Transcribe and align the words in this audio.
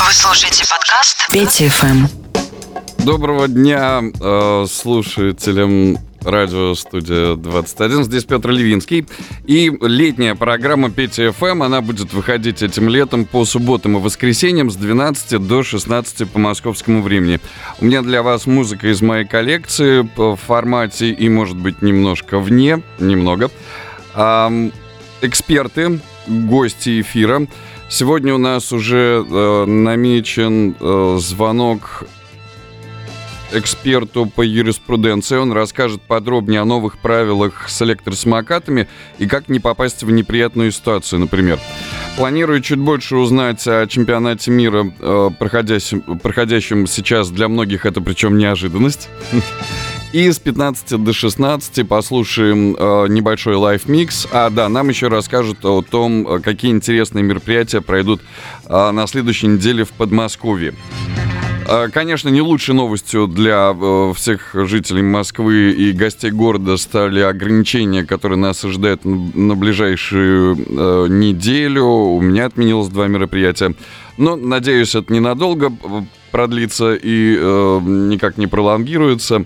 Вы 0.00 0.12
слушаете 0.12 0.64
подкаст 0.70 1.28
Пети 1.32 1.68
ФМ. 1.68 2.06
Доброго 3.04 3.48
дня 3.48 4.00
э, 4.20 4.66
слушателям 4.70 5.98
радио 6.22 6.74
студия 6.76 7.34
21. 7.34 8.04
Здесь 8.04 8.24
Петр 8.24 8.50
Левинский. 8.50 9.06
И 9.46 9.76
летняя 9.80 10.36
программа 10.36 10.90
Пети 10.90 11.30
ФМ, 11.30 11.64
она 11.64 11.80
будет 11.80 12.12
выходить 12.12 12.62
этим 12.62 12.88
летом 12.88 13.24
по 13.24 13.44
субботам 13.44 13.96
и 13.96 14.00
воскресеньям 14.00 14.70
с 14.70 14.76
12 14.76 15.44
до 15.44 15.64
16 15.64 16.30
по 16.30 16.38
московскому 16.38 17.02
времени. 17.02 17.40
У 17.80 17.86
меня 17.86 18.02
для 18.02 18.22
вас 18.22 18.46
музыка 18.46 18.92
из 18.92 19.02
моей 19.02 19.26
коллекции 19.26 20.08
в 20.16 20.36
формате 20.36 21.10
и, 21.10 21.28
может 21.28 21.56
быть, 21.56 21.82
немножко 21.82 22.38
вне, 22.38 22.82
немного. 23.00 23.50
Эм, 24.14 24.72
эксперты, 25.22 26.00
гости 26.28 27.00
эфира. 27.00 27.46
Сегодня 27.90 28.34
у 28.34 28.38
нас 28.38 28.70
уже 28.72 29.24
э, 29.26 29.64
намечен 29.64 30.76
э, 30.78 31.16
звонок 31.20 32.04
эксперту 33.52 34.26
по 34.26 34.42
юриспруденции. 34.42 35.38
Он 35.38 35.52
расскажет 35.52 36.02
подробнее 36.02 36.60
о 36.60 36.64
новых 36.66 36.98
правилах 36.98 37.68
с 37.70 37.80
электросамокатами 37.80 38.88
и 39.18 39.26
как 39.26 39.48
не 39.48 39.58
попасть 39.58 40.02
в 40.02 40.10
неприятную 40.10 40.70
ситуацию, 40.70 41.20
например. 41.20 41.58
Планирую 42.18 42.60
чуть 42.60 42.78
больше 42.78 43.16
узнать 43.16 43.66
о 43.66 43.86
чемпионате 43.86 44.50
мира, 44.50 44.92
э, 44.98 45.30
проходящем, 45.38 46.02
проходящем 46.18 46.86
сейчас 46.86 47.30
для 47.30 47.48
многих 47.48 47.86
это 47.86 48.02
причем 48.02 48.36
неожиданность. 48.36 49.08
И 50.12 50.30
с 50.30 50.38
15 50.38 51.04
до 51.04 51.12
16 51.12 51.86
послушаем 51.86 52.74
э, 52.78 53.08
небольшой 53.10 53.56
лайф-микс. 53.56 54.26
А 54.32 54.48
да, 54.48 54.70
нам 54.70 54.88
еще 54.88 55.08
расскажут 55.08 55.62
о 55.66 55.82
том, 55.82 56.26
э, 56.26 56.40
какие 56.40 56.70
интересные 56.70 57.22
мероприятия 57.22 57.82
пройдут 57.82 58.22
э, 58.64 58.90
на 58.90 59.06
следующей 59.06 59.48
неделе 59.48 59.84
в 59.84 59.90
Подмосковье. 59.90 60.72
Э, 61.68 61.88
конечно, 61.92 62.30
не 62.30 62.40
лучшей 62.40 62.74
новостью 62.74 63.26
для 63.26 63.76
э, 63.78 64.12
всех 64.16 64.54
жителей 64.54 65.02
Москвы 65.02 65.72
и 65.72 65.92
гостей 65.92 66.30
города 66.30 66.78
стали 66.78 67.20
ограничения, 67.20 68.02
которые 68.02 68.38
нас 68.38 68.64
ожидают 68.64 69.04
на 69.04 69.56
ближайшую 69.56 70.56
неделю. 71.10 71.84
У 71.84 72.22
меня 72.22 72.46
отменилось 72.46 72.88
два 72.88 73.08
мероприятия. 73.08 73.74
Но, 74.16 74.36
надеюсь, 74.36 74.94
это 74.94 75.12
ненадолго 75.12 75.70
продлится 76.30 76.94
и 76.94 77.36
никак 77.36 78.38
не 78.38 78.46
пролонгируется. 78.46 79.44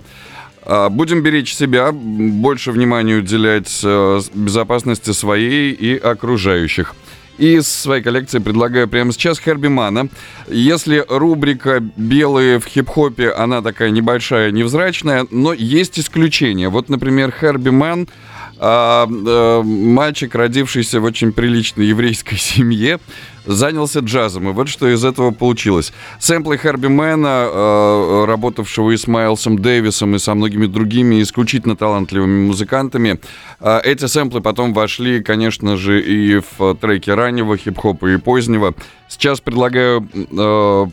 А, 0.64 0.88
будем 0.88 1.22
беречь 1.22 1.54
себя, 1.54 1.92
больше 1.92 2.72
внимания 2.72 3.16
уделять 3.16 3.80
э, 3.82 4.20
безопасности 4.34 5.10
своей 5.12 5.72
и 5.72 5.96
окружающих. 5.96 6.94
И 7.38 7.54
из 7.54 7.66
своей 7.66 8.02
коллекции 8.02 8.38
предлагаю 8.38 8.86
прямо 8.88 9.12
сейчас 9.12 9.40
Херби 9.40 9.68
Мана. 9.68 10.08
Если 10.48 11.04
рубрика 11.08 11.80
«Белые 11.96 12.60
в 12.60 12.66
хип-хопе», 12.66 13.30
она 13.30 13.62
такая 13.62 13.90
небольшая, 13.90 14.50
невзрачная, 14.50 15.26
но 15.30 15.52
есть 15.52 15.98
исключения. 15.98 16.68
Вот, 16.68 16.88
например, 16.88 17.32
Херби 17.32 17.70
Ман– 17.70 18.08
а, 18.58 19.08
а, 19.08 19.62
мальчик, 19.62 20.34
родившийся 20.34 21.00
в 21.00 21.04
очень 21.04 21.32
приличной 21.32 21.86
еврейской 21.86 22.36
семье, 22.38 22.98
занялся 23.44 24.00
джазом. 24.00 24.48
И 24.48 24.52
вот 24.52 24.68
что 24.68 24.88
из 24.88 25.04
этого 25.04 25.30
получилось. 25.32 25.92
Сэмплы 26.20 26.58
Харби 26.58 26.86
Мэна, 26.86 27.28
а, 27.28 28.26
работавшего 28.26 28.90
и 28.92 28.96
с 28.96 29.06
Майлсом 29.06 29.58
Дэвисом, 29.58 30.14
и 30.14 30.18
со 30.18 30.34
многими 30.34 30.66
другими 30.66 31.22
исключительно 31.22 31.76
талантливыми 31.76 32.46
музыкантами, 32.46 33.20
а, 33.60 33.80
эти 33.82 34.06
сэмплы 34.06 34.40
потом 34.40 34.72
вошли, 34.72 35.22
конечно 35.22 35.76
же, 35.76 36.00
и 36.00 36.40
в 36.58 36.74
треки 36.76 37.10
раннего 37.10 37.56
хип-хопа 37.56 38.06
и 38.06 38.16
позднего. 38.16 38.74
Сейчас 39.08 39.40
предлагаю 39.42 40.08
э, 40.14 40.86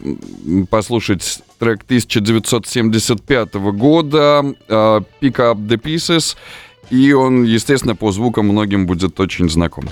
послушать 0.69 1.41
трек 1.57 1.83
1975 1.83 3.53
года 3.53 4.43
«Pick 4.67 5.05
Up 5.37 5.55
The 5.55 5.77
Pieces», 5.81 6.35
и 6.89 7.13
он, 7.13 7.43
естественно, 7.43 7.95
по 7.95 8.11
звукам 8.11 8.47
многим 8.47 8.85
будет 8.85 9.19
очень 9.19 9.49
знаком. 9.49 9.85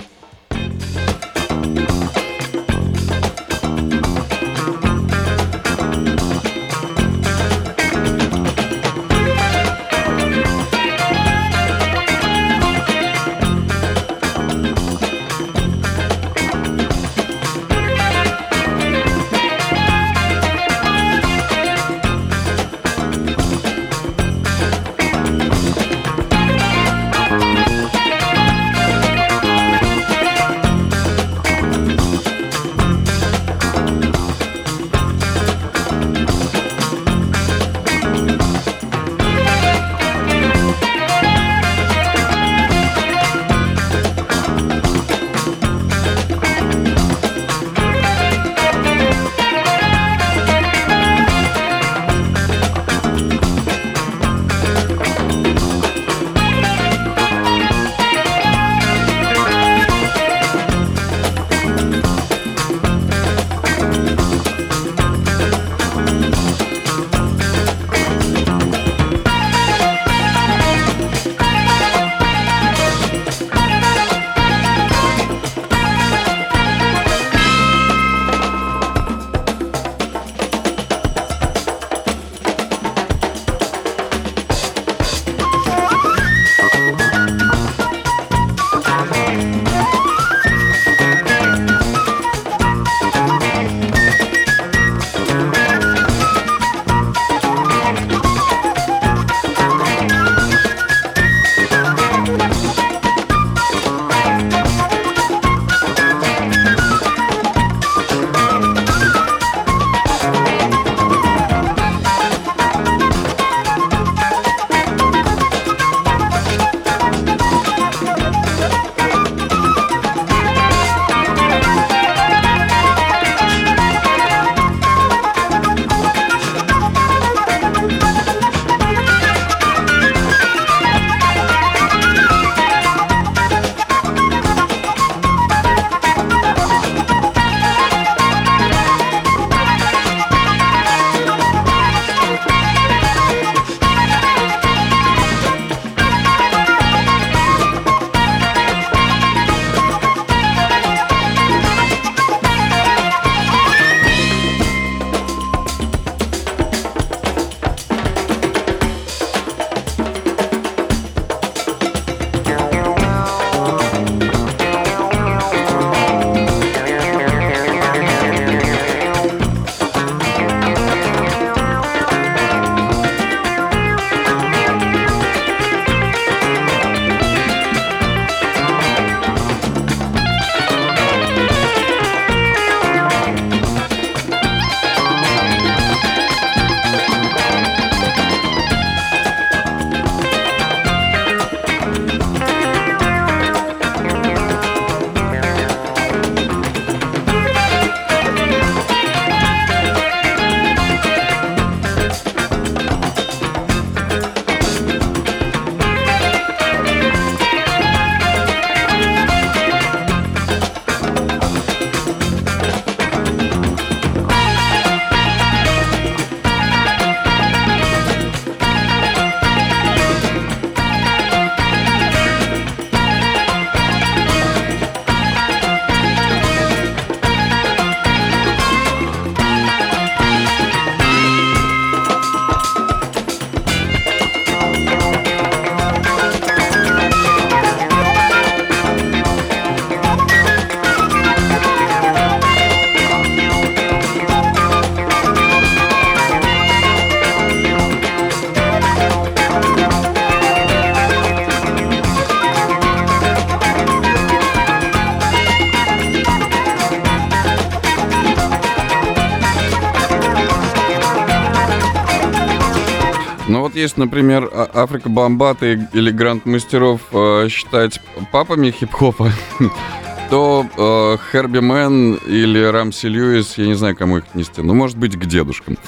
Есть, 263.78 263.96
например, 263.96 264.50
А- 264.52 264.70
Африка 264.74 265.08
Бомбата 265.08 265.66
или 265.66 266.10
Гранд 266.10 266.46
Мастеров 266.46 267.00
э, 267.12 267.48
считать 267.48 268.00
папами 268.32 268.70
хип-хопа, 268.70 269.30
то 270.30 270.66
э, 270.76 271.16
Херби 271.32 271.60
Манн 271.60 272.14
или 272.26 272.62
Рамси 272.62 273.06
Льюис, 273.06 273.56
я 273.56 273.66
не 273.66 273.74
знаю, 273.74 273.96
кому 273.96 274.18
их 274.18 274.24
нести, 274.34 274.62
ну, 274.62 274.74
может 274.74 274.96
быть, 274.98 275.16
к 275.16 275.24
дедушкам. 275.26 275.78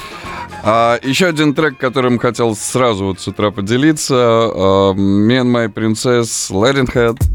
А 0.62 0.98
еще 1.02 1.26
один 1.26 1.54
трек, 1.54 1.78
которым 1.78 2.18
хотел 2.18 2.54
сразу 2.54 3.06
вот 3.06 3.20
с 3.20 3.28
утра 3.28 3.50
поделиться, 3.50 4.14
э, 4.14 4.58
Me 4.94 5.40
and 5.40 5.50
My. 5.50 5.68
Na 5.68 7.29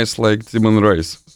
Nice 0.00 0.18
like 0.18 0.46
Demon 0.50 0.82
Rice. 0.82 1.29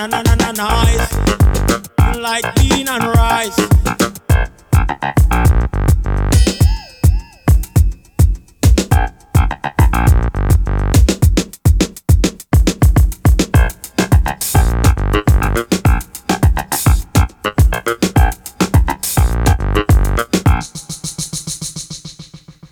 Na 0.00 0.06
na 0.06 0.22
na 0.22 0.34
na 0.34 0.50
nice. 0.52 1.12
Like 2.16 2.54
bean 2.54 2.88
and 2.88 3.04
rice. 3.04 3.60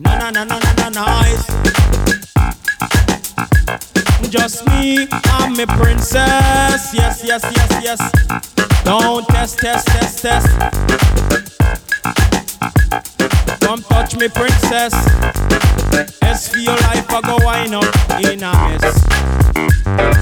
Na 0.01 0.17
na 0.17 0.31
na 0.31 0.45
na 0.45 0.59
na 0.59 0.73
na 0.79 0.89
nice. 0.89 1.58
Just 4.31 4.67
me 4.67 5.09
and 5.41 5.57
me 5.57 5.65
princess. 5.65 6.93
Yes, 6.95 7.23
yes, 7.25 7.43
yes, 7.43 7.83
yes. 7.83 8.85
Don't 8.85 9.27
test, 9.29 9.59
test, 9.59 9.87
test, 9.89 10.23
test. 10.23 10.49
Come 13.63 13.83
touch 13.85 14.17
me, 14.17 14.29
princess. 14.29 14.93
S 16.23 16.49
for 16.49 16.59
your 16.59 16.77
life, 16.77 17.11
I 17.11 17.21
go 17.25 17.39
wine 17.45 17.73
up 17.73 17.85
in 18.21 18.43
a 18.43 18.53
mess. 18.53 19.05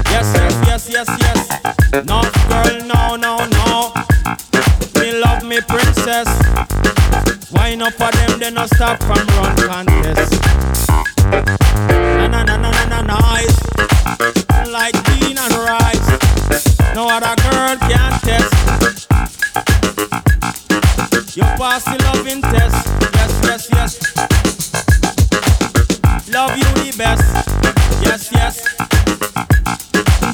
Yes, 0.09 0.33
yes, 0.35 0.89
yes, 0.89 0.89
yes, 0.89 1.09
yes. 1.19 2.05
No, 2.05 2.21
girl, 2.47 2.87
no, 2.87 3.15
no, 3.17 3.45
no. 3.45 3.93
Me 5.01 5.19
love 5.19 5.43
me, 5.43 5.59
princess. 5.67 6.27
Wine 7.51 7.81
up 7.81 7.93
for 7.93 8.11
them, 8.11 8.39
they 8.39 8.51
no 8.51 8.65
stop 8.67 9.03
from 9.03 9.25
run 9.37 9.85
contest. 9.85 10.86
Pass 22.27 22.35
loving 22.35 22.41
test. 22.41 22.87
Yes, 23.13 23.41
yes, 23.43 23.69
yes. 23.71 23.93
Love 26.29 26.57
you 26.57 26.63
the 26.83 26.97
best. 26.97 27.23
Yes, 28.03 28.31
yes. 28.31 28.75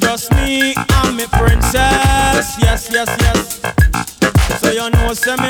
Just 0.02 0.32
me 0.32 0.74
and 0.76 1.18
me 1.18 1.26
princess. 1.32 2.58
Yes, 2.60 2.90
yes, 2.92 3.10
yes. 3.20 3.60
So 4.62 4.72
you 4.72 4.90
know, 4.90 5.14
say 5.14 5.36
me 5.36 5.50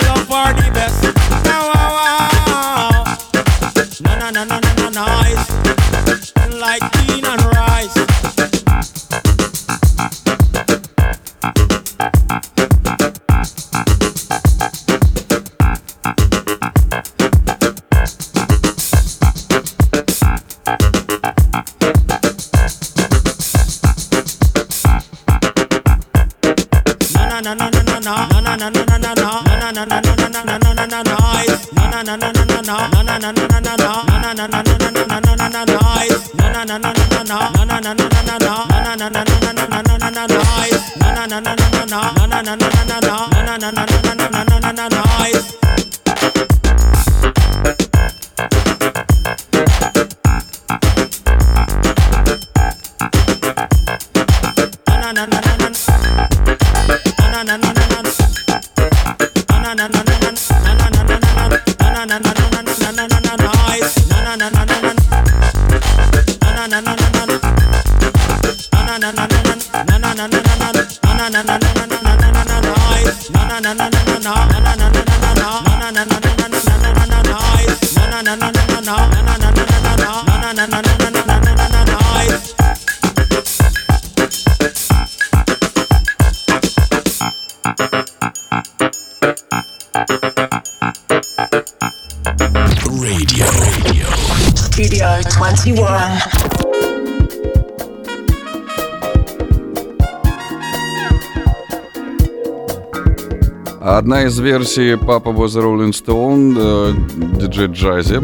Версий 104.44 104.98
Папа 104.98 105.30
was 105.30 105.56
Rolling 105.56 105.92
Stone, 105.92 106.58
э, 106.58 107.40
диджей 107.40 107.68
Джази. 107.68 108.20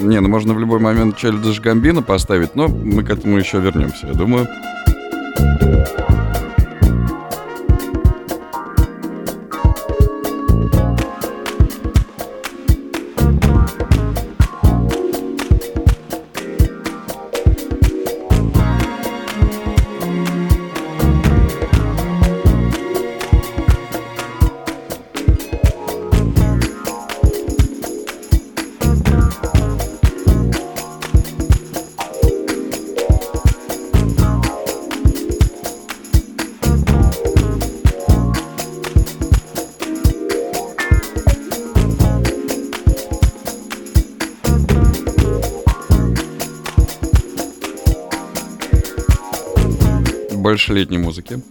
Не, 0.00 0.20
ну 0.20 0.28
можно 0.28 0.52
в 0.52 0.58
любой 0.58 0.80
момент 0.80 1.16
Чайльдиш 1.16 1.60
Гамбина 1.60 2.02
поставить, 2.02 2.56
но 2.56 2.66
мы 2.66 3.04
к 3.04 3.10
этому 3.10 3.38
еще 3.38 3.60
вернемся, 3.60 4.08
я 4.08 4.14
думаю. 4.14 4.48
больше 50.48 50.72
летней 50.72 50.96
музыки. 50.96 51.42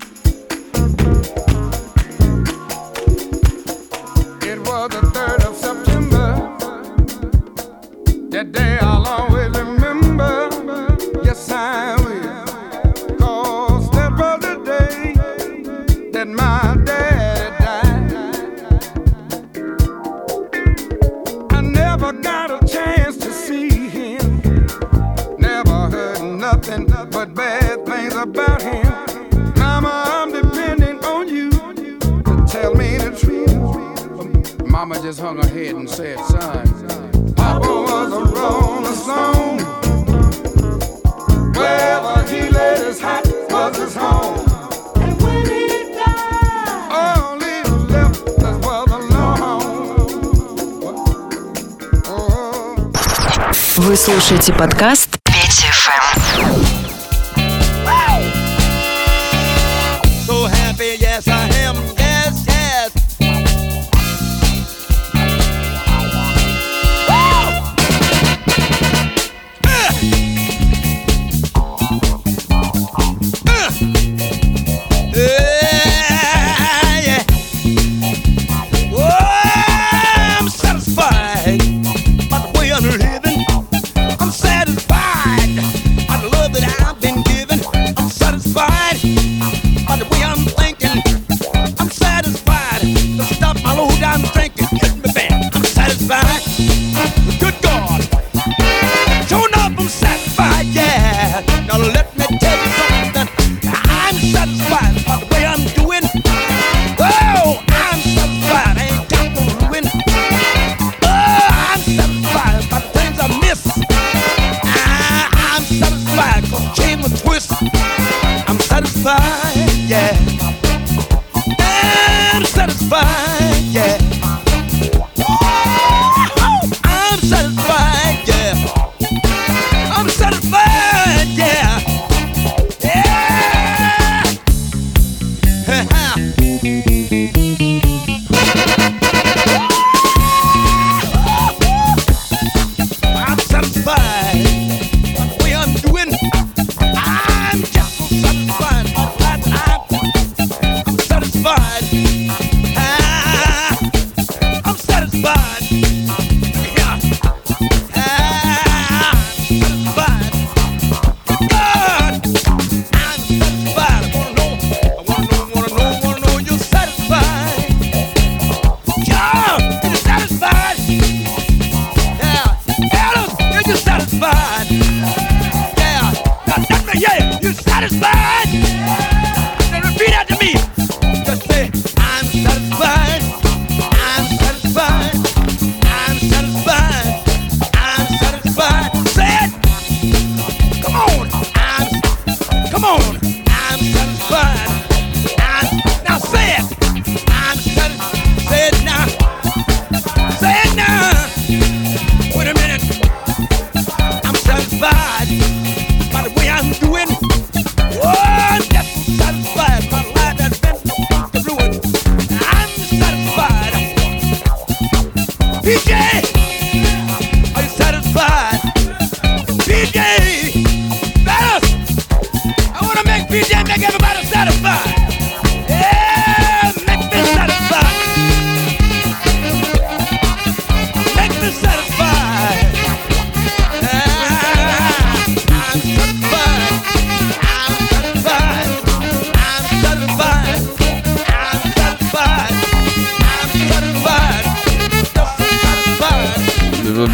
слушаете 54.47 54.53
подкаст 54.53 55.06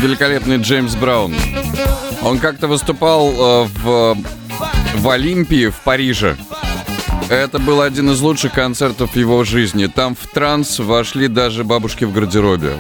великолепный 0.04 0.58
Джеймс 0.58 0.96
Браун. 0.96 1.34
Он 2.22 2.38
как-то 2.38 2.68
выступал 2.68 3.32
э, 3.32 3.68
в, 3.84 4.18
в 4.98 5.10
Олимпии 5.10 5.70
в 5.70 5.76
Париже. 5.78 6.36
Это 7.30 7.58
был 7.58 7.82
один 7.82 8.12
из 8.12 8.20
лучших 8.20 8.52
концертов 8.52 9.16
его 9.16 9.46
жизни. 9.46 9.86
Там 9.86 10.14
в 10.14 10.28
транс 10.28 10.80
вошли 10.80 11.30
даже 11.30 11.64
бабушки 11.64 12.04
в 12.04 12.12
гардеробе. 12.12 12.76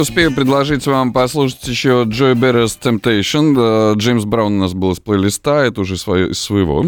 Успею 0.00 0.34
предложить 0.34 0.86
вам 0.86 1.12
послушать 1.12 1.66
еще 1.68 2.04
Джой 2.06 2.34
Беррес 2.34 2.78
Temptation. 2.82 3.92
Э, 3.92 3.94
Джеймс 3.96 4.24
Браун 4.24 4.56
у 4.58 4.60
нас 4.60 4.74
был 4.74 4.92
из 4.92 5.00
плейлиста, 5.00 5.64
это 5.64 5.80
уже 5.80 5.96
свое- 5.96 6.34
своего. 6.34 6.84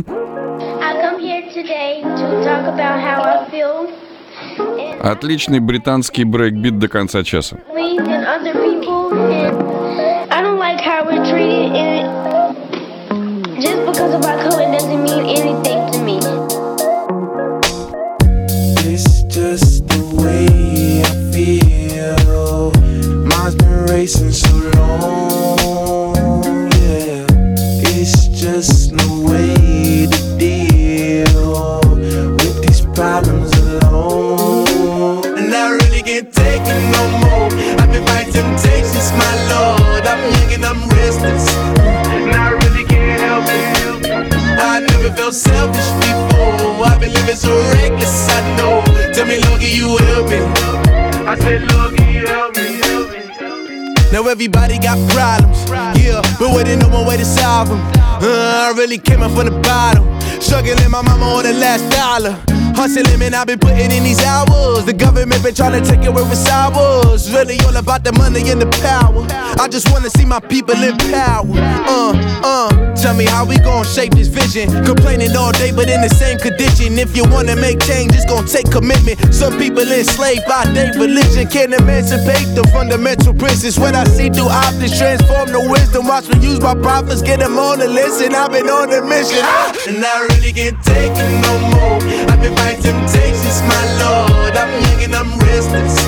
Отличный 5.01 5.61
британский 5.61 6.25
брейкбит 6.25 6.79
до 6.79 6.89
конца 6.89 7.23
часа. 7.23 7.59
just 13.61 13.85
because 13.87 14.15
of 14.15 14.25
our 14.25 14.39
color 14.45 14.71
doesn't 14.71 15.03
mean 15.03 15.27
anything 15.37 15.68
racing 24.09 24.33
so 24.33 24.57
long, 24.79 26.07
yeah. 26.81 27.27
It's 27.93 28.29
just 28.29 28.93
no 28.93 29.07
way 29.29 30.07
to 30.07 30.39
deal 30.39 31.81
with 32.41 32.63
these 32.63 32.81
problems 32.97 33.53
alone. 33.59 35.27
And 35.37 35.55
I 35.55 35.77
really 35.83 36.03
can't 36.03 36.33
take 36.33 36.63
it 36.65 36.83
no 36.97 37.05
more. 37.21 37.51
I've 37.81 37.93
been 37.93 38.07
fighting 38.07 38.33
temptations, 38.33 39.13
my 39.13 39.35
lord. 39.53 40.07
I'm 40.07 40.23
young 40.33 40.53
and 40.55 40.65
I'm 40.65 40.89
restless. 40.89 41.55
And 42.17 42.35
I 42.35 42.53
really 42.63 42.85
can't 42.85 43.21
help 43.21 43.45
it. 43.47 44.07
I 44.59 44.81
never 44.89 45.15
felt 45.15 45.35
selfish 45.35 45.91
before. 46.01 46.87
I've 46.87 46.99
been 46.99 47.13
living 47.13 47.37
so 47.37 47.53
reckless, 47.75 48.31
I 48.31 48.57
know. 48.57 48.83
Tell 49.13 49.27
me, 49.27 49.37
Lord, 49.45 49.61
can 49.61 49.77
you 49.77 49.99
help 49.99 50.31
me? 50.31 50.41
I 51.29 51.37
said, 51.39 51.71
Lord, 51.73 51.95
can 51.95 52.15
you 52.15 52.27
help 52.27 52.57
me? 52.57 52.88
Now 54.11 54.27
everybody 54.27 54.79
got 54.79 54.99
problems, 55.11 55.69
yeah, 56.01 56.23
but 56.39 56.57
waiting 56.57 56.79
no 56.79 56.89
one 56.89 57.07
way 57.07 57.19
to 57.19 57.25
solve 57.25 57.69
them. 57.69 57.79
Uh, 57.79 58.71
I 58.71 58.75
really 58.77 58.99
came 58.99 59.21
up 59.23 59.33
from 59.33 59.47
the 59.47 59.61
bottom, 59.61 60.05
struggling 60.41 60.91
my 60.91 61.03
mama 61.03 61.27
on 61.27 61.45
the 61.45 61.53
last 61.53 61.85
dollar. 61.93 62.58
Hustling, 62.79 63.19
man, 63.19 63.35
I've 63.35 63.49
been 63.49 63.59
putting 63.59 63.91
in 63.91 64.05
these 64.05 64.23
hours. 64.23 64.85
The 64.87 64.93
government 64.93 65.43
been 65.43 65.53
trying 65.53 65.75
to 65.75 65.83
take 65.83 66.07
away 66.07 66.23
what's 66.23 66.47
ours. 66.47 67.27
Really 67.35 67.59
all 67.67 67.75
about 67.75 68.05
the 68.05 68.13
money 68.13 68.39
and 68.55 68.63
the 68.63 68.71
power. 68.79 69.27
I 69.59 69.67
just 69.67 69.91
wanna 69.91 70.09
see 70.11 70.25
my 70.25 70.39
people 70.39 70.79
in 70.79 70.97
power. 71.11 71.59
Uh, 71.91 72.15
uh, 72.47 72.95
tell 72.95 73.19
me 73.19 73.25
how 73.25 73.45
we 73.45 73.59
gon' 73.59 73.85
shape 73.85 74.15
this 74.15 74.29
vision. 74.29 74.71
Complaining 74.87 75.35
all 75.35 75.51
day, 75.51 75.73
but 75.75 75.91
in 75.91 76.07
the 76.07 76.09
same 76.09 76.39
condition. 76.39 76.95
If 77.03 77.17
you 77.17 77.27
wanna 77.27 77.57
make 77.57 77.83
change, 77.83 78.15
it's 78.15 78.25
gon' 78.31 78.47
take 78.47 78.71
commitment. 78.71 79.35
Some 79.35 79.59
people 79.59 79.83
enslaved 79.83 80.47
by 80.47 80.63
their 80.71 80.95
religion 80.95 81.51
can't 81.51 81.75
emancipate 81.75 82.47
the 82.55 82.63
fundamental 82.71 83.35
principles. 83.35 83.75
What 83.83 83.97
I 83.97 84.05
see 84.05 84.31
through 84.31 84.55
optics 84.55 84.97
transform 84.97 85.51
the 85.51 85.67
wisdom. 85.67 86.07
Watch 86.07 86.31
me 86.31 86.39
use 86.47 86.61
my 86.61 86.79
prophets, 86.79 87.23
get 87.23 87.41
them 87.41 87.59
on 87.59 87.81
the 87.81 87.89
list, 87.89 88.23
and 88.23 88.37
I've 88.37 88.53
been 88.53 88.71
on 88.71 88.95
a 88.95 89.03
mission. 89.03 89.43
And 89.91 89.99
I 89.99 90.31
really 90.31 90.55
can't 90.55 90.79
take 90.87 91.11
it 91.11 91.33
no 91.43 91.59
more. 91.75 91.99
I've 92.31 92.39
been 92.39 92.55
fighting 92.69 92.83
temptations, 92.83 93.63
my 93.63 93.85
lord. 94.01 94.57
I'm 94.57 94.71
young 94.83 95.03
and 95.05 95.15
I'm 95.15 95.39
restless. 95.39 96.05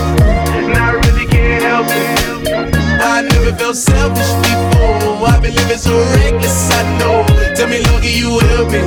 And 0.53 0.77
I 0.77 0.93
really 0.93 1.27
can't 1.27 1.63
help 1.63 1.87
it. 1.89 2.85
I 3.03 3.23
never 3.23 3.57
felt 3.57 3.77
selfish 3.77 4.33
before. 4.45 5.29
I've 5.29 5.43
been 5.43 5.55
living 5.55 5.79
so 5.79 5.97
reckless, 6.17 6.71
I 6.73 6.99
know. 6.99 7.25
Tell 7.55 7.69
me, 7.69 7.81
Lord, 7.87 8.03
can 8.03 8.13
you 8.13 8.39
help 8.39 8.71
me? 8.73 8.81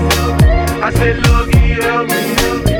I 0.81 0.91
said, 0.93 1.25
Lord, 1.27 1.51
can 1.51 1.63
you 1.67 1.81
help 1.81 2.07
me? 2.09 2.72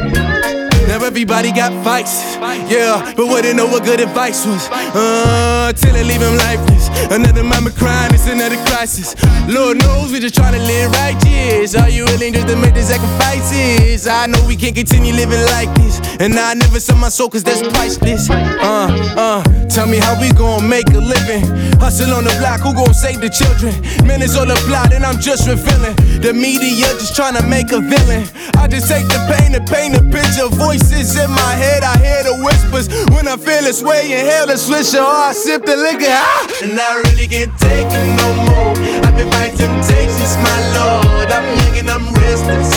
Everybody 1.03 1.51
got 1.51 1.71
fights, 1.83 2.37
yeah, 2.71 3.13
but 3.15 3.27
wouldn't 3.27 3.57
know 3.57 3.67
what 3.67 3.83
good 3.83 3.99
advice 3.99 4.45
was. 4.47 4.69
Uh, 4.71 5.71
till 5.75 5.93
it 5.95 6.05
leave 6.05 6.21
him 6.21 6.37
lifeless. 6.37 6.87
Another 7.11 7.43
mama 7.43 7.71
crying, 7.71 8.13
it's 8.13 8.25
another 8.27 8.55
crisis. 8.65 9.13
Lord 9.47 9.77
knows 9.77 10.11
we 10.11 10.19
just 10.19 10.33
trying 10.33 10.53
to 10.53 10.59
live 10.59 10.91
righteous. 10.91 11.75
Are 11.75 11.89
you 11.89 12.05
willing 12.05 12.33
just 12.33 12.47
to 12.47 12.55
make 12.55 12.73
the 12.73 12.81
sacrifices? 12.81 14.07
I 14.07 14.27
know 14.27 14.43
we 14.47 14.55
can't 14.55 14.75
continue 14.75 15.13
living 15.13 15.41
like 15.53 15.73
this, 15.75 15.99
and 16.19 16.33
I 16.39 16.53
never 16.53 16.79
sell 16.79 16.97
my 16.97 17.09
soul 17.09 17.29
cause 17.29 17.43
that's 17.43 17.61
priceless. 17.61 18.29
Uh, 18.29 18.87
uh, 19.17 19.43
tell 19.67 19.87
me 19.87 19.97
how 19.97 20.19
we 20.19 20.31
gon' 20.31 20.67
make 20.67 20.87
a 20.89 20.99
living. 20.99 21.43
Hustle 21.83 22.13
on 22.13 22.23
the 22.23 22.33
block, 22.39 22.61
who 22.61 22.73
gon' 22.73 22.93
save 22.93 23.19
the 23.19 23.29
children? 23.29 23.75
Man, 24.07 24.21
it's 24.21 24.37
all 24.37 24.49
a 24.49 24.55
plot, 24.65 24.93
and 24.93 25.05
I'm 25.05 25.19
just 25.19 25.47
revealing. 25.47 25.95
The 26.23 26.33
media 26.33 26.87
just 26.97 27.15
trying 27.15 27.35
to 27.35 27.43
make 27.45 27.71
a 27.73 27.81
villain. 27.81 28.23
I 28.55 28.67
just 28.67 28.87
take 28.87 29.05
the 29.07 29.19
pain 29.27 29.53
and 29.53 29.67
paint 29.67 29.95
a 29.95 30.01
picture. 30.01 30.47
Voices 30.47 30.92
in 31.01 31.29
my 31.31 31.53
head, 31.55 31.83
I 31.83 31.97
hear 31.97 32.23
the 32.23 32.35
whispers. 32.43 32.87
When 33.13 33.27
I 33.27 33.37
feel 33.37 33.63
this 33.63 33.81
way, 33.81 34.05
inhale 34.05 34.47
the 34.47 34.53
swisher, 34.53 35.01
or 35.01 35.29
I 35.29 35.33
sip 35.33 35.65
the 35.65 35.75
liquor. 35.75 36.05
Ah! 36.07 36.47
And 36.63 36.79
I 36.79 37.01
really 37.09 37.27
can't 37.27 37.51
take 37.57 37.89
it 37.89 38.07
no 38.21 38.29
more. 38.47 38.73
I've 39.05 39.15
been 39.17 39.29
fighting 39.31 39.57
temptations, 39.57 40.37
my 40.37 40.57
lord. 40.77 41.29
I'm 41.31 41.45
young 41.57 41.75
and 41.81 41.89
I'm 41.89 42.05
restless. 42.13 42.71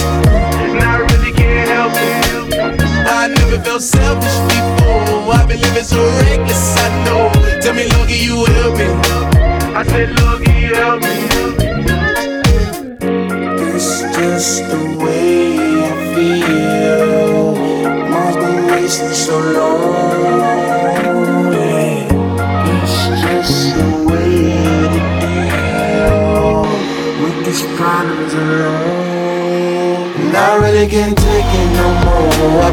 And 0.65 0.83
I 0.83 0.99
really 0.99 1.33
can't 1.33 1.69
help 1.69 1.93
it. 1.95 2.81
I 3.07 3.29
never 3.29 3.63
felt 3.63 3.83
selfish 3.83 4.39
before. 4.51 5.35
I've 5.35 5.49
been 5.49 5.61
living 5.61 5.85
so 5.85 6.01
reckless, 6.27 6.77
I 6.79 6.89
know. 7.05 7.31
Tell 7.61 7.75
me, 7.75 7.89
can 7.89 8.09
you 8.09 8.45
help 8.45 8.75
me? 8.79 8.89
I 9.77 9.83
said, 9.85 10.09
you 10.11 10.75
help 10.75 11.03
me? 11.03 12.06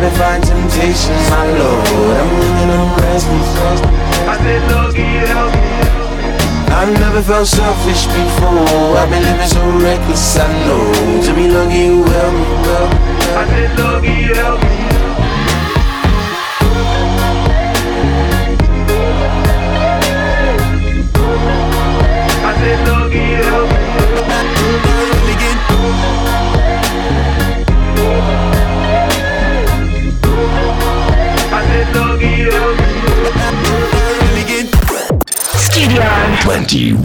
More. 0.03 0.11
I've 0.11 0.11
been 0.11 0.19
fighting 0.19 0.69
temptations, 0.69 1.29
my 1.29 1.47
lord. 1.51 2.17
I'm 2.17 2.39
living 2.39 2.69
on 2.69 3.01
restless. 3.01 3.81
I 4.27 4.37
said, 4.37 4.71
Lord, 4.71 4.95
can 4.95 5.07
you 5.13 5.27
help 5.27 5.53
me? 5.53 5.59
I've 6.73 6.99
never 6.99 7.21
felt 7.21 7.47
selfish 7.47 8.05
before. 8.07 8.97
I've 8.97 9.09
been 9.09 9.23
living 9.23 9.47
so 9.47 9.61
reckless, 9.79 10.37
I 10.37 10.47
know. 10.65 11.21
To 11.23 11.33
be 11.33 11.47
lucky, 11.47 11.79
you 11.79 12.03
help 12.03 12.33
me. 12.33 12.45
I 13.35 13.45
said, 13.47 14.27
you 14.27 14.35
help 14.35 14.61
me. 14.61 14.92
21. 36.43 36.99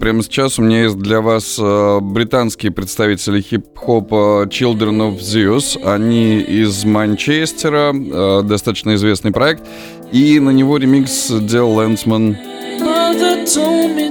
Прямо 0.00 0.22
сейчас 0.24 0.58
у 0.58 0.62
меня 0.62 0.82
есть 0.82 0.98
для 0.98 1.20
вас 1.20 1.56
э, 1.60 1.98
британские 2.02 2.72
представители 2.72 3.40
хип-хопа 3.40 4.46
Children 4.50 5.14
of 5.14 5.20
Zeus. 5.20 5.80
Они 5.84 6.40
из 6.40 6.84
Манчестера, 6.84 7.94
э, 7.94 8.42
достаточно 8.42 8.96
известный 8.96 9.30
проект. 9.30 9.62
И 10.10 10.40
на 10.40 10.50
него 10.50 10.76
ремикс 10.76 11.28
делал 11.30 11.74
Лэнсман. 11.74 12.36
Mother 12.80 13.44
told 13.46 13.94
me 13.94 14.03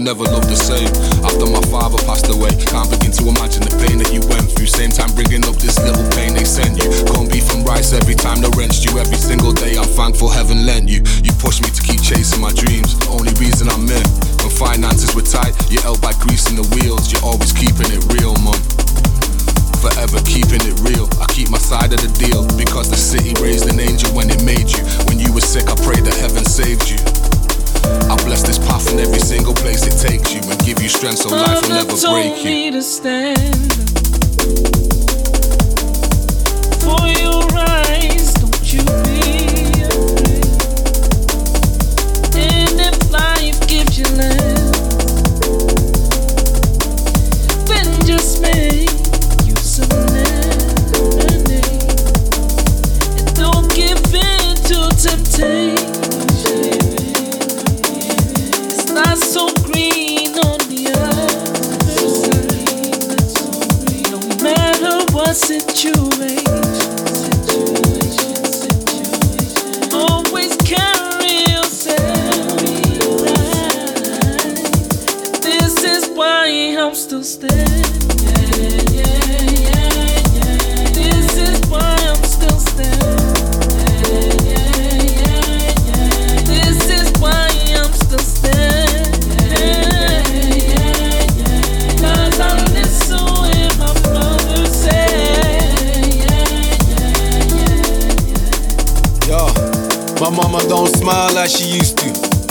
never 0.00 0.29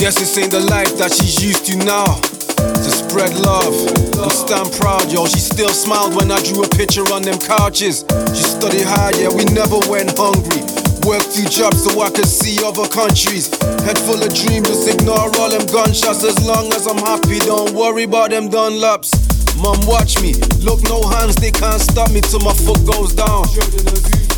Guess 0.00 0.16
this 0.16 0.38
ain't 0.38 0.50
the 0.50 0.64
life 0.64 0.96
that 0.96 1.12
she's 1.12 1.44
used 1.44 1.68
to 1.68 1.76
now. 1.76 2.08
To 2.56 2.88
spread 2.88 3.36
love 3.36 3.76
and 4.16 4.32
stand 4.32 4.72
proud, 4.80 5.12
yo. 5.12 5.28
She 5.28 5.36
still 5.36 5.68
smiled 5.76 6.16
when 6.16 6.32
I 6.32 6.40
drew 6.40 6.64
a 6.64 6.68
picture 6.72 7.04
on 7.12 7.20
them 7.20 7.36
couches. 7.36 8.08
She 8.32 8.40
studied 8.40 8.88
hard, 8.88 9.20
yeah, 9.20 9.28
we 9.28 9.44
never 9.52 9.76
went 9.92 10.16
hungry. 10.16 10.64
Worked 11.04 11.36
two 11.36 11.44
jobs 11.52 11.84
so 11.84 12.00
I 12.00 12.08
could 12.08 12.24
see 12.24 12.64
other 12.64 12.88
countries. 12.88 13.52
Head 13.84 14.00
full 14.00 14.16
of 14.16 14.32
dreams, 14.32 14.72
just 14.72 14.88
ignore 14.88 15.28
all 15.36 15.52
them 15.52 15.68
gunshots. 15.68 16.24
As 16.24 16.40
long 16.48 16.72
as 16.72 16.88
I'm 16.88 16.96
happy, 17.04 17.36
don't 17.44 17.76
worry 17.76 18.08
about 18.08 18.32
them 18.32 18.48
Dunlops. 18.48 19.12
Mom, 19.60 19.84
watch 19.84 20.16
me. 20.24 20.32
Look, 20.64 20.80
no 20.88 21.04
hands, 21.12 21.36
they 21.36 21.52
can't 21.52 21.76
stop 21.76 22.08
me 22.08 22.24
till 22.24 22.40
my 22.40 22.56
foot 22.56 22.80
goes 22.88 23.12
down. 23.12 23.44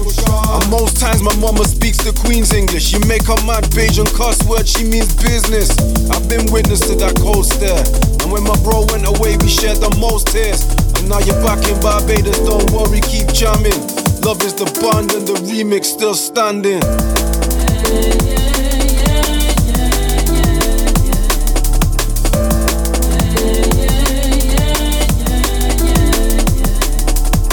And 0.03 0.71
most 0.71 0.99
times 0.99 1.23
my 1.23 1.35
mama 1.37 1.65
speaks 1.65 1.99
the 2.03 2.13
Queen's 2.27 2.53
English. 2.53 2.93
You 2.93 2.99
make 3.07 3.23
her 3.31 3.39
mad 3.47 3.71
and 3.71 4.09
cuss 4.11 4.43
words, 4.47 4.73
she 4.73 4.83
means 4.83 5.15
business. 5.15 5.71
I've 6.11 6.29
been 6.29 6.51
witness 6.51 6.81
to 6.91 6.97
that 6.97 7.15
cold 7.23 7.47
stare. 7.47 7.85
And 8.23 8.33
when 8.33 8.43
my 8.43 8.59
bro 8.67 8.83
went 8.91 9.07
away, 9.07 9.37
we 9.39 9.49
shared 9.49 9.79
the 9.79 9.95
most 10.03 10.27
tears. 10.29 10.67
And 10.99 11.09
now 11.09 11.21
you're 11.23 11.39
back 11.47 11.63
in 11.71 11.79
Barbados, 11.81 12.39
don't 12.43 12.67
worry, 12.75 13.01
keep 13.01 13.31
jamming. 13.31 13.79
Love 14.27 14.43
is 14.43 14.55
the 14.55 14.67
bond 14.83 15.15
and 15.15 15.27
the 15.27 15.35
remix 15.47 15.87
still 15.87 16.15
standing. 16.15 16.83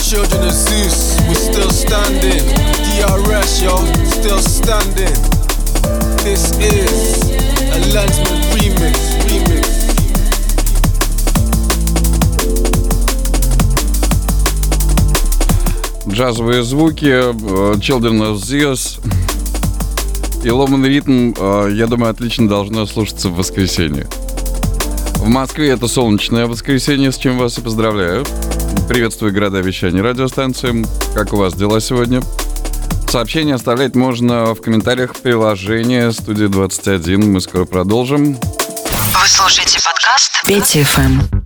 Children 0.09 0.47
of 0.47 0.53
Zeus, 0.53 1.08
standing. 1.79 2.43
DRS, 2.87 3.61
yo, 3.63 3.75
still 4.03 4.39
standing. 4.39 5.15
This 6.23 6.51
is 6.59 7.31
a 7.71 7.79
Lensman 7.93 8.41
remix, 8.53 8.97
remix. 9.25 9.67
Джазовые 16.07 16.63
звуки, 16.63 17.05
э, 17.05 17.31
Children 17.79 18.21
of 18.23 18.35
Zeus 18.35 18.99
и 20.43 20.49
ломанный 20.49 20.89
ритм, 20.89 21.33
э, 21.37 21.69
я 21.73 21.87
думаю, 21.87 22.11
отлично 22.11 22.49
должно 22.49 22.85
слушаться 22.87 23.29
в 23.29 23.35
воскресенье. 23.35 24.07
В 25.15 25.29
Москве 25.29 25.69
это 25.69 25.87
солнечное 25.87 26.45
воскресенье, 26.45 27.11
с 27.11 27.17
чем 27.17 27.37
вас 27.37 27.57
и 27.57 27.61
поздравляю. 27.61 28.25
Приветствую 28.87 29.33
города 29.33 29.59
вещания 29.59 30.01
радиостанции. 30.01 30.85
Как 31.15 31.33
у 31.33 31.37
вас 31.37 31.53
дела 31.53 31.79
сегодня? 31.79 32.21
Сообщение 33.07 33.55
оставлять 33.55 33.95
можно 33.95 34.53
в 34.53 34.61
комментариях 34.61 35.15
приложения 35.15 36.11
«Студия 36.11 36.47
21». 36.47 37.25
Мы 37.25 37.41
скоро 37.41 37.65
продолжим. 37.65 38.35
Вы 38.35 39.27
слушаете 39.27 39.79
подкаст 39.83 40.43
Пети 40.45 40.83
ФМ. 40.83 41.38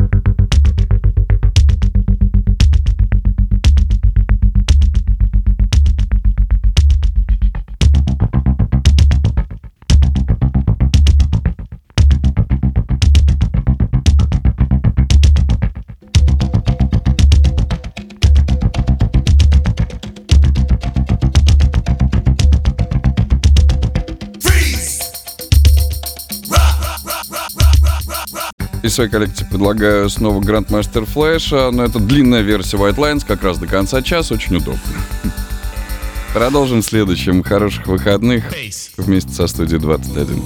Из 28.84 28.94
своей 28.94 29.10
коллекции 29.10 29.46
предлагаю 29.50 30.10
снова 30.10 30.42
Grandmaster 30.42 31.08
Flash, 31.08 31.72
но 31.72 31.86
это 31.86 32.00
длинная 32.00 32.42
версия 32.42 32.76
White 32.76 32.98
Lines, 32.98 33.26
как 33.26 33.42
раз 33.42 33.58
до 33.58 33.66
конца 33.66 34.02
часа, 34.02 34.34
очень 34.34 34.58
удобно. 34.58 34.82
Продолжим 36.34 36.82
в 36.82 36.86
следующем. 36.86 37.44
Хороших 37.44 37.88
выходных 37.88 38.44
вместе 38.98 39.32
со 39.32 39.48
студией 39.48 39.80
21. 39.80 40.44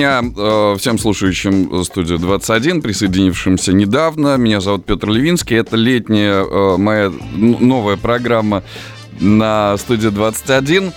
дня 0.00 0.22
э, 0.22 0.76
всем 0.78 0.98
слушающим 0.98 1.80
э, 1.80 1.84
студию 1.84 2.18
21, 2.18 2.80
присоединившимся 2.80 3.74
недавно. 3.74 4.38
Меня 4.38 4.62
зовут 4.62 4.86
Петр 4.86 5.10
Левинский. 5.10 5.58
Это 5.58 5.76
летняя 5.76 6.42
э, 6.42 6.76
моя 6.78 7.12
новая 7.34 7.98
программа 7.98 8.62
на 9.20 9.76
студии 9.76 10.08
21. 10.08 10.92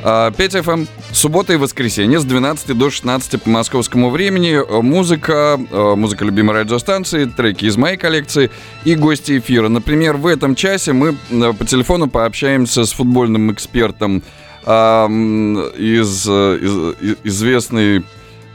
5 0.00 0.32
FM, 0.38 0.86
суббота 1.12 1.52
и 1.52 1.56
воскресенье 1.56 2.20
с 2.20 2.24
12 2.24 2.78
до 2.78 2.88
16 2.88 3.42
по 3.42 3.50
московскому 3.50 4.08
времени. 4.08 4.52
Э, 4.52 4.80
музыка, 4.80 5.60
э, 5.70 5.94
музыка 5.94 6.24
любимой 6.24 6.60
радиостанции, 6.60 7.26
треки 7.26 7.66
из 7.66 7.76
моей 7.76 7.98
коллекции 7.98 8.50
и 8.84 8.94
гости 8.94 9.38
эфира. 9.38 9.68
Например, 9.68 10.16
в 10.16 10.26
этом 10.26 10.54
часе 10.54 10.94
мы 10.94 11.16
по 11.28 11.66
телефону 11.66 12.08
пообщаемся 12.08 12.86
с 12.86 12.92
футбольным 12.92 13.52
экспертом 13.52 14.22
из, 14.64 16.28
из 16.28 17.16
известной 17.24 18.04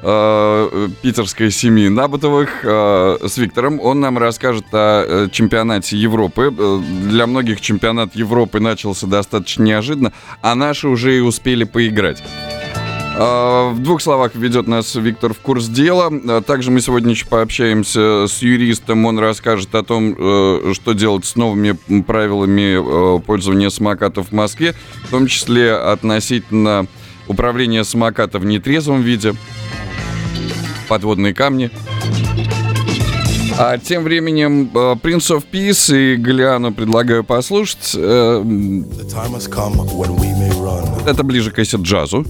Э, 0.06 0.90
питерской 1.02 1.50
семьи 1.50 1.88
Набутовых 1.88 2.66
э, 2.66 3.18
с 3.26 3.38
Виктором. 3.38 3.80
Он 3.80 4.02
нам 4.02 4.18
расскажет 4.18 4.66
о 4.74 5.06
э, 5.08 5.30
чемпионате 5.32 5.96
Европы. 5.96 6.54
Э, 6.58 6.82
для 7.10 7.26
многих 7.26 7.62
чемпионат 7.62 8.14
Европы 8.14 8.60
начался 8.60 9.08
достаточно 9.08 9.64
неожиданно, 9.64 10.12
а 10.42 10.56
наши 10.56 10.90
уже 10.90 11.18
и 11.18 11.22
успели 11.22 11.64
поиграть. 11.64 12.22
Э, 13.16 13.70
в 13.72 13.80
двух 13.80 14.02
словах 14.02 14.36
ведет 14.36 14.68
нас 14.68 14.94
Виктор 14.94 15.34
в 15.34 15.40
курс 15.40 15.68
дела. 15.68 16.12
Также 16.42 16.70
мы 16.70 16.82
сегодня 16.82 17.12
еще 17.12 17.26
пообщаемся 17.26 18.28
с 18.28 18.42
юристом. 18.42 19.06
Он 19.06 19.20
расскажет 19.20 19.74
о 19.74 19.84
том, 19.84 20.74
что 20.74 20.92
делать 20.92 21.24
с 21.24 21.38
новыми 21.38 21.78
правилами 22.02 23.22
пользования 23.22 23.70
самокатов 23.70 24.30
в 24.30 24.32
Москве, 24.34 24.76
в 25.06 25.12
том 25.12 25.28
числе 25.28 25.74
относительно 25.74 26.88
управления 27.30 27.86
самоката 27.86 28.38
в 28.38 28.44
нетрезвом 28.44 29.02
виде 29.02 29.34
подводные 30.94 31.34
камни. 31.34 31.72
А 33.58 33.80
тем 33.80 34.04
временем 34.04 34.70
э, 34.72 34.78
Prince 35.02 35.36
of 35.36 35.44
Peace 35.52 35.92
и 35.96 36.16
Галиану 36.18 36.72
предлагаю 36.72 37.24
послушать. 37.24 37.96
Э, 37.96 38.44
это 41.08 41.24
ближе 41.24 41.50
к 41.50 41.58
эссе 41.58 41.78
джазу. 41.78 42.24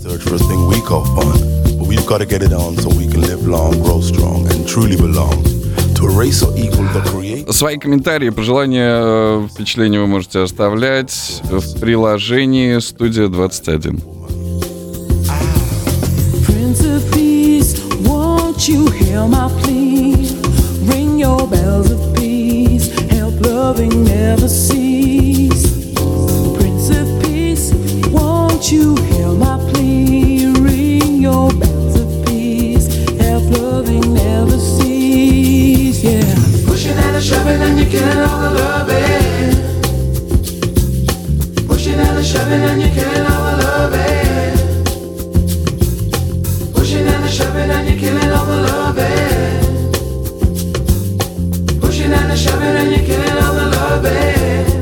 Свои 7.51 7.77
комментарии, 7.77 8.29
пожелания, 8.29 8.91
э, 8.93 9.47
впечатления 9.53 9.99
вы 9.99 10.07
можете 10.07 10.39
оставлять 10.39 11.41
в 11.43 11.81
приложении 11.81 12.79
«Студия 12.79 13.27
21». 13.27 14.12
Won't 18.63 18.79
you 18.79 18.87
hear 18.91 19.27
my 19.27 19.49
plea? 19.61 20.15
Ring 20.87 21.19
your 21.19 21.45
bells 21.49 21.91
of 21.91 22.15
peace, 22.15 22.87
help 23.09 23.37
loving 23.41 24.05
never 24.05 24.47
cease. 24.47 25.93
Prince 26.55 26.89
of 26.91 27.21
Peace, 27.21 27.73
won't 28.07 28.71
you 28.71 28.95
hear 28.95 29.27
my 29.33 29.57
plea? 29.69 30.45
Ring 30.61 31.21
your 31.21 31.51
bells 31.51 31.99
of 31.99 32.25
peace, 32.25 32.87
help 33.19 33.43
loving 33.59 34.13
never 34.13 34.57
cease. 34.57 36.01
Yeah. 36.01 36.23
Pushing 36.65 36.95
and 36.95 37.17
a 37.17 37.21
shoving 37.21 37.61
and 37.61 37.77
you're 37.77 37.89
killing 37.89 38.19
all 38.19 38.39
the 38.43 38.49
loving. 38.61 39.57
Pushing 41.67 41.99
and 41.99 42.25
shoving 42.25 42.61
and 42.61 42.81
you're 42.81 42.91
killing 42.91 43.27
all 43.29 43.57
the 43.57 43.63
loving. 43.63 44.02
Shoving 47.53 47.71
and 47.71 47.87
you're 47.87 47.99
killing 47.99 48.31
all 48.31 48.45
the 48.45 48.57
loving. 48.63 49.03
Eh? 49.03 49.61
Pushing 51.79 52.13
and 52.13 52.31
a 52.31 52.35
shoving 52.35 52.67
and 52.67 52.91
you're 52.91 53.05
killing 53.05 53.43
all 53.43 53.53
the 53.53 53.65
loving. 53.77 54.72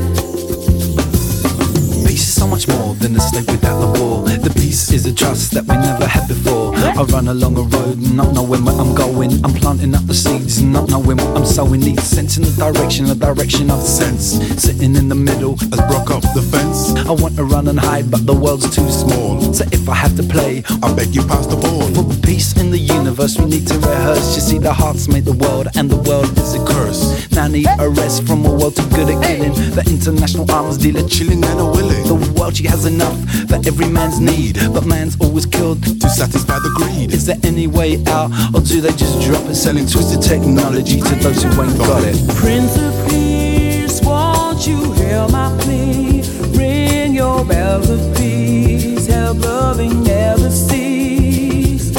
A 3.16 3.20
slave 3.20 3.48
without 3.48 3.80
the 3.80 4.00
war. 4.00 4.24
The 4.28 4.54
peace 4.56 4.92
is 4.92 5.06
a 5.06 5.14
trust 5.14 5.52
that 5.54 5.64
we 5.64 5.76
never 5.76 6.06
had 6.06 6.28
before. 6.28 6.76
I 6.76 7.04
run 7.04 7.28
along 7.28 7.58
a 7.58 7.64
road, 7.64 7.98
not 8.14 8.34
knowing 8.34 8.64
where 8.66 8.76
I'm 8.76 8.94
going. 8.96 9.44
I'm 9.44 9.54
planting 9.54 9.96
up 9.96 10.06
the 10.08 10.14
seeds, 10.14 10.62
not 10.62 10.90
knowing 10.90 11.18
what 11.18 11.36
I'm 11.38 11.46
sowing. 11.46 11.82
Need 11.82 12.00
sense 12.00 12.38
in 12.38 12.44
the 12.44 12.52
direction, 12.52 13.06
the 13.06 13.16
direction 13.16 13.72
of 13.72 13.82
sense. 13.82 14.38
Sitting 14.62 14.96
in 14.96 15.10
the 15.10 15.16
middle, 15.16 15.54
As 15.74 15.82
broke 15.90 16.12
up 16.12 16.22
the 16.34 16.42
fence, 16.42 16.94
I 17.08 17.12
want 17.12 17.36
to 17.38 17.44
run 17.44 17.68
and 17.68 17.80
hide, 17.80 18.12
but 18.12 18.26
the 18.26 18.34
world's 18.34 18.70
too 18.76 18.90
small. 18.90 19.54
So 19.54 19.66
if 19.72 19.88
I 19.90 19.96
have 19.96 20.16
to 20.18 20.24
play, 20.24 20.64
I 20.84 20.94
beg 20.94 21.16
you 21.16 21.24
pass 21.24 21.48
the 21.48 21.58
ball. 21.58 21.88
for 21.94 22.22
peace 22.22 22.56
in 22.58 22.72
the 22.72 22.80
universe, 22.80 23.38
we 23.38 23.46
need 23.46 23.68
to 23.68 23.78
rehearse. 23.80 24.36
You 24.36 24.42
see, 24.42 24.58
the 24.58 24.74
hearts 24.74 25.08
made 25.08 25.26
the 25.26 25.34
world, 25.34 25.68
and 25.76 25.90
the 25.90 26.02
world 26.10 26.30
is 26.38 26.54
a 26.54 26.64
curse. 26.66 27.32
Now 27.32 27.46
I 27.46 27.48
need 27.48 27.68
a 27.80 27.90
rest 27.90 28.28
from 28.28 28.46
a 28.46 28.52
world 28.52 28.76
too 28.76 28.88
good 28.90 29.10
at 29.10 29.20
killing. 29.26 29.54
The 29.78 29.84
international 29.90 30.50
arms 30.52 30.78
dealer 30.78 31.08
Chilling 31.08 31.44
and 31.44 31.60
a 31.60 31.66
willing 31.66 32.04
the 32.12 32.31
world 32.42 32.58
she 32.58 32.66
has 32.66 32.86
enough 32.86 33.20
for 33.50 33.60
every 33.70 33.88
man's 33.88 34.20
need, 34.20 34.58
but 34.74 34.84
man's 34.84 35.16
always 35.22 35.46
killed. 35.46 35.80
to 36.02 36.10
satisfy 36.10 36.58
the 36.58 36.72
greed. 36.76 37.14
Is 37.14 37.28
there 37.28 37.38
any 37.44 37.68
way 37.68 38.04
out, 38.08 38.32
or 38.56 38.62
do 38.62 38.82
they 38.82 38.94
just 39.04 39.22
drop 39.22 39.46
it, 39.46 39.54
selling 39.54 39.86
twisted 39.86 40.24
technology 40.24 41.00
to 41.02 41.16
those 41.24 41.44
who 41.44 41.50
ain't 41.62 41.78
got 41.78 42.04
it? 42.04 42.18
Prince 42.42 42.76
of 42.88 42.94
Peace, 43.08 44.02
won't 44.02 44.66
you 44.66 44.92
hear 44.94 45.28
my 45.30 45.50
plea? 45.62 46.24
Ring 46.58 47.14
your 47.14 47.46
bells 47.46 47.90
of 47.92 48.02
peace, 48.18 49.06
help 49.06 49.38
loving 49.38 50.04
never 50.04 50.50
cease. 50.50 51.92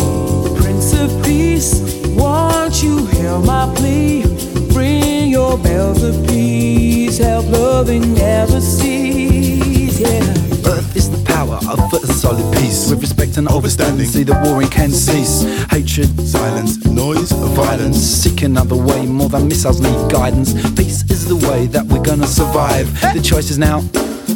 Prince 0.61 0.93
of 1.03 1.11
Peace, 1.25 1.73
won't 2.21 2.83
you 2.83 3.07
hear 3.07 3.39
my 3.39 3.73
plea? 3.77 4.25
Ring 4.75 5.29
your 5.29 5.57
bells 5.57 6.03
of 6.03 6.27
peace, 6.27 7.19
help 7.19 7.47
loving 7.47 8.15
never 8.15 8.61
cease. 8.61 9.02
Power 11.47 11.59
of 11.73 11.93
a 11.93 12.07
solid 12.07 12.55
peace. 12.57 12.91
With 12.91 13.01
respect 13.01 13.37
and 13.37 13.49
understanding, 13.49 14.07
see 14.07 14.23
the 14.23 14.39
warring 14.45 14.69
can 14.69 14.91
cease. 14.91 15.43
Hatred, 15.71 16.09
Silence, 16.21 16.85
noise, 16.85 17.33
violence, 17.33 17.99
seek 17.99 18.43
another 18.43 18.77
way. 18.77 19.07
More 19.07 19.29
than 19.29 19.49
missiles 19.49 19.81
need 19.81 20.11
guidance. 20.11 20.53
Peace 20.73 21.03
is 21.11 21.27
the 21.27 21.37
way 21.49 21.67
that 21.67 21.85
we're 21.87 22.03
gonna 22.03 22.27
survive. 22.27 22.87
The 23.15 23.21
choice 23.21 23.51
is 23.51 23.59
now. 23.59 23.81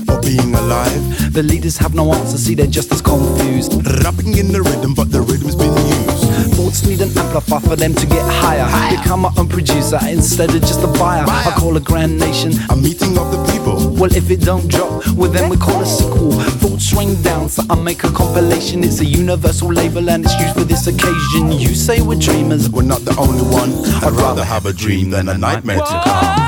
for 0.06 0.20
being 0.20 0.54
alive. 0.54 1.32
The 1.32 1.42
leaders 1.42 1.76
have 1.78 1.94
no 1.94 2.12
answer, 2.12 2.38
see 2.38 2.54
they're 2.54 2.66
just 2.66 2.92
as 2.92 3.00
confused. 3.00 3.72
Rapping 4.04 4.36
in 4.36 4.48
the 4.52 4.62
rhythm, 4.62 4.94
but 4.94 5.10
the 5.10 5.20
rhythm's 5.20 5.54
been 5.54 5.74
used. 5.76 6.05
Thoughts 6.56 6.86
need 6.86 7.02
an 7.02 7.10
amplifier 7.18 7.60
for 7.60 7.76
them 7.76 7.94
to 7.94 8.06
get 8.06 8.24
higher. 8.26 8.66
Become 8.96 9.20
my 9.20 9.32
own 9.36 9.46
producer 9.46 9.98
instead 10.08 10.54
of 10.54 10.62
just 10.62 10.82
a 10.82 10.86
buyer. 10.98 11.24
I 11.28 11.54
call 11.58 11.76
a 11.76 11.80
grand 11.80 12.18
nation. 12.18 12.52
A 12.70 12.76
meeting 12.76 13.18
of 13.18 13.30
the 13.30 13.44
people. 13.52 13.90
Well, 13.90 14.14
if 14.16 14.30
it 14.30 14.40
don't 14.40 14.66
drop, 14.66 15.06
well 15.08 15.30
then 15.30 15.50
we 15.50 15.58
call 15.58 15.82
a 15.82 15.86
sequel. 15.86 16.32
Thoughts 16.32 16.94
rain 16.94 17.20
down, 17.22 17.50
so 17.50 17.62
I 17.68 17.74
make 17.74 18.04
a 18.04 18.10
compilation. 18.10 18.84
It's 18.84 19.00
a 19.00 19.04
universal 19.04 19.68
label 19.70 20.08
and 20.08 20.24
it's 20.24 20.34
used 20.40 20.54
for 20.54 20.64
this 20.64 20.86
occasion. 20.86 21.52
You 21.52 21.74
say 21.74 22.00
we're 22.00 22.18
dreamers, 22.18 22.70
We're 22.70 22.82
not 22.82 23.00
the 23.04 23.14
only 23.18 23.42
one. 23.42 23.72
I'd 24.02 24.12
rather 24.12 24.44
have 24.44 24.64
a 24.64 24.72
dream 24.72 25.10
than 25.10 25.28
a 25.28 25.36
nightmare 25.36 25.78
to 25.78 26.02
come. 26.04 26.45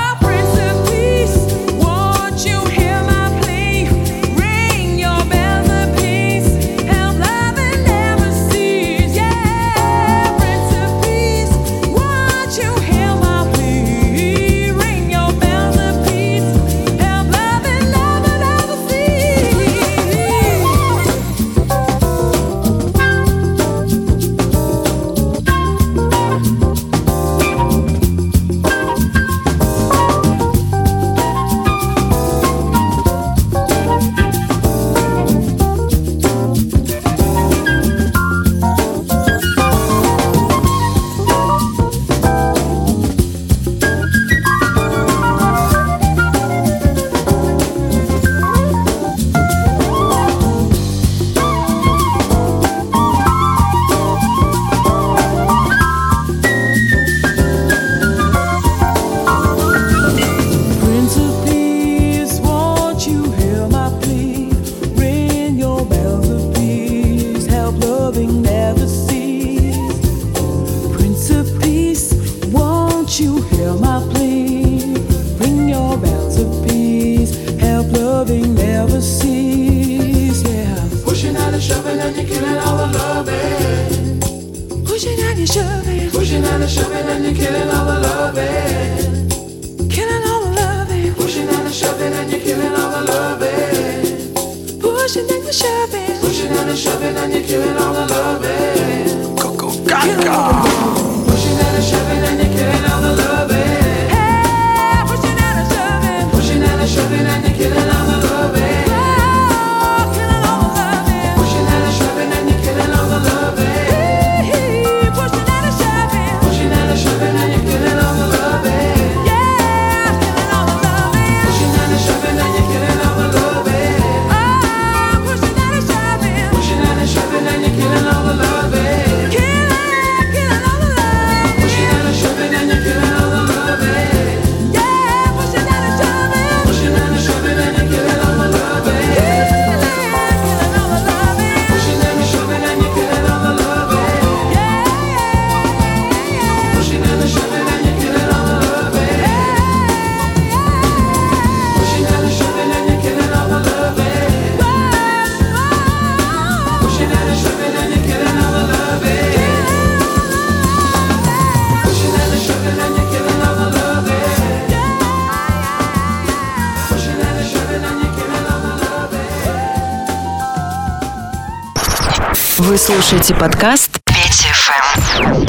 Слушаете 172.89 173.35
подкаст 173.35 173.99
Петя 174.03 174.51
ФМ. 174.51 175.45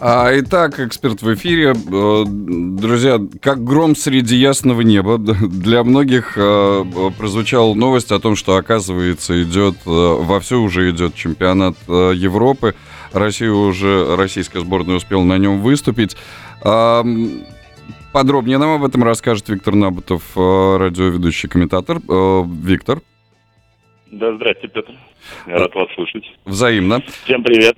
А, 0.00 0.30
итак, 0.38 0.80
эксперт 0.80 1.20
в 1.20 1.34
эфире. 1.34 1.74
Э, 1.74 2.24
Друзья, 2.26 3.20
как 3.42 3.62
гром 3.62 3.94
среди 3.94 4.36
ясного 4.36 4.80
неба, 4.80 5.18
для 5.18 5.84
многих 5.84 6.32
э, 6.36 6.84
прозвучала 7.18 7.74
новость 7.74 8.10
о 8.10 8.20
том, 8.20 8.36
что, 8.36 8.56
оказывается, 8.56 9.42
идет, 9.42 9.74
э, 9.84 9.90
вовсю 9.90 10.62
уже 10.62 10.90
идет 10.90 11.14
чемпионат 11.14 11.76
Европы. 11.86 12.74
Россия 13.12 13.50
уже, 13.50 14.16
российская 14.16 14.60
сборная 14.60 14.96
успела 14.96 15.24
на 15.24 15.36
нем 15.36 15.60
выступить. 15.60 16.16
А, 16.62 17.04
Подробнее 18.14 18.56
нам 18.56 18.70
об 18.70 18.84
этом 18.84 19.04
расскажет 19.04 19.50
Виктор 19.50 19.74
Набутов, 19.74 20.22
радиоведущий 20.34 21.50
комментатор. 21.50 22.00
Виктор, 22.08 23.02
Да, 24.18 24.34
здрасте, 24.34 24.68
Петр. 24.68 24.92
Я 25.46 25.58
рад 25.58 25.74
вас 25.74 25.88
слышать. 25.94 26.24
взаимно. 26.44 27.02
Всем 27.24 27.42
привет. 27.44 27.76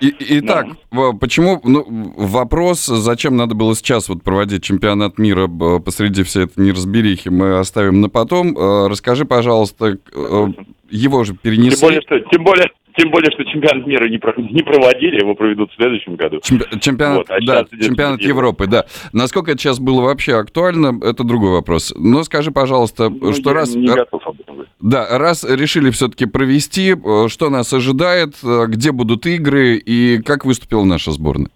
И- 0.00 0.14
Итак, 0.38 0.68
в- 0.90 1.12
почему 1.18 1.60
ну, 1.62 1.84
вопрос, 2.16 2.86
зачем 2.86 3.36
надо 3.36 3.54
было 3.54 3.76
сейчас 3.76 4.08
вот 4.08 4.22
проводить 4.22 4.62
чемпионат 4.64 5.18
мира 5.18 5.46
посреди 5.84 6.22
всей 6.22 6.44
этой 6.44 6.64
неразберихи, 6.64 7.28
мы 7.28 7.58
оставим 7.58 8.00
на 8.00 8.08
потом. 8.08 8.56
Э, 8.56 8.88
Расскажи, 8.88 9.26
пожалуйста, 9.26 9.98
э, 10.14 10.46
его 10.90 11.24
же 11.24 11.32
Тем 11.32 11.38
перенесли. 11.42 11.80
более, 11.86 12.00
что, 12.00 12.18
тем 12.18 12.44
более, 12.44 12.70
тем 12.96 13.10
более, 13.10 13.30
что 13.32 13.44
чемпионат 13.44 13.86
мира 13.86 14.04
не, 14.08 14.18
не 14.52 14.62
проводили, 14.62 15.20
его 15.20 15.34
проведут 15.34 15.70
в 15.72 15.76
следующем 15.76 16.16
году. 16.16 16.38
Чемпи- 16.42 16.78
Чемпионат, 16.80 17.18
Вот, 17.18 17.30
а 17.30 17.38
да, 17.44 17.64
чемпионат. 17.80 18.20
Европы, 18.20 18.66
да. 18.66 18.84
Насколько 19.12 19.52
это 19.52 19.60
сейчас 19.60 19.78
было 19.80 20.02
вообще 20.02 20.34
актуально, 20.36 20.98
это 21.04 21.24
другой 21.24 21.50
вопрос. 21.52 21.92
Но 21.96 22.22
скажи, 22.24 22.50
пожалуйста, 22.50 23.08
Ну, 23.10 23.32
что 23.32 23.50
я 23.50 23.56
раз... 23.56 23.74
не 23.74 23.86
готов 23.86 24.26
об 24.26 24.40
этом 24.40 24.54
говорить. 24.56 24.72
Да, 24.80 25.06
раз 25.18 25.44
решили 25.44 25.90
все-таки 25.90 26.26
провести, 26.26 26.94
э, 26.94 27.28
что 27.28 27.50
нас 27.50 27.72
ожидает, 27.72 28.34
э, 28.44 28.66
где 28.68 28.92
будут 28.92 29.26
игры 29.26 29.76
и 29.76 30.20
как 30.22 30.44
выступила 30.44 30.84
наша 30.84 31.10
сборная? 31.12 31.50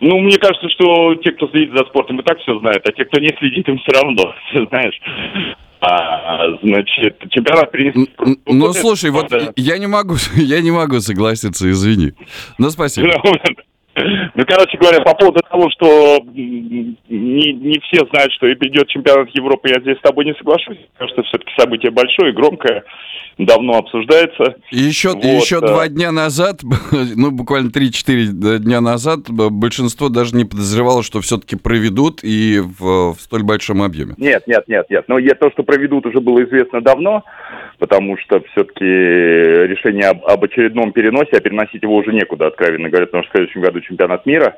Ну, 0.00 0.18
мне 0.18 0.36
кажется, 0.36 0.68
что 0.70 1.14
те, 1.16 1.30
кто 1.30 1.46
следит 1.48 1.70
за 1.76 1.84
спортом, 1.84 2.18
и 2.18 2.24
так 2.24 2.38
все 2.40 2.58
знают, 2.58 2.82
а 2.88 2.92
те, 2.92 3.04
кто 3.04 3.20
не 3.20 3.28
следит, 3.38 3.68
им 3.68 3.78
все 3.78 3.92
равно, 4.00 4.34
знаешь. 4.70 5.00
А, 5.84 6.46
значит, 6.62 7.18
чемпионат 7.30 7.72
принес... 7.72 8.08
Ну, 8.46 8.72
слушай, 8.72 9.10
вот 9.10 9.32
я 9.56 9.78
не 9.78 9.88
могу, 9.88 10.14
я 10.36 10.60
не 10.60 10.70
могу 10.70 11.00
согласиться, 11.00 11.68
извини. 11.68 12.12
Ну, 12.56 12.70
спасибо. 12.70 13.20
Ну, 13.94 14.44
короче 14.46 14.78
говоря, 14.78 15.00
по 15.02 15.14
поводу 15.14 15.40
того, 15.50 15.68
что 15.70 16.20
не, 16.32 16.96
не 17.52 17.80
все 17.80 18.06
знают, 18.10 18.32
что 18.32 18.46
и 18.46 18.54
придет 18.54 18.88
чемпионат 18.88 19.28
Европы, 19.34 19.68
я 19.68 19.80
здесь 19.80 19.98
с 19.98 20.02
тобой 20.02 20.24
не 20.24 20.34
соглашусь. 20.34 20.78
Потому 20.94 21.10
что 21.10 21.22
все-таки 21.24 21.52
событие 21.58 21.90
большое, 21.90 22.32
громкое, 22.32 22.84
давно 23.38 23.78
обсуждается. 23.78 24.56
И 24.70 24.78
еще, 24.78 25.10
Вот, 25.10 25.24
еще 25.24 25.60
два 25.60 25.88
дня 25.88 26.10
назад, 26.10 26.60
ну, 27.16 27.30
буквально 27.30 27.68
3-4 27.68 28.58
дня 28.58 28.80
назад, 28.80 29.30
большинство 29.30 30.08
даже 30.08 30.36
не 30.36 30.44
подозревало, 30.44 31.02
что 31.02 31.20
все-таки 31.20 31.56
проведут 31.56 32.20
и 32.22 32.60
в, 32.60 33.14
в 33.14 33.20
столь 33.20 33.42
большом 33.42 33.82
объеме. 33.82 34.14
Нет, 34.16 34.44
нет, 34.46 34.64
нет, 34.68 34.86
нет. 34.88 35.04
Но 35.08 35.18
я- 35.18 35.34
то, 35.34 35.50
что 35.50 35.64
проведут, 35.64 36.06
уже 36.06 36.20
было 36.20 36.42
известно 36.44 36.80
давно, 36.80 37.24
потому 37.78 38.16
что 38.18 38.40
все-таки 38.52 38.84
решение 38.84 40.08
об, 40.08 40.24
об 40.24 40.44
очередном 40.44 40.92
переносе, 40.92 41.36
а 41.36 41.40
переносить 41.40 41.82
его 41.82 41.96
уже 41.96 42.12
некуда, 42.12 42.46
откровенно 42.46 42.88
говоря, 42.88 43.06
потому 43.06 43.24
что 43.24 43.32
в 43.32 43.36
следующем 43.36 43.60
году 43.60 43.81
чемпионат 43.82 44.26
мира. 44.26 44.56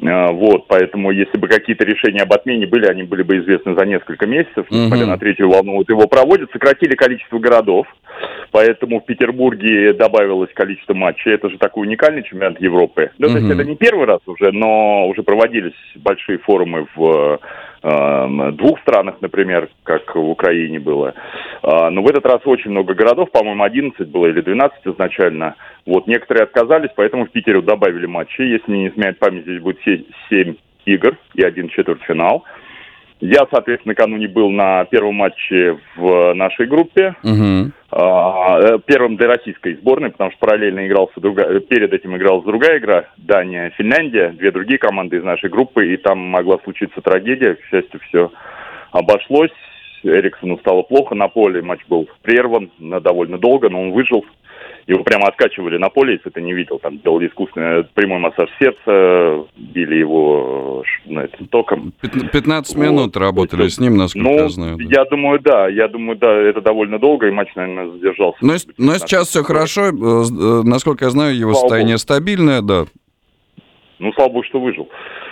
Э, 0.00 0.30
Вот, 0.30 0.68
поэтому 0.68 1.10
если 1.10 1.38
бы 1.38 1.48
какие-то 1.48 1.84
решения 1.84 2.22
об 2.22 2.32
отмене 2.32 2.66
были, 2.66 2.86
они 2.86 3.02
были 3.02 3.22
бы 3.22 3.38
известны 3.38 3.74
за 3.74 3.84
несколько 3.84 4.26
месяцев, 4.26 4.66
несмотря 4.70 5.04
Мгм. 5.04 5.10
на 5.10 5.18
третью 5.18 5.50
волну. 5.50 5.74
Вот 5.76 5.88
его 5.88 6.06
проводят, 6.06 6.52
сократили 6.52 6.94
количество 6.94 7.38
городов, 7.40 7.86
поэтому 8.52 9.00
в 9.00 9.06
Петербурге 9.06 9.92
добавилось 9.94 10.50
количество 10.54 10.94
матчей. 10.94 11.32
Это 11.32 11.50
же 11.50 11.58
такой 11.58 11.86
уникальный 11.86 12.22
чемпионат 12.22 12.60
Европы. 12.60 13.10
Ну, 13.18 13.28
то 13.28 13.38
есть 13.38 13.50
это 13.50 13.64
не 13.64 13.74
первый 13.76 14.06
раз 14.06 14.20
уже, 14.26 14.52
но 14.52 15.08
уже 15.08 15.22
проводились 15.24 15.74
большие 15.96 16.38
форумы 16.38 16.86
в 16.94 17.40
двух 17.80 18.80
странах, 18.80 19.16
например, 19.20 19.68
как 19.84 20.14
в 20.14 20.28
Украине 20.28 20.80
было. 20.80 21.14
А, 21.62 21.90
Но 21.90 22.02
в 22.02 22.08
этот 22.08 22.26
раз 22.26 22.40
очень 22.44 22.70
много 22.70 22.94
городов, 22.94 23.30
по-моему, 23.30 23.62
11 23.62 24.08
было 24.08 24.26
или 24.26 24.40
12 24.40 24.78
изначально. 24.84 25.54
Вот, 25.86 26.06
некоторые 26.06 26.44
отказались, 26.44 26.90
поэтому 26.96 27.26
в 27.26 27.30
Питере 27.30 27.60
добавили 27.62 28.06
матчи. 28.06 28.40
Если 28.42 28.72
не 28.72 28.88
изменяет 28.88 29.18
память, 29.18 29.42
здесь 29.42 29.60
будет 29.60 29.78
7 30.28 30.54
игр 30.86 31.16
и 31.34 31.42
один 31.42 31.68
четвертьфинал. 31.68 32.44
Я, 33.20 33.46
соответственно, 33.50 33.94
накануне 33.96 34.28
был 34.28 34.50
на 34.50 34.84
первом 34.84 35.16
матче 35.16 35.78
в 35.96 36.34
нашей 36.34 36.66
группе. 36.66 37.16
Мгм. 37.22 37.72
А, 37.90 38.58
э, 38.60 38.78
первым 38.84 39.16
для 39.16 39.28
российской 39.28 39.74
сборной, 39.74 40.10
потому 40.10 40.30
что 40.30 40.40
параллельно 40.40 40.86
игрался 40.86 41.20
другая, 41.20 41.58
перед 41.60 41.92
этим 41.92 42.16
игралась 42.16 42.44
другая 42.44 42.78
игра, 42.78 43.06
Дания, 43.16 43.70
Финляндия, 43.76 44.28
две 44.30 44.50
другие 44.50 44.78
команды 44.78 45.16
из 45.16 45.24
нашей 45.24 45.50
группы, 45.50 45.92
и 45.92 45.96
там 45.96 46.18
могла 46.18 46.58
случиться 46.62 47.00
трагедия. 47.00 47.54
К 47.54 47.64
счастью, 47.64 48.00
все 48.08 48.30
обошлось. 48.92 49.52
Эриксону 50.02 50.58
стало 50.58 50.82
плохо 50.82 51.14
на 51.14 51.28
поле, 51.28 51.62
матч 51.62 51.80
был 51.88 52.08
прерван 52.22 52.70
на 52.78 53.00
довольно 53.00 53.38
долго, 53.38 53.68
но 53.68 53.82
он 53.82 53.92
выжил. 53.92 54.24
Его 54.86 55.04
прямо 55.04 55.26
откачивали 55.26 55.76
на 55.76 55.90
поле, 55.90 56.14
если 56.14 56.30
ты 56.30 56.40
не 56.40 56.54
видел. 56.54 56.78
Там 56.78 56.98
делали 57.00 57.28
искусственный 57.28 57.84
прямой 57.92 58.20
массаж 58.20 58.48
сердца, 58.58 59.44
били 59.56 59.96
его 59.96 60.82
ну, 61.04 61.20
этим 61.20 61.46
током. 61.48 61.92
Пят- 62.00 62.30
15 62.32 62.74
минут 62.76 63.14
работали 63.18 63.68
с 63.68 63.78
ним, 63.78 63.98
насколько 63.98 64.26
Ну, 64.28 64.36
я 64.36 64.48
знаю. 64.48 64.76
да. 64.78 64.84
я 64.88 65.04
думаю, 65.04 65.40
да. 65.40 65.68
Я 65.68 65.88
думаю, 65.88 66.16
да, 66.18 66.32
это 66.34 66.62
довольно 66.62 66.98
долго, 66.98 67.28
и 67.28 67.30
матч, 67.30 67.54
наверное, 67.54 67.90
задержался. 67.92 68.38
Но, 68.40 68.54
с- 68.56 68.66
но 68.78 68.94
сейчас 68.94 69.28
все 69.28 69.42
хорошо, 69.42 69.88
э, 69.88 69.90
э, 69.90 70.62
насколько 70.64 71.04
я 71.04 71.10
знаю, 71.10 71.36
его 71.36 71.52
Слава 71.52 71.68
состояние 71.68 71.98
стабильное, 71.98 72.62
да. 72.62 72.84
Ну, 73.98 74.12
слава 74.14 74.28
богу, 74.30 74.44
что 74.44 74.58
выжил. 74.58 74.88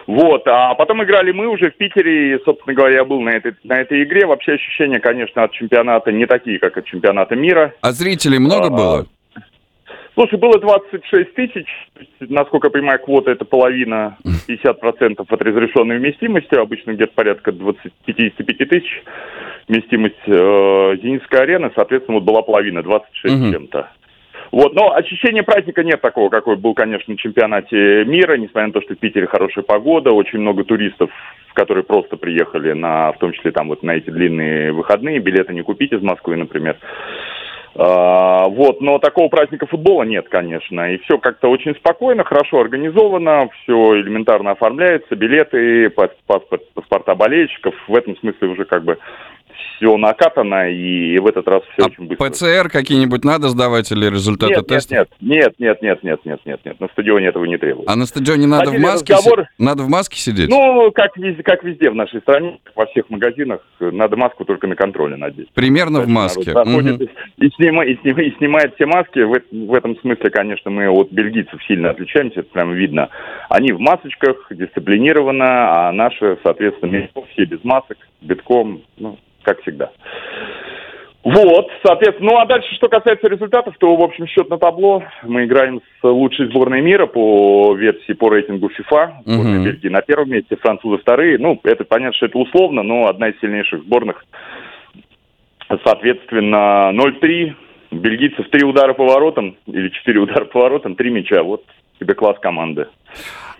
Вот, 0.06 0.46
а 0.46 0.74
потом 0.74 1.02
играли 1.02 1.32
мы 1.32 1.48
уже 1.48 1.70
в 1.70 1.76
Питере, 1.76 2.36
и, 2.36 2.44
собственно 2.44 2.74
говоря, 2.74 2.98
я 2.98 3.04
был 3.04 3.20
на 3.20 3.30
этой, 3.30 3.54
на 3.64 3.74
этой 3.80 4.04
игре. 4.04 4.24
Вообще 4.26 4.52
ощущения, 4.52 5.00
конечно, 5.00 5.42
от 5.42 5.52
чемпионата 5.52 6.12
не 6.12 6.26
такие, 6.26 6.58
как 6.60 6.76
от 6.76 6.84
чемпионата 6.86 7.34
мира. 7.34 7.74
А 7.80 7.90
зрителей 7.92 8.38
много 8.38 8.66
А, 8.66 8.70
было? 8.70 9.06
Слушай, 10.14 10.38
было 10.38 10.58
26 10.58 11.34
тысяч, 11.34 11.66
насколько 12.20 12.68
я 12.68 12.70
понимаю, 12.70 13.00
квота 13.00 13.32
это 13.32 13.44
половина, 13.44 14.16
50% 14.48 15.26
от 15.28 15.42
разрешенной 15.42 15.98
вместимости, 15.98 16.54
обычно 16.54 16.92
где-то 16.92 17.12
порядка 17.14 17.52
20, 17.52 17.92
55 18.06 18.68
тысяч 18.68 19.02
вместимость 19.68 20.14
э, 20.26 20.96
Зенитской 21.02 21.40
арены, 21.40 21.70
соответственно, 21.74 22.18
вот 22.18 22.24
была 22.24 22.40
половина, 22.42 22.82
26 22.82 23.34
с 23.34 23.38
Мгм. 23.40 23.52
чем-то. 23.52 23.90
Вот, 24.52 24.74
но 24.74 24.94
ощущения 24.94 25.42
праздника 25.42 25.82
нет 25.82 26.00
такого, 26.00 26.28
какой 26.28 26.56
был, 26.56 26.74
конечно, 26.74 27.12
на 27.12 27.18
чемпионате 27.18 28.04
мира, 28.04 28.36
несмотря 28.36 28.68
на 28.68 28.72
то, 28.72 28.82
что 28.82 28.94
в 28.94 28.98
Питере 28.98 29.26
хорошая 29.26 29.64
погода, 29.64 30.12
очень 30.12 30.38
много 30.38 30.64
туристов, 30.64 31.10
которые 31.54 31.84
просто 31.84 32.16
приехали 32.16 32.72
на, 32.72 33.12
в 33.12 33.18
том 33.18 33.32
числе 33.32 33.50
там 33.50 33.68
вот 33.68 33.82
на 33.82 33.92
эти 33.92 34.10
длинные 34.10 34.72
выходные, 34.72 35.18
билеты 35.18 35.54
не 35.54 35.62
купить 35.62 35.92
из 35.92 36.02
Москвы, 36.02 36.36
например. 36.36 36.76
А, 37.78 38.48
вот, 38.48 38.80
но 38.80 38.98
такого 38.98 39.28
праздника 39.28 39.66
футбола 39.66 40.04
нет, 40.04 40.28
конечно. 40.30 40.94
И 40.94 40.98
все 40.98 41.18
как-то 41.18 41.48
очень 41.48 41.74
спокойно, 41.74 42.24
хорошо 42.24 42.60
организовано, 42.60 43.48
все 43.62 44.00
элементарно 44.00 44.52
оформляется, 44.52 45.14
билеты, 45.14 45.90
пас- 45.90 46.16
паспорт, 46.26 46.62
паспорта 46.72 47.14
болельщиков. 47.14 47.74
В 47.86 47.94
этом 47.94 48.16
смысле 48.16 48.48
уже 48.48 48.64
как 48.64 48.84
бы 48.84 48.98
все 49.76 49.96
накатано, 49.96 50.70
и 50.70 51.18
в 51.18 51.26
этот 51.26 51.46
раз 51.48 51.62
все 51.72 51.86
очень 51.86 52.06
быстро. 52.06 52.28
ПЦР 52.30 52.68
какие-нибудь 52.70 53.24
надо 53.24 53.48
сдавать 53.48 53.90
или 53.92 54.06
результаты 54.06 54.50
Нет, 54.54 54.58
нет, 54.58 54.66
тестов? 54.68 54.98
нет, 55.20 55.54
нет, 55.58 55.82
нет, 55.82 56.02
нет, 56.02 56.24
нет, 56.24 56.40
нет, 56.44 56.60
нет, 56.64 56.80
на 56.80 56.88
стадионе 56.88 57.26
этого 57.26 57.44
не 57.44 57.56
требуется. 57.58 57.92
А 57.92 57.96
на 57.96 58.06
стадионе 58.06 58.46
надо 58.46 58.70
в 58.70 58.78
маске 58.78 59.14
си- 59.14 59.18
разговоры. 59.18 59.48
Надо 59.58 59.82
в 59.82 59.88
маске 59.88 60.18
сидеть? 60.18 60.48
Ну, 60.48 60.90
как 60.92 61.16
везде, 61.16 61.42
как 61.42 61.62
везде 61.64 61.90
в 61.90 61.94
нашей 61.94 62.20
стране, 62.20 62.58
во 62.74 62.86
всех 62.86 63.10
магазинах, 63.10 63.60
надо 63.80 64.16
маску 64.16 64.44
только 64.44 64.66
на 64.66 64.76
контроле 64.76 65.16
надеть. 65.16 65.50
Примерно 65.52 66.00
в 66.00 66.08
Народ 66.08 66.22
маске. 66.24 66.52
заходит 66.52 67.00
Мгм. 67.00 67.08
и, 67.38 67.46
снима- 67.60 67.84
и 67.84 67.94
снима- 68.02 68.22
и 68.22 68.36
снимает 68.38 68.74
все 68.76 68.86
маски. 68.86 69.20
В, 69.20 69.40
в 69.52 69.74
этом 69.74 69.98
смысле, 70.00 70.30
конечно, 70.30 70.70
мы 70.70 70.88
от 70.88 71.10
бельгийцев 71.12 71.60
сильно 71.66 71.90
отличаемся, 71.90 72.40
это 72.40 72.50
прямо 72.50 72.72
видно. 72.72 73.08
Они 73.50 73.72
в 73.72 73.80
масочках, 73.80 74.46
дисциплинированно, 74.50 75.88
а 75.88 75.92
наши, 75.92 76.38
соответственно, 76.42 77.08
все 77.32 77.44
без 77.44 77.62
масок, 77.64 77.98
битком, 78.20 78.82
ну, 78.98 79.18
как 79.46 79.62
всегда. 79.62 79.90
Вот, 81.22 81.68
соответственно, 81.84 82.30
ну 82.32 82.38
а 82.38 82.46
дальше, 82.46 82.72
что 82.76 82.88
касается 82.88 83.28
результатов, 83.28 83.74
то, 83.78 83.96
в 83.96 84.02
общем, 84.02 84.26
счет 84.28 84.48
на 84.48 84.58
табло. 84.58 85.02
Мы 85.22 85.44
играем 85.44 85.80
с 85.80 86.04
лучшей 86.04 86.48
сборной 86.50 86.80
мира 86.82 87.06
по 87.06 87.74
версии, 87.74 88.12
по 88.12 88.28
рейтингу 88.30 88.68
FIFA. 88.68 89.10
Сборная 89.24 89.58
Мгм. 89.58 89.64
Бельгии 89.64 89.88
на 89.88 90.02
первом 90.02 90.30
месте, 90.30 90.56
французы 90.56 90.98
вторые. 90.98 91.38
Ну, 91.38 91.58
это 91.64 91.84
понятно, 91.84 92.14
что 92.14 92.26
это 92.26 92.38
условно, 92.38 92.82
но 92.84 93.06
одна 93.08 93.28
из 93.28 93.40
сильнейших 93.40 93.82
сборных. 93.82 94.24
Соответственно, 95.84 96.90
0-3. 96.92 97.54
Бельгийцев 97.92 98.48
три 98.50 98.64
удара 98.64 98.94
по 98.94 99.04
воротам, 99.04 99.56
или 99.66 99.88
четыре 99.90 100.18
удара 100.20 100.44
по 100.44 100.60
воротам, 100.60 100.96
три 100.96 101.10
мяча. 101.10 101.42
Вот 101.42 101.64
тебе 101.98 102.14
класс 102.14 102.36
команды. 102.40 102.88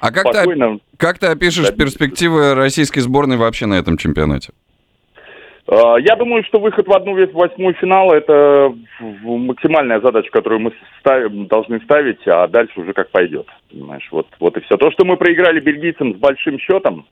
А 0.01 0.12
как 0.12 0.24
ты, 0.24 0.32
Спокойно. 0.34 0.78
как 0.99 1.18
ты 1.18 1.26
опишешь 1.28 1.74
перспективы 1.74 2.55
российской 2.55 3.01
сборной 3.01 3.37
вообще 3.37 3.66
на 3.66 3.74
этом 3.74 3.97
чемпионате? 3.97 4.53
А, 5.68 5.96
Я 5.98 6.16
думаю, 6.16 6.44
что 6.44 6.60
выход 6.60 6.86
в 6.86 6.92
одну 6.92 7.14
восьмую 7.32 7.74
финала– 7.74 8.14
это 8.14 8.74
максимальная 9.00 10.00
задача, 10.00 10.30
которую 10.30 10.60
мы 10.60 10.72
ставим, 11.00 11.46
должны 11.46 11.80
ставить, 11.80 12.26
а 12.26 12.46
дальше 12.46 12.80
уже 12.80 12.92
как 12.92 13.10
пойдет. 13.10 13.46
Понимаешь, 13.70 14.06
вот, 14.10 14.26
вот 14.38 14.56
и 14.56 14.60
все. 14.60 14.76
То, 14.76 14.90
что 14.90 15.04
мы 15.04 15.16
проиграли 15.16 15.60
бельгийцам 15.60 16.14
с 16.14 16.16
большим 16.16 16.58
счетом 16.58 17.06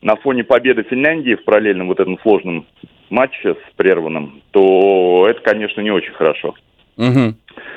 на 0.00 0.16
фоне 0.16 0.44
победы 0.44 0.82
Финляндии 0.82 1.34
в 1.34 1.44
параллельном 1.44 1.88
вот 1.88 2.00
этом 2.00 2.18
сложном 2.20 2.66
матче 3.10 3.54
с 3.54 3.76
прерванным, 3.76 4.42
то 4.50 5.26
это, 5.28 5.40
конечно, 5.40 5.80
не 5.80 5.90
очень 5.90 6.12
хорошо. 6.12 6.54
Мгм. 6.96 7.36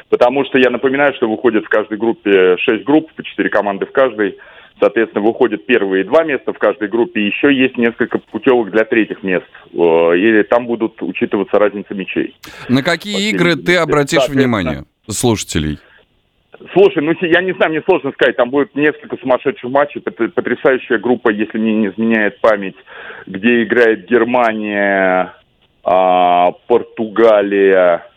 Потому 0.10 0.46
что 0.46 0.58
я 0.60 0.70
напоминаю, 0.70 1.14
что 1.16 1.30
выходит 1.30 1.66
в 1.66 1.70
каждой 1.70 1.98
группе 1.98 2.58
6 2.58 2.84
групп, 2.84 3.12
по 3.14 3.24
4 3.24 3.50
команды 3.50 3.86
в 3.86 3.92
каждой. 3.92 4.38
Соответственно, 4.80 5.24
выходят 5.24 5.66
первые 5.66 6.04
два 6.04 6.24
места 6.26 6.52
в 6.52 6.58
каждой 6.60 6.90
группе. 6.90 7.22
и 7.22 7.28
Еще 7.28 7.54
есть 7.54 7.78
несколько 7.78 8.18
путевок 8.20 8.72
для 8.72 8.84
третьих 8.84 9.24
мест. 9.24 9.46
Э, 9.74 10.18
И 10.18 10.44
там 10.44 10.66
будут 10.68 11.02
учитываться 11.02 11.58
разница 11.58 11.94
мячей. 11.94 12.36
На 12.68 12.84
какие 12.84 13.30
игры 13.30 13.56
ты 13.56 13.78
обратишь 13.78 14.28
внимание 14.28 14.84
слушателей? 15.10 15.80
Слушай, 16.74 17.04
ну 17.04 17.14
я 17.22 17.42
не 17.42 17.54
знаю, 17.54 17.72
мне 17.72 17.82
сложно 17.84 18.12
сказать. 18.12 18.36
Там 18.38 18.50
будет 18.50 18.76
несколько 18.76 19.18
сумасшедших 19.18 19.70
матчей. 19.70 20.02
Пот- 20.02 20.34
Потрясающая 20.34 20.98
группа, 20.98 21.30
если 21.30 21.58
мне 21.58 21.74
не 21.74 21.88
изменяет 21.88 22.40
память, 22.42 22.76
где 23.28 23.64
играет 23.64 24.10
Германия, 24.10 25.34
а, 25.84 26.52
Португалия 26.68 28.08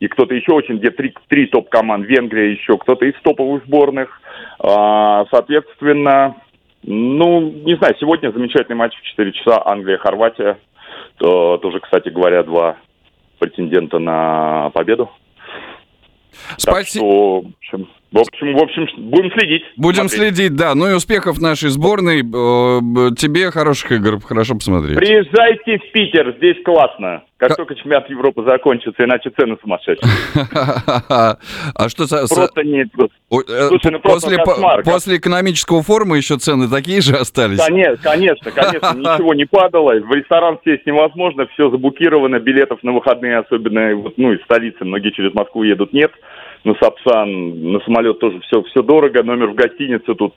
и 0.00 0.08
кто-то 0.08 0.34
еще 0.34 0.52
очень, 0.52 0.78
где 0.78 0.90
три, 0.90 1.14
три 1.28 1.46
топ-команд, 1.46 2.06
Венгрия 2.06 2.52
еще, 2.52 2.76
кто-то 2.78 3.04
из 3.06 3.14
топовых 3.22 3.64
сборных. 3.64 4.20
А, 4.66 5.26
соответственно, 5.30 6.36
ну, 6.82 7.40
не 7.40 7.76
знаю, 7.76 7.94
сегодня 8.00 8.30
замечательный 8.30 8.76
матч 8.76 8.94
в 8.96 9.02
4 9.02 9.32
часа 9.32 9.62
Англия-Хорватия. 9.64 10.58
То- 11.18 11.58
тоже, 11.58 11.80
кстати 11.80 12.08
говоря, 12.08 12.42
два 12.42 12.76
претендента 13.38 13.98
на 13.98 14.70
победу. 14.70 15.10
Так 16.64 16.86
что, 16.86 17.40
в 17.40 17.52
общем, 17.58 17.88
в 18.14 18.18
общем, 18.20 18.54
в 18.54 18.62
общем, 18.62 18.86
будем 19.10 19.32
следить. 19.32 19.64
Будем 19.76 20.08
смотреть. 20.08 20.36
следить, 20.36 20.54
да. 20.54 20.76
Ну 20.76 20.88
и 20.88 20.94
успехов 20.94 21.40
нашей 21.40 21.70
сборной. 21.70 22.20
Э, 22.20 23.10
Тебе 23.16 23.50
хороших 23.50 23.90
игр, 23.90 24.20
хорошо 24.20 24.54
посмотреть. 24.54 24.96
Приезжайте 24.96 25.78
в 25.78 25.90
Питер, 25.90 26.32
здесь 26.38 26.56
классно. 26.64 27.24
Как 27.38 27.56
только 27.56 27.74
чемпионат 27.74 28.08
Европы 28.08 28.44
закончится, 28.44 29.04
иначе 29.04 29.30
цены 29.30 29.56
сумасшедшие. 29.60 30.08
А 31.74 31.88
что 31.88 32.06
Просто 32.06 32.62
нет. 32.62 32.88
Э, 32.96 33.68
Слушай, 33.68 33.90
ну 33.90 33.98
после, 33.98 35.16
экономического 35.16 35.82
форума 35.82 36.16
еще 36.16 36.36
цены 36.36 36.68
такие 36.68 37.00
же 37.00 37.16
остались? 37.16 37.58
Конечно, 37.58 37.96
конечно, 38.00 38.50
конечно, 38.52 38.94
ничего 38.96 39.34
не 39.34 39.44
падало. 39.44 39.92
В 39.94 40.12
ресторан 40.12 40.58
сесть 40.64 40.86
невозможно, 40.86 41.46
все 41.48 41.68
забукировано, 41.68 42.38
билетов 42.38 42.82
на 42.84 42.92
выходные, 42.92 43.38
особенно 43.38 43.90
ну, 44.16 44.32
из 44.32 44.42
столицы, 44.44 44.84
многие 44.84 45.10
через 45.10 45.34
Москву 45.34 45.64
едут, 45.64 45.92
нет. 45.92 46.12
На 46.64 46.74
Сапсан, 46.80 47.72
на 47.72 47.80
самолет 47.80 48.18
тоже 48.20 48.40
все, 48.40 48.62
все 48.62 48.82
дорого, 48.82 49.22
номер 49.22 49.48
в 49.48 49.54
гостинице 49.54 50.14
тут 50.14 50.34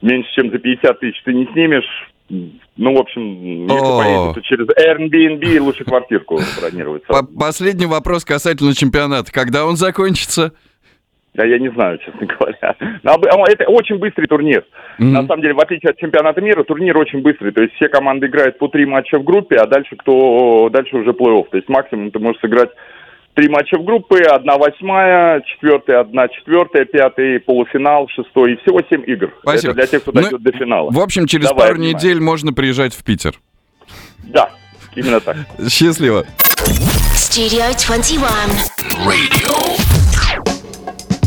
меньше, 0.00 0.30
чем 0.34 0.50
за 0.50 0.58
50 0.58 1.00
тысяч 1.00 1.20
ты 1.24 1.34
не 1.34 1.46
снимешь. 1.52 1.84
Ну, 2.28 2.94
в 2.94 2.98
общем, 2.98 3.66
если 3.66 3.84
О. 3.84 3.98
поедешь, 3.98 4.34
то 4.34 4.40
через 4.42 4.66
Airbnb 4.68 5.60
лучше 5.60 5.84
квартирку 5.84 6.38
бронировать. 6.60 7.04
По- 7.06 7.24
Последний 7.24 7.86
вопрос 7.86 8.24
касательно 8.24 8.74
чемпионата. 8.74 9.30
Когда 9.32 9.66
он 9.66 9.76
закончится? 9.76 10.52
Да, 11.34 11.44
я 11.44 11.58
не 11.58 11.68
знаю, 11.72 11.98
честно 11.98 12.26
говоря. 12.26 12.76
А 13.04 13.50
Это 13.50 13.64
очень 13.64 13.98
быстрый 13.98 14.26
турнир. 14.26 14.64
На 14.98 15.26
самом 15.26 15.42
деле, 15.42 15.54
в 15.54 15.58
отличие 15.60 15.90
от 15.90 15.98
чемпионата 15.98 16.40
мира, 16.40 16.62
турнир 16.62 16.96
очень 16.96 17.22
быстрый. 17.22 17.50
То 17.50 17.62
есть 17.62 17.74
все 17.74 17.88
команды 17.88 18.28
играют 18.28 18.58
по 18.58 18.68
три 18.68 18.86
матча 18.86 19.18
в 19.18 19.24
группе, 19.24 19.56
а 19.56 19.66
дальше 19.66 19.96
кто 19.96 20.68
дальше 20.72 20.96
уже 20.96 21.10
плей-офф. 21.10 21.46
То 21.50 21.56
есть 21.56 21.68
максимум 21.68 22.12
ты 22.12 22.20
можешь 22.20 22.40
сыграть 22.40 22.70
три 23.34 23.48
матча 23.48 23.76
в 23.78 23.84
группе, 23.84 24.22
одна 24.24 24.56
восьмая, 24.56 25.42
четвертая, 25.42 26.00
одна 26.00 26.28
четвертая, 26.28 26.84
пятый, 26.84 27.40
полуфинал, 27.40 28.08
шестой. 28.08 28.54
И 28.54 28.56
всего 28.62 28.80
семь 28.88 29.02
игр. 29.06 29.32
Спасибо. 29.42 29.72
Это 29.72 29.74
для 29.80 29.86
тех, 29.86 30.02
кто 30.02 30.12
Ну, 30.12 30.22
дойдет 30.22 30.42
до 30.42 30.52
финала. 30.52 30.90
В 30.90 31.00
общем, 31.00 31.26
через 31.26 31.48
Давай, 31.48 31.66
пару 31.68 31.74
обнимаю. 31.74 31.94
недель 31.96 32.20
можно 32.20 32.52
приезжать 32.52 32.94
в 32.94 33.02
Питер. 33.04 33.34
Да, 34.24 34.50
именно 34.94 35.20
так. 35.20 35.36
Счастливо. 35.68 36.24
Studio 37.14 37.74
21. 37.74 39.34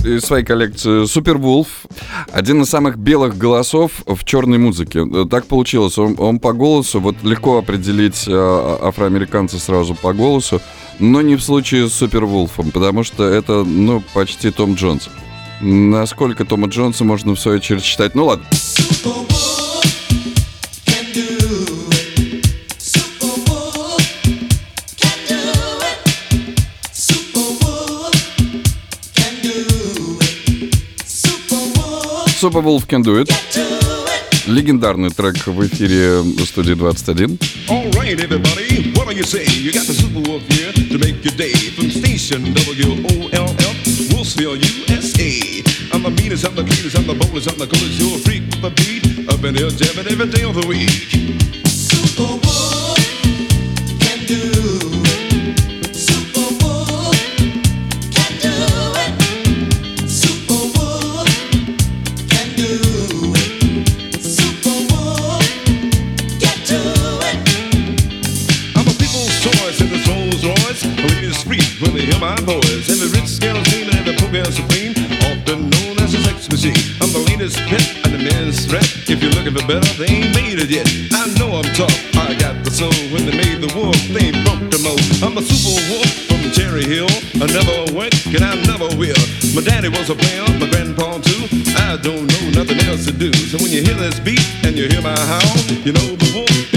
из 0.08 0.22
своей 0.24 0.46
коллекции 0.46 1.06
Супервулф. 1.06 1.86
Один 2.32 2.62
из 2.62 2.70
самых 2.70 2.98
белых 2.98 3.38
голосов 3.38 4.04
в 4.06 4.24
черной 4.24 4.58
музыке. 4.58 5.04
Так 5.30 5.48
получилось. 5.48 5.98
Он, 5.98 6.16
он 6.18 6.40
по 6.40 6.54
голосу, 6.54 7.00
вот 7.02 7.16
легко 7.24 7.58
определить 7.58 8.26
э, 8.28 8.32
афроамериканца 8.32 9.60
сразу 9.60 9.96
по 9.96 10.14
голосу, 10.14 10.62
но 11.00 11.22
не 11.22 11.36
в 11.36 11.42
случае 11.42 11.90
с 11.90 11.94
Супервулфом, 11.94 12.72
потому 12.72 13.04
что 13.04 13.24
это, 13.24 13.64
ну, 13.64 14.04
почти 14.14 14.52
Том 14.52 14.76
Джонс. 14.76 15.10
Насколько 15.62 16.46
Тома 16.46 16.68
Джонса 16.68 17.04
можно 17.04 17.36
в 17.36 17.40
свою 17.40 17.58
очередь 17.58 17.84
считать? 17.84 18.16
Ну 18.16 18.26
ладно. 18.26 18.46
Супервулф 32.40 32.86
Can 32.86 33.04
Do 33.04 33.24
It. 33.24 33.67
Легендарный 34.48 35.10
трек 35.10 35.46
в 35.46 35.68
эфире 35.68 36.24
студии 36.46 36.74
21. 36.74 37.38
All 37.68 37.92
right, 37.96 38.18
everybody, 38.18 38.94
what 38.96 39.10
do 39.10 39.14
you 39.14 39.24
say? 39.24 39.46
You 39.46 39.74
got 39.74 39.86
the 39.86 39.94
super 39.94 40.22
wolf 40.22 40.42
here 40.48 40.72
to 40.72 40.98
make 40.98 41.22
your 41.26 41.36
day 41.36 41.52
from 41.76 41.92
station 41.92 42.54
WOLF, 42.54 44.10
Wolfsville, 44.10 44.56
USA. 44.56 45.64
I'm 45.92 46.04
the 46.04 46.12
meanest, 46.12 46.46
I'm 46.46 46.56
the 46.56 46.64
cutest, 46.64 46.98
I'm 46.98 47.06
the 47.06 47.14
boldest, 47.14 47.52
I'm 47.52 47.58
the 47.58 47.68
coolest. 47.68 48.00
You're 48.00 48.16
a 48.16 48.20
freak 48.20 48.44
with 48.56 48.64
a 48.64 48.72
beat. 48.72 49.28
Up 49.28 49.44
in 49.44 49.54
here 49.54 49.70
jamming 49.70 50.08
every 50.08 50.28
day 50.28 50.44
of 50.44 50.56
the 50.56 50.66
week. 50.66 51.12
I'm 52.18 52.87
my. 72.48 72.56
Every 72.88 73.12
rich 73.20 73.28
scale 73.28 73.60
scene 73.66 73.92
and 73.92 74.00
every 74.00 74.16
program 74.16 74.48
supreme, 74.48 74.96
often 75.28 75.70
known 75.70 76.00
as 76.00 76.16
a 76.16 76.24
sex 76.24 76.48
machine. 76.50 76.80
I'm 77.04 77.12
the 77.12 77.20
latest 77.28 77.60
pet 77.68 77.84
and 78.08 78.16
the 78.16 78.22
men's 78.24 78.66
threat. 78.66 78.88
If 79.12 79.22
you're 79.22 79.36
looking 79.36 79.54
for 79.54 79.68
better, 79.68 79.92
they 80.00 80.08
ain't 80.08 80.32
made 80.34 80.58
it 80.64 80.72
yet. 80.72 80.88
I 81.12 81.28
know 81.36 81.60
I'm 81.60 81.68
tough. 81.76 81.92
I 82.16 82.34
got 82.40 82.64
the 82.64 82.72
soul. 82.72 82.96
When 83.12 83.28
they 83.28 83.36
made 83.36 83.60
the 83.60 83.72
wolf, 83.76 84.00
they 84.16 84.32
broke 84.48 84.64
the 84.72 84.80
mold. 84.80 85.04
I'm 85.20 85.36
a 85.36 85.44
super 85.44 85.76
wolf 85.92 86.08
from 86.32 86.42
Cherry 86.56 86.88
Hill. 86.88 87.12
I 87.44 87.52
never 87.52 87.92
went 87.92 88.16
and 88.32 88.44
I 88.44 88.56
never 88.64 88.88
will. 88.96 89.20
My 89.52 89.62
daddy 89.62 89.90
was 89.90 90.10
a 90.10 90.16
player, 90.16 90.48
my 90.56 90.72
grandpa 90.72 91.20
too. 91.20 91.44
I 91.76 92.00
don't 92.00 92.26
know 92.32 92.64
nothing 92.64 92.80
else 92.88 93.04
to 93.06 93.12
do. 93.12 93.34
So 93.52 93.60
when 93.60 93.72
you 93.76 93.84
hear 93.84 94.00
this 94.00 94.20
beat 94.24 94.44
and 94.64 94.80
you 94.80 94.88
hear 94.88 95.04
my 95.04 95.20
howl, 95.20 95.56
you 95.84 95.92
know 95.92 96.16
the 96.16 96.32
wolf 96.34 96.77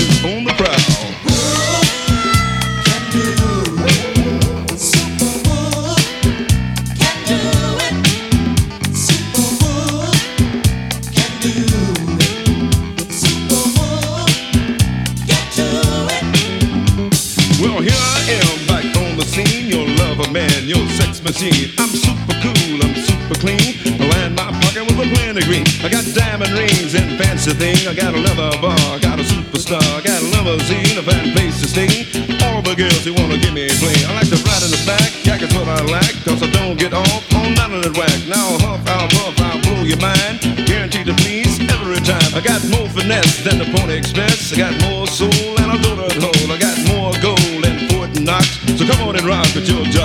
your 20.70 20.86
sex 20.94 21.18
machine. 21.26 21.74
I'm 21.82 21.90
super 21.90 22.36
cool, 22.46 22.78
I'm 22.78 22.94
super 22.94 23.34
clean. 23.42 23.74
Land 23.98 24.38
my 24.38 24.54
pocket 24.62 24.86
with 24.86 25.02
a 25.02 25.08
plenty 25.18 25.42
green. 25.42 25.66
I 25.82 25.90
got 25.90 26.06
diamond 26.14 26.54
rings 26.54 26.94
and 26.94 27.18
fancy 27.18 27.50
thing. 27.58 27.90
I 27.90 27.92
got 27.92 28.14
a 28.14 28.20
leather 28.22 28.54
bar, 28.62 28.78
I 28.94 28.98
got 29.02 29.18
a 29.18 29.26
superstar, 29.26 29.82
I 29.82 30.00
got 30.06 30.22
a 30.22 30.26
limousine, 30.30 30.94
a 30.94 31.02
fine 31.02 31.34
place 31.34 31.58
to 31.62 31.66
stay. 31.66 32.06
All 32.46 32.62
the 32.62 32.78
girls 32.78 33.02
who 33.02 33.18
wanna 33.18 33.42
give 33.42 33.52
me 33.52 33.66
a 33.66 33.74
play. 33.82 33.98
I 34.06 34.14
like 34.14 34.30
to 34.30 34.38
ride 34.46 34.62
in 34.62 34.70
the 34.70 34.82
back, 34.86 35.10
jacket's 35.26 35.54
what 35.58 35.66
I 35.66 35.82
like, 35.90 36.14
cause 36.22 36.40
I 36.40 36.48
don't 36.54 36.78
get 36.78 36.94
off 36.94 37.34
on 37.34 37.50
none 37.58 37.74
of 37.74 37.82
that 37.82 37.98
whack. 37.98 38.18
Now 38.30 38.54
huff, 38.62 38.86
I'll 38.86 39.10
puff, 39.10 39.42
I'll 39.42 39.58
blow 39.66 39.82
your 39.82 39.98
mind. 39.98 40.38
Guaranteed 40.70 41.10
to 41.10 41.14
please 41.18 41.58
every 41.66 41.98
time. 42.06 42.30
I 42.30 42.40
got 42.46 42.62
more 42.70 42.86
finesse 42.94 43.42
than 43.42 43.58
the 43.58 43.66
Pony 43.74 43.98
Express. 43.98 44.54
I 44.54 44.70
got 44.70 44.74
more 44.86 45.08
soul 45.10 45.34
than 45.58 45.66
a 45.74 45.78
more 46.22 46.39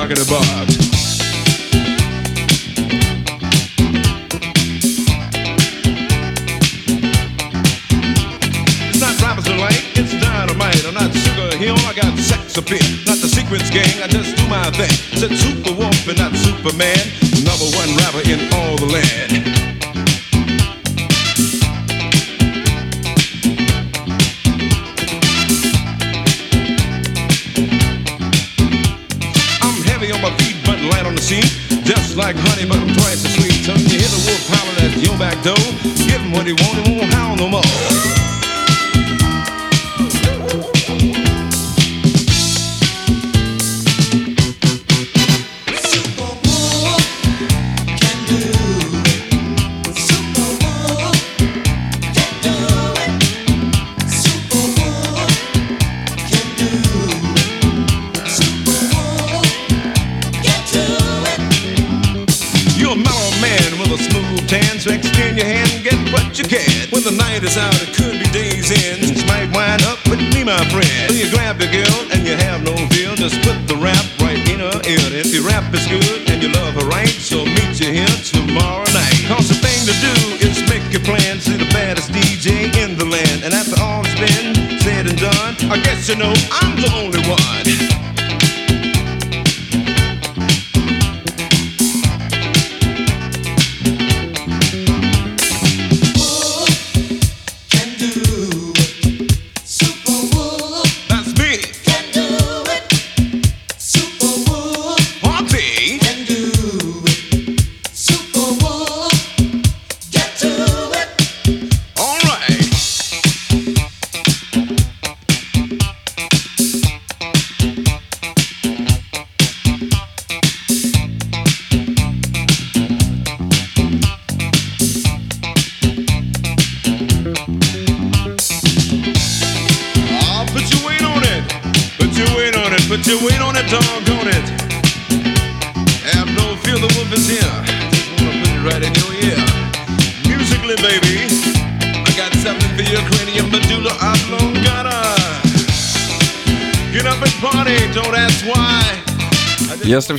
talking 0.07 0.21
about? 0.21 0.67
It's 8.87 9.01
not 9.01 9.19
Robinson 9.21 9.57
Lake, 9.57 9.97
it's 9.97 10.13
dynamite. 10.21 10.85
I'm 10.85 10.93
not 10.93 11.11
Sugar 11.11 11.57
Hill, 11.57 11.75
I 11.77 11.93
got 11.95 12.17
sex 12.19 12.55
appeal. 12.57 12.77
Not 13.07 13.17
the 13.17 13.27
secrets 13.27 13.71
gang, 13.71 14.03
I 14.03 14.07
just 14.07 14.35
do 14.35 14.47
my 14.47 14.69
thing. 14.71 14.91
Said 15.17 15.35
Super 15.37 15.73
Wolf 15.73 16.07
and 16.07 16.17
not 16.19 16.35
Superman. 16.35 17.01
Number 17.43 17.65
one 17.75 17.89
rapper 17.97 18.21
in 18.29 18.53
all 18.53 18.77
the 18.77 18.85
land. 18.85 19.64
back 35.17 35.41
though. 35.43 35.53
Give 35.83 36.21
him 36.21 36.31
what 36.31 36.45
he 36.45 36.53
wants. 36.53 36.84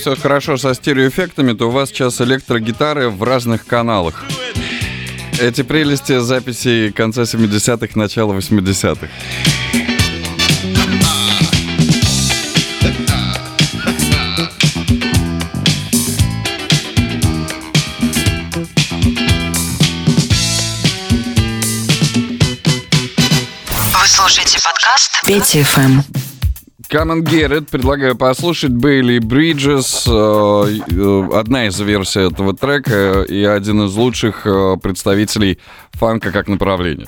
все 0.07 0.15
хорошо 0.15 0.57
со 0.57 0.73
стереоэффектами, 0.73 1.53
то 1.53 1.67
у 1.67 1.71
вас 1.73 1.89
сейчас 1.89 2.21
электрогитары 2.21 3.11
в 3.11 3.25
разных 3.25 3.67
каналах. 3.67 4.25
Эти 5.41 5.63
прелести 5.63 6.21
записей 6.21 6.93
конца 6.93 7.23
70-х, 7.23 7.99
начала 7.99 8.33
80-х. 8.35 9.09
Петя 25.27 25.65
ФМ. 25.65 26.16
Come 26.97 27.11
and 27.11 27.25
Get 27.25 27.53
It. 27.53 27.69
Предлагаю 27.71 28.17
послушать 28.17 28.71
Бейли 28.71 29.19
Бриджес. 29.19 30.07
Э, 30.09 30.11
э, 30.11 31.29
одна 31.35 31.67
из 31.67 31.79
версий 31.79 32.21
этого 32.21 32.57
трека 32.57 33.21
и 33.21 33.45
один 33.45 33.83
из 33.83 33.95
лучших 33.95 34.47
э, 34.47 34.79
представителей 34.83 35.59
фанка 35.93 36.33
как 36.33 36.49
направления. 36.49 37.07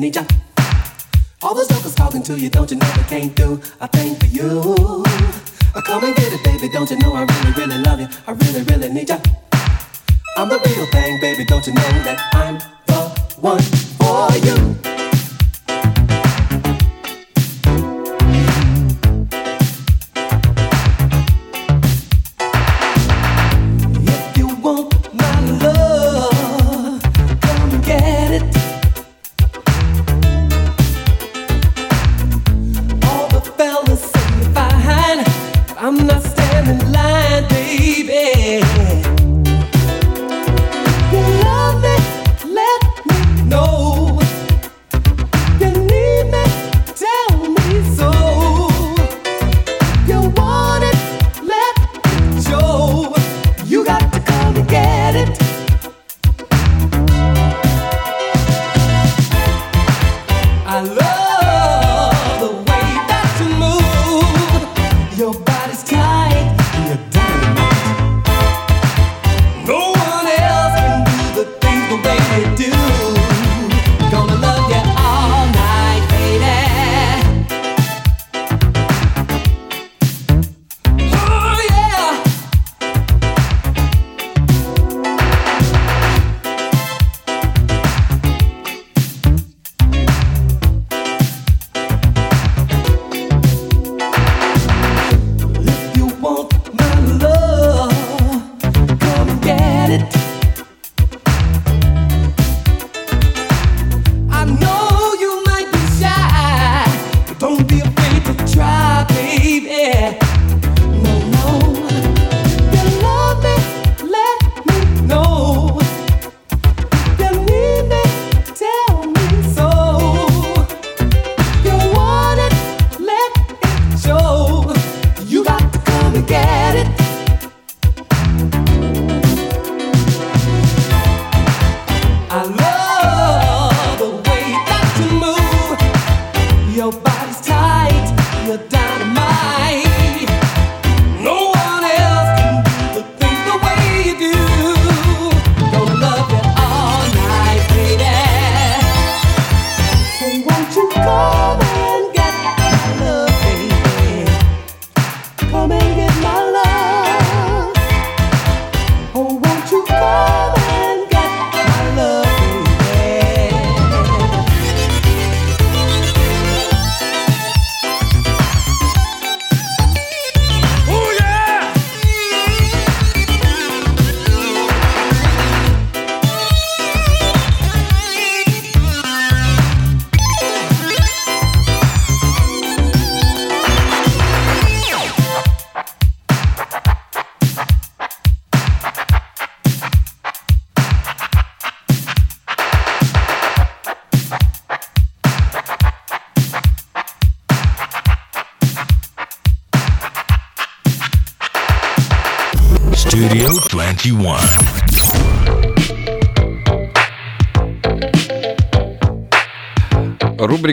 need 0.00 0.16
ya. 0.16 0.24
All 1.42 1.54
those 1.54 1.68
suckers 1.68 1.94
talking 1.94 2.22
to 2.22 2.38
you, 2.38 2.48
don't 2.48 2.70
you 2.70 2.78
know 2.78 2.86
they 2.96 3.02
can't 3.02 3.34
do 3.36 3.60
a 3.80 3.86
thing 3.86 4.14
for 4.16 4.26
you? 4.26 5.04
I 5.74 5.80
come 5.82 6.04
and 6.04 6.16
get 6.16 6.32
it, 6.32 6.42
baby, 6.42 6.68
don't 6.68 6.90
you 6.90 6.98
know 6.98 7.12
I 7.12 7.24
really, 7.24 7.52
really 7.52 7.78
love 7.82 8.00
you. 8.00 8.08
I 8.26 8.32
really, 8.32 8.62
really 8.62 8.88
need 8.88 9.08
ya. 9.08 9.18
I'm 10.36 10.48
the 10.48 10.58
real 10.58 10.86
thing, 10.86 11.20
baby, 11.20 11.44
don't 11.44 11.66
you 11.66 11.74
know 11.74 11.82
that 12.04 12.18
I'm 12.32 12.58
the 12.86 13.00
one 13.40 13.62
for 14.00 14.32
you. 14.46 14.89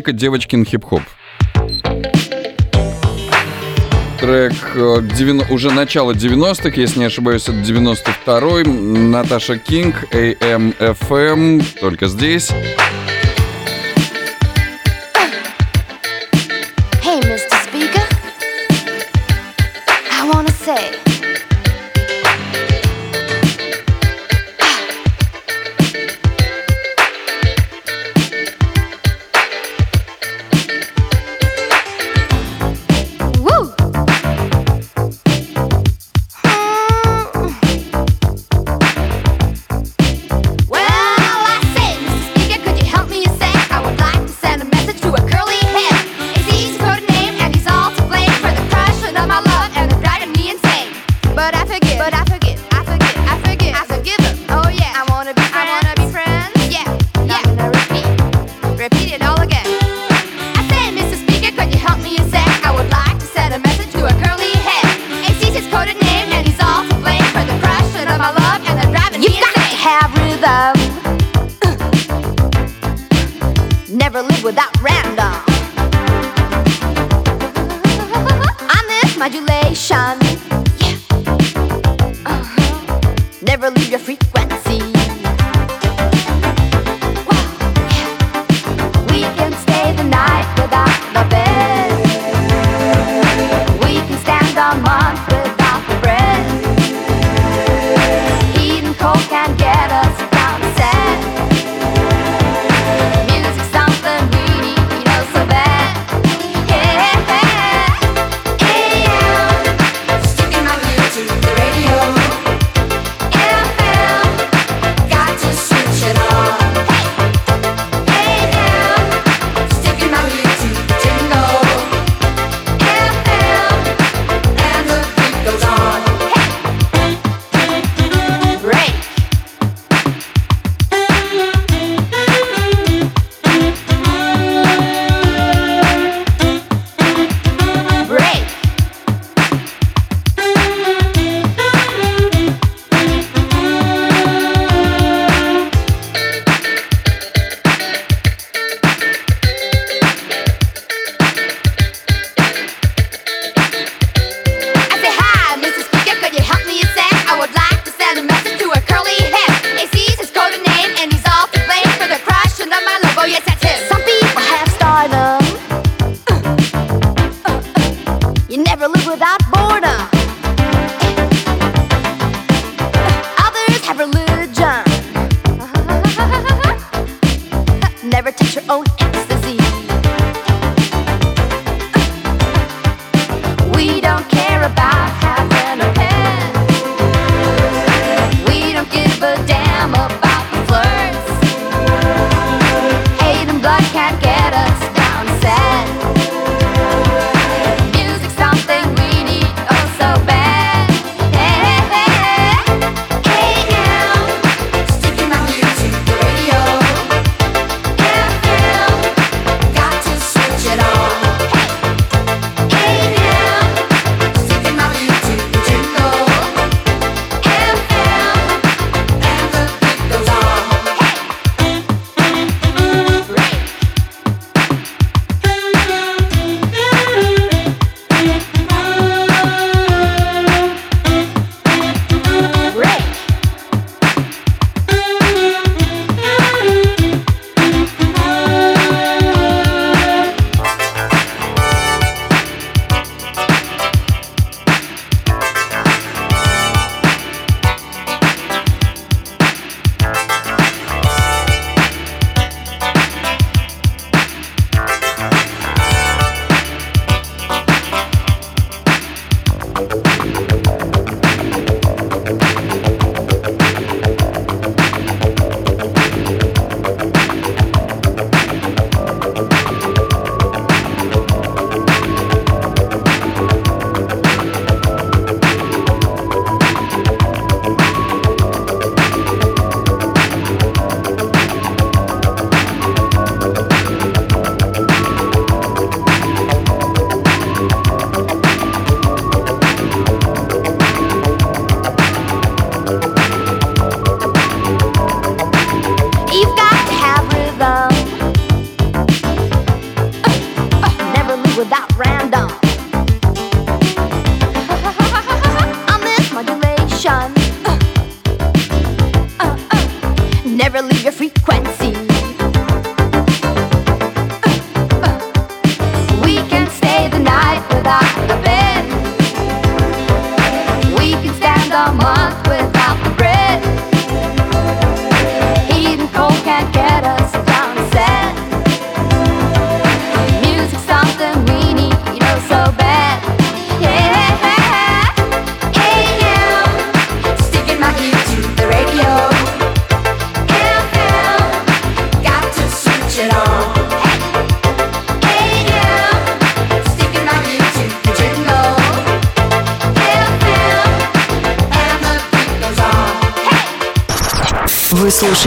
Вика 0.08 0.18
Девочкин 0.18 0.64
хип-хоп. 0.64 1.02
Трек 4.20 4.54
э, 4.74 5.02
9, 5.02 5.52
уже 5.52 5.72
начало 5.72 6.14
90-х, 6.14 6.80
если 6.80 7.00
не 7.00 7.06
ошибаюсь, 7.06 7.44
это 7.44 7.58
92-й. 7.58 8.64
Наташа 8.64 9.58
Кинг, 9.58 10.06
AMFM, 10.14 11.62
только 11.82 12.08
здесь. 12.08 12.52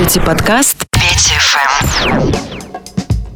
Слушаете 0.00 0.26
подкаст 0.26 0.86
Петя 0.92 1.34
ФМ. 1.38 2.32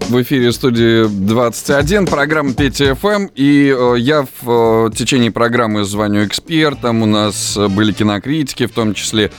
В 0.09 0.23
эфире 0.23 0.51
студии 0.51 1.07
21, 1.07 2.07
программа 2.07 2.55
Петя. 2.55 2.97
И 3.35 3.69
э, 3.69 3.95
я 3.99 4.27
в 4.41 4.89
э, 4.89 4.91
течение 4.97 5.31
программы 5.31 5.85
звоню 5.85 6.25
экспертам. 6.25 7.03
У 7.03 7.07
нас 7.07 7.59
были 7.59 7.93
кинокритики, 7.93 8.65
в 8.65 8.73
том 8.73 8.95
числе 8.95 9.31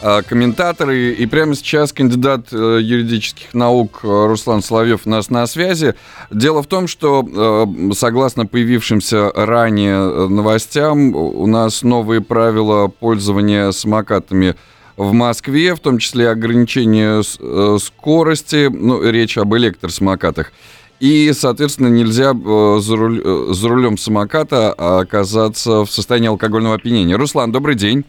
э, 0.00 0.22
комментаторы. 0.22 1.12
И 1.12 1.24
прямо 1.26 1.54
сейчас 1.54 1.92
кандидат 1.92 2.48
э, 2.50 2.80
юридических 2.82 3.54
наук 3.54 4.00
э, 4.02 4.26
Руслан 4.26 4.60
Соловьев 4.60 5.02
у 5.04 5.10
нас 5.10 5.30
на 5.30 5.46
связи. 5.46 5.94
Дело 6.32 6.64
в 6.64 6.66
том, 6.66 6.88
что 6.88 7.24
э, 7.24 7.92
согласно 7.94 8.44
появившимся 8.46 9.30
ранее 9.32 9.98
э, 9.98 10.26
новостям, 10.26 11.14
у 11.14 11.46
нас 11.46 11.82
новые 11.82 12.22
правила 12.22 12.88
пользования 12.88 13.70
самокатами 13.70 14.56
в 14.96 15.12
Москве, 15.12 15.74
в 15.74 15.80
том 15.80 15.98
числе 15.98 16.30
ограничение 16.30 17.20
э, 17.20 17.78
скорости, 17.80 18.68
ну, 18.72 19.02
речь 19.02 19.38
об 19.38 19.54
электросамокатах. 19.54 20.52
И, 21.00 21.32
соответственно, 21.32 21.88
нельзя 21.88 22.30
э, 22.30 22.78
за, 22.80 22.94
руль- 22.96 23.22
э, 23.24 23.52
за 23.52 23.68
рулем 23.68 23.98
самоката 23.98 24.72
оказаться 24.72 25.84
в 25.84 25.90
состоянии 25.90 26.28
алкогольного 26.28 26.76
опьянения. 26.76 27.16
Руслан, 27.16 27.50
добрый 27.50 27.74
день. 27.74 28.04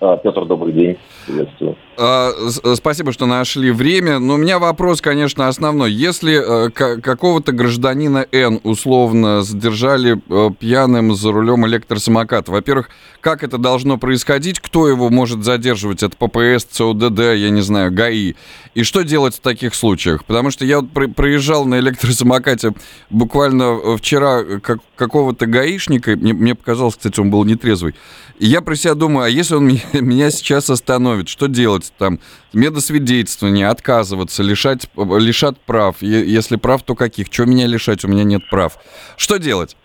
А, 0.00 0.16
Петр, 0.16 0.46
добрый 0.46 0.72
день. 0.72 0.98
Приветствую. 1.30 1.76
А, 1.96 2.30
э, 2.64 2.74
Спасибо, 2.76 3.12
что 3.12 3.26
нашли 3.26 3.70
время. 3.70 4.18
Но 4.18 4.34
у 4.34 4.36
меня 4.38 4.58
вопрос, 4.58 5.00
конечно, 5.00 5.48
основной. 5.48 5.92
Если 5.92 6.66
э, 6.66 6.70
ка- 6.70 7.00
какого-то 7.00 7.52
гражданина 7.52 8.26
Н 8.32 8.58
условно 8.64 9.42
задержали 9.42 10.20
э, 10.28 10.50
пьяным 10.58 11.14
за 11.14 11.30
рулем 11.30 11.66
электросамоката, 11.66 12.50
во-первых, 12.50 12.88
как 13.20 13.42
это 13.44 13.58
должно 13.58 13.98
происходить? 13.98 14.60
Кто 14.60 14.88
его 14.88 15.10
может 15.10 15.44
задерживать? 15.44 16.02
Это 16.02 16.16
ППС, 16.16 16.64
ЦОДД, 16.64 17.18
я 17.36 17.50
не 17.50 17.60
знаю, 17.60 17.92
ГАИ. 17.92 18.34
И 18.74 18.82
что 18.82 19.02
делать 19.02 19.36
в 19.36 19.40
таких 19.40 19.74
случаях? 19.74 20.24
Потому 20.24 20.50
что 20.50 20.64
я 20.64 20.80
вот 20.80 20.90
про- 20.90 21.08
проезжал 21.08 21.66
на 21.66 21.78
электросамокате 21.80 22.72
буквально 23.10 23.96
вчера 23.98 24.42
как- 24.62 24.80
какого-то 24.96 25.46
гаишника, 25.46 26.16
мне, 26.16 26.54
показалось, 26.54 26.96
кстати, 26.96 27.20
он 27.20 27.30
был 27.30 27.44
нетрезвый, 27.44 27.94
и 28.38 28.46
я 28.46 28.62
про 28.62 28.74
себя 28.74 28.94
думаю, 28.94 29.26
а 29.26 29.28
если 29.28 29.54
он 29.56 29.66
меня 29.92 30.30
сейчас 30.30 30.70
остановит, 30.70 31.19
что 31.28 31.46
делать 31.46 31.92
там? 31.98 32.18
Медосвидетельствование, 32.52 33.68
отказываться, 33.68 34.42
лишать, 34.42 34.88
лишат 34.96 35.58
прав. 35.60 36.02
Если 36.02 36.56
прав, 36.56 36.82
то 36.82 36.94
каких? 36.94 37.28
Чего 37.30 37.46
меня 37.46 37.66
лишать? 37.66 38.04
У 38.04 38.08
меня 38.08 38.24
нет 38.24 38.48
прав. 38.50 38.78
Что 39.16 39.38
делать? 39.38 39.76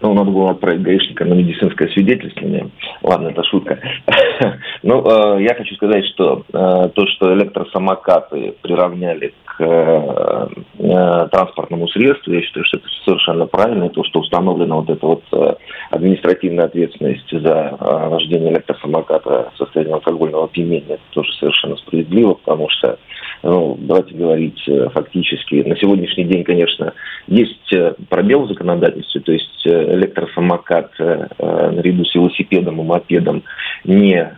Ну, 0.00 0.12
надо 0.12 0.30
было 0.30 0.50
отправить 0.50 0.82
гаишника 0.82 1.24
на 1.24 1.34
медицинское 1.34 1.88
свидетельствование. 1.88 2.70
Ладно, 3.02 3.28
это 3.28 3.42
шутка. 3.44 3.78
Ну, 4.82 5.02
э, 5.04 5.42
я 5.42 5.54
хочу 5.54 5.74
сказать, 5.74 6.04
что 6.14 6.44
э, 6.52 6.88
то, 6.94 7.06
что 7.08 7.34
электросамокаты 7.34 8.54
приравняли 8.62 9.32
к 9.56 9.62
э, 9.62 10.48
э, 10.78 11.28
транспортному 11.32 11.88
средству, 11.88 12.32
я 12.32 12.42
считаю, 12.42 12.64
что 12.66 12.78
это 12.78 12.88
совершенно 13.04 13.46
правильно. 13.46 13.88
То, 13.88 14.04
что 14.04 14.20
установлена 14.20 14.76
вот 14.76 14.90
эта 14.90 15.06
вот 15.06 15.22
э, 15.32 15.54
административная 15.90 16.66
ответственность 16.66 17.30
за 17.30 17.76
вождение 17.80 18.52
электросамоката 18.52 19.50
в 19.54 19.58
состоянии 19.58 19.94
алкогольного 19.94 20.44
опьянения, 20.44 20.94
это 20.94 21.02
тоже 21.10 21.32
совершенно 21.38 21.76
справедливо, 21.76 22.34
потому 22.34 22.68
что 22.68 22.98
ну, 23.42 23.76
давайте 23.78 24.14
говорить 24.14 24.60
фактически, 24.92 25.56
на 25.56 25.76
сегодняшний 25.76 26.24
день, 26.24 26.42
конечно, 26.42 26.94
есть 27.26 27.72
пробел 28.08 28.44
в 28.44 28.48
законодательстве, 28.48 29.20
то 29.20 29.32
есть 29.32 29.66
электросамокат 29.66 30.90
наряду 30.98 32.04
с 32.04 32.14
велосипедом 32.14 32.80
и 32.80 32.84
мопедом 32.84 33.42
не 33.84 34.32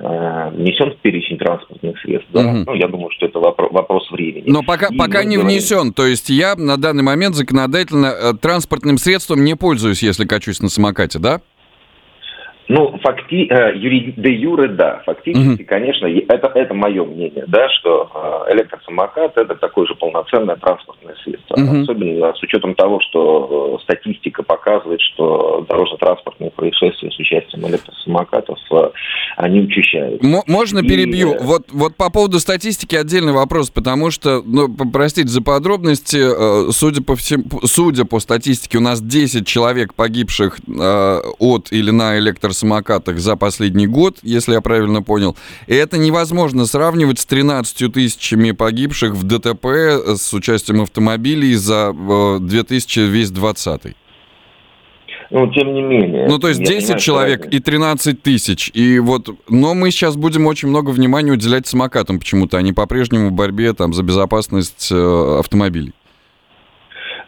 внесен 0.52 0.90
в 0.90 0.96
перечень 0.96 1.38
транспортных 1.38 1.98
средств. 2.00 2.28
да. 2.32 2.42
Мгм. 2.42 2.64
Ну, 2.66 2.74
я 2.74 2.88
думаю, 2.88 3.10
что 3.12 3.26
это 3.26 3.38
вопро- 3.38 3.72
вопрос 3.72 4.10
времени. 4.10 4.44
Но 4.46 4.62
пока, 4.62 4.88
И 4.88 4.96
пока 4.96 5.07
мы 5.08 5.24
не 5.24 5.36
говорим- 5.36 5.58
внесен. 5.58 5.92
То 5.92 6.06
есть 6.06 6.28
я 6.30 6.54
на 6.56 6.76
данный 6.76 7.02
момент 7.02 7.34
законодательно 7.34 8.06
э, 8.06 8.34
транспортным 8.40 8.98
средством 8.98 9.44
не 9.44 9.56
пользуюсь, 9.56 10.02
если 10.02 10.24
качусь 10.26 10.60
на 10.60 10.68
самокате, 10.68 11.18
да? 11.18 11.40
Ну, 12.68 12.98
факти, 13.02 13.46
э, 13.50 13.72
юри- 13.76 14.12
де 14.16 14.30
юре, 14.30 14.68
да. 14.68 15.02
Фактически, 15.06 15.64
конечно, 15.64 16.06
и 16.06 16.18
это, 16.28 16.48
это 16.54 16.74
мое 16.74 17.02
мнение, 17.02 17.44
да, 17.48 17.66
что 17.70 18.10
э, 18.46 18.52
электросамокат 18.52 19.38
это 19.38 19.54
такое 19.54 19.86
же 19.86 19.94
полноценное 19.94 20.56
транспортное 20.56 21.14
средство. 21.24 21.56
Мгм. 21.56 21.82
Особенно 21.82 22.34
с 22.34 22.42
учетом 22.42 22.74
того, 22.74 23.00
что 23.00 23.78
э, 23.80 23.82
статистика 23.84 24.42
показывает, 24.42 25.00
что 25.00 25.64
дорожно-транспортные 25.66 26.50
происшествия 26.50 27.10
с 27.10 27.18
участием 27.18 27.66
электросамокатов, 27.66 28.58
э, 28.70 28.90
они 29.38 29.60
учащаются. 29.60 30.26
М- 30.26 30.42
можно 30.46 30.82
перебью? 30.82 31.36
Вот, 31.40 31.62
вот 31.72 31.96
по 31.96 32.10
поводу 32.10 32.38
статистики 32.38 32.94
отдельный 32.96 33.32
вопрос, 33.32 33.70
потому 33.70 34.10
что, 34.10 34.42
ну, 34.44 34.68
простите 34.92 35.28
за 35.28 35.42
подробности, 35.42 36.18
э, 36.18 36.70
судя 36.72 37.02
по 37.02 37.16
всем, 37.16 37.44
судя 37.64 38.04
по 38.04 38.20
статистике, 38.20 38.76
у 38.76 38.82
нас 38.82 39.00
10 39.00 39.46
человек 39.46 39.94
погибших 39.94 40.58
э, 40.68 41.20
от 41.38 41.72
или 41.72 41.90
на 41.90 42.18
электросамокатах 42.18 42.57
за 43.18 43.36
последний 43.36 43.86
год, 43.86 44.18
если 44.22 44.52
я 44.52 44.60
правильно 44.60 45.02
понял. 45.02 45.36
И 45.66 45.74
это 45.74 45.98
невозможно 45.98 46.66
сравнивать 46.66 47.18
с 47.18 47.26
13 47.26 47.92
тысячами 47.92 48.52
погибших 48.52 49.14
в 49.14 49.24
ДТП 49.24 49.66
с 50.16 50.32
участием 50.32 50.82
автомобилей 50.82 51.54
за 51.54 51.94
э, 51.94 52.38
2020. 52.40 53.94
Ну, 55.30 55.52
тем 55.52 55.74
не 55.74 55.82
менее. 55.82 56.26
Ну, 56.26 56.38
то 56.38 56.48
есть 56.48 56.60
я 56.60 56.66
10 56.66 56.80
понимаю, 56.80 57.00
человек 57.00 57.46
и 57.52 57.60
13 57.60 58.22
тысяч. 58.22 58.70
И 58.72 58.98
вот, 58.98 59.28
но 59.48 59.74
мы 59.74 59.90
сейчас 59.90 60.16
будем 60.16 60.46
очень 60.46 60.68
много 60.68 60.90
внимания 60.90 61.32
уделять 61.32 61.66
самокатам 61.66 62.18
почему-то. 62.18 62.56
Они 62.56 62.72
по-прежнему 62.72 63.28
в 63.28 63.32
борьбе 63.32 63.74
там 63.74 63.92
за 63.92 64.02
безопасность 64.02 64.88
э, 64.90 65.36
автомобилей. 65.38 65.92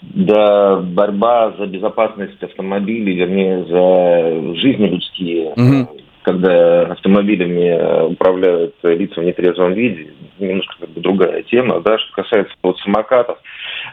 Да, 0.03 0.77
борьба 0.77 1.53
за 1.59 1.67
безопасность 1.67 2.43
автомобилей, 2.43 3.17
вернее, 3.17 3.65
за 3.65 4.57
жизни 4.57 4.87
людские, 4.87 5.53
Мгм. 5.57 5.89
когда 6.23 6.83
автомобилями 6.83 7.69
э, 7.69 8.07
управляют 8.07 8.75
лица 8.83 9.21
в 9.21 9.25
нетрезвом 9.25 9.75
виде, 9.75 10.09
немножко 10.39 10.75
как 10.81 10.91
бы 10.91 11.01
другая 11.01 11.43
тема, 11.43 11.81
да, 11.81 11.99
что 11.99 12.23
касается 12.23 12.55
вот 12.63 12.79
самокатов. 12.79 13.39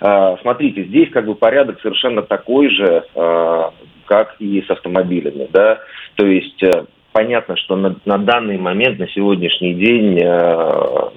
А, 0.02 0.38
Смотрите, 0.42 0.84
здесь 0.84 1.10
как 1.10 1.26
бы 1.26 1.36
порядок 1.36 1.80
совершенно 1.82 2.22
такой 2.22 2.70
же, 2.70 3.04
а, 3.16 3.74
как 4.06 4.38
и 4.40 4.62
с 4.62 4.70
автомобилями, 4.70 5.48
да, 5.52 5.80
то 6.16 6.26
есть 6.26 6.64
э, 6.64 6.86
понятно, 7.12 7.58
что 7.58 7.76
на, 7.76 7.96
на 8.06 8.18
данный 8.18 8.58
момент, 8.58 9.00
на 9.00 9.08
сегодняшний 9.10 9.74
день 9.74 10.20
э, 10.20 11.10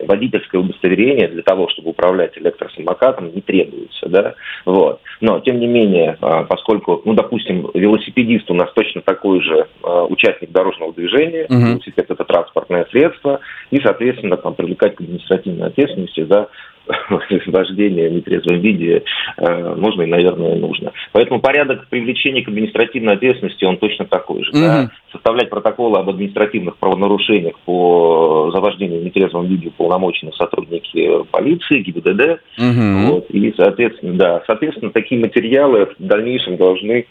водительское 0.00 0.60
удостоверение 0.60 1.28
для 1.28 1.42
того, 1.42 1.68
чтобы 1.68 1.90
управлять 1.90 2.36
электросамокатом, 2.38 3.34
не 3.34 3.40
требуется, 3.40 4.08
да, 4.08 4.34
вот. 4.64 5.00
Но, 5.20 5.40
тем 5.40 5.60
не 5.60 5.66
менее, 5.66 6.16
а, 6.20 6.44
поскольку, 6.44 7.02
ну, 7.04 7.14
допустим, 7.14 7.70
велосипедист 7.74 8.50
у 8.50 8.54
нас 8.54 8.72
точно 8.74 9.00
такой 9.02 9.40
же 9.40 9.66
а, 9.82 10.04
участник 10.04 10.50
дорожного 10.50 10.92
движения, 10.92 11.46
Мгм. 11.48 11.72
велосипед– 11.72 12.06
это 12.10 12.24
транспортное 12.24 12.86
средство, 12.90 13.40
и, 13.70 13.80
соответственно, 13.80 14.36
там, 14.36 14.54
привлекать 14.54 14.96
к 14.96 15.00
административной 15.00 15.68
ответственности 15.68 16.24
за 16.24 16.48
вождение 17.46 18.08
в 18.08 18.12
нетрезвом 18.12 18.60
виде 18.60 19.02
э, 19.36 19.74
можно 19.76 20.02
и, 20.02 20.06
наверное, 20.06 20.56
нужно. 20.56 20.92
Поэтому 21.12 21.40
порядок 21.40 21.86
привлечения 21.88 22.42
к 22.42 22.48
административной 22.48 23.14
ответственности, 23.14 23.64
он 23.64 23.78
точно 23.78 24.06
такой 24.06 24.44
же. 24.44 24.52
да. 24.52 24.82
Мгм. 24.82 24.90
Составлять 25.12 25.48
протоколы 25.48 25.98
об 25.98 26.10
административных 26.10 26.76
правонарушениях 26.76 27.58
по 27.60 28.50
за 28.52 28.60
вождение 28.60 29.00
в 29.00 29.04
нетрезвом 29.04 29.46
виде 29.46 29.68
уполномочены 29.68 30.32
сотрудники 30.32 31.24
полиции, 31.30 31.80
ГИБДД. 31.80 32.40
Мгм. 32.58 33.06
Вот, 33.06 33.30
и, 33.30 33.54
соответственно, 33.56 34.14
да, 34.14 34.42
соответственно, 34.46 34.90
такие 34.90 35.20
материалы 35.20 35.86
в 35.86 35.94
дальнейшем 35.98 36.56
должны 36.56 37.06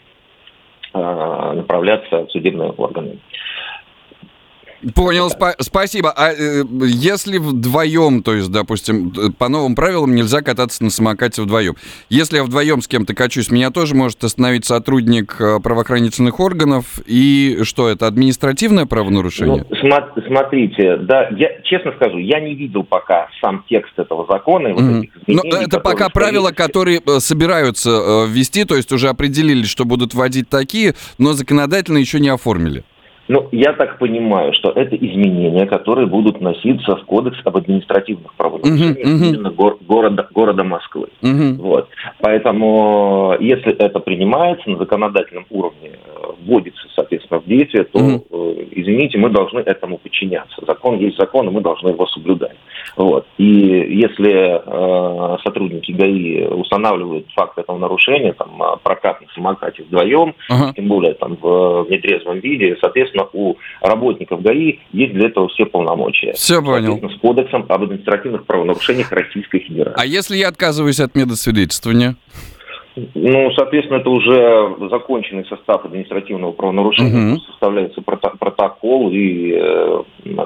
а, 0.92 1.52
направляться 1.52 2.24
в 2.26 2.30
судебные 2.30 2.70
органы. 2.70 3.18
Понял, 4.94 5.28
спа- 5.28 5.54
спасибо. 5.60 6.10
А 6.10 6.32
э, 6.32 6.62
если 6.86 7.38
вдвоем, 7.38 8.22
то 8.22 8.34
есть, 8.34 8.50
допустим, 8.50 9.12
э, 9.16 9.30
по 9.36 9.48
новым 9.48 9.74
правилам 9.74 10.14
нельзя 10.14 10.42
кататься 10.42 10.84
на 10.84 10.90
самокате 10.90 11.42
вдвоем. 11.42 11.74
Если 12.08 12.36
я 12.36 12.44
вдвоем 12.44 12.82
с 12.82 12.88
кем-то 12.88 13.14
качусь, 13.14 13.50
меня 13.50 13.70
тоже 13.70 13.94
может 13.94 14.22
остановить 14.22 14.64
сотрудник 14.64 15.36
э, 15.40 15.60
правоохранительных 15.60 16.40
органов. 16.40 17.00
И 17.06 17.60
что 17.62 17.88
это, 17.88 18.06
административное 18.06 18.86
правонарушение? 18.86 19.64
Ну, 19.68 19.76
сма- 19.76 20.26
смотрите, 20.26 20.96
да, 20.98 21.28
я 21.30 21.48
честно 21.64 21.92
скажу, 21.96 22.18
я 22.18 22.40
не 22.40 22.54
видел 22.54 22.84
пока 22.84 23.28
сам 23.40 23.64
текст 23.68 23.98
этого 23.98 24.26
закона. 24.30 24.68
и 24.68 24.72
вот 24.72 24.82
этих 24.82 25.10
Но 25.26 25.40
изменений, 25.40 25.64
это 25.64 25.78
которые, 25.78 25.80
пока 25.80 26.08
правила, 26.10 26.50
которые 26.50 27.00
э, 27.06 27.20
собираются 27.20 27.90
э, 27.90 28.26
ввести, 28.28 28.64
то 28.64 28.76
есть 28.76 28.92
уже 28.92 29.08
определили, 29.08 29.64
что 29.64 29.84
будут 29.84 30.14
вводить 30.14 30.48
такие, 30.48 30.94
но 31.18 31.32
законодательно 31.32 31.98
еще 31.98 32.20
не 32.20 32.28
оформили. 32.28 32.84
Ну, 33.28 33.48
я 33.50 33.72
так 33.72 33.98
понимаю, 33.98 34.52
что 34.54 34.70
это 34.70 34.94
изменения, 34.96 35.66
которые 35.66 36.06
будут 36.06 36.40
носиться 36.40 36.96
в 36.96 37.04
Кодекс 37.06 37.38
об 37.44 37.56
административных 37.56 38.32
правонарушениях 38.34 38.98
Мгм, 38.98 39.14
мгм. 39.16 39.24
именно 39.34 39.50
гор- 39.50 39.78
города, 39.80 40.28
города 40.32 40.62
Москвы. 40.64 41.08
Мгм. 41.22 41.56
Вот. 41.56 41.88
Поэтому, 42.20 43.34
э, 43.38 43.42
если 43.42 43.72
это 43.72 43.98
принимается 43.98 44.70
на 44.70 44.78
законодательном 44.78 45.46
уровне, 45.50 45.90
э, 45.94 46.26
вводится, 46.46 46.86
соответственно, 46.94 47.40
в 47.40 47.46
действие, 47.46 47.84
то, 47.84 47.98
э, 47.98 48.64
извините, 48.72 49.18
мы 49.18 49.30
должны 49.30 49.58
этому 49.60 49.98
подчиняться. 49.98 50.62
Закон 50.66 50.98
есть 50.98 51.16
закон, 51.18 51.48
и 51.48 51.50
мы 51.50 51.60
должны 51.60 51.88
его 51.88 52.06
соблюдать. 52.06 52.56
Вот. 52.96 53.26
И 53.38 53.44
если 53.44 54.60
э, 54.64 55.36
сотрудники 55.42 55.90
ГАИ 55.92 56.46
устанавливают 56.46 57.26
факт 57.34 57.58
этого 57.58 57.76
нарушения, 57.78 58.32
там, 58.34 58.62
прокат 58.82 59.20
на 59.20 59.26
самокате 59.34 59.82
вдвоем, 59.82 60.34
Ага. 60.48 60.72
тем 60.76 60.86
более 60.86 61.14
там 61.14 61.36
в 61.40 61.86
нетрезвом 61.90 62.38
виде, 62.38 62.76
соответственно, 62.80 63.15
у 63.32 63.56
работников 63.80 64.42
ГАИ 64.42 64.78
есть 64.92 65.14
для 65.14 65.28
этого 65.28 65.48
все 65.48 65.66
полномочия. 65.66 66.32
Все 66.32 66.62
понял. 66.62 66.92
Соответственно, 66.92 67.16
С 67.16 67.20
кодексом 67.20 67.66
об 67.68 67.82
административных 67.82 68.46
правонарушениях 68.46 69.10
Российской 69.12 69.60
Федерации. 69.60 70.00
А 70.00 70.06
если 70.06 70.36
я 70.36 70.48
отказываюсь 70.48 71.00
от 71.00 71.14
медосвидетельствования? 71.14 72.16
Ну, 73.14 73.50
соответственно, 73.52 73.98
это 73.98 74.08
уже 74.08 74.74
законченный 74.90 75.44
состав 75.44 75.84
административного 75.84 76.52
правонарушения. 76.52 77.12
Мгм. 77.12 77.40
Составляется 77.40 78.00
прото- 78.00 78.36
протокол 78.38 79.10
и 79.10 79.52
э, 79.54 80.02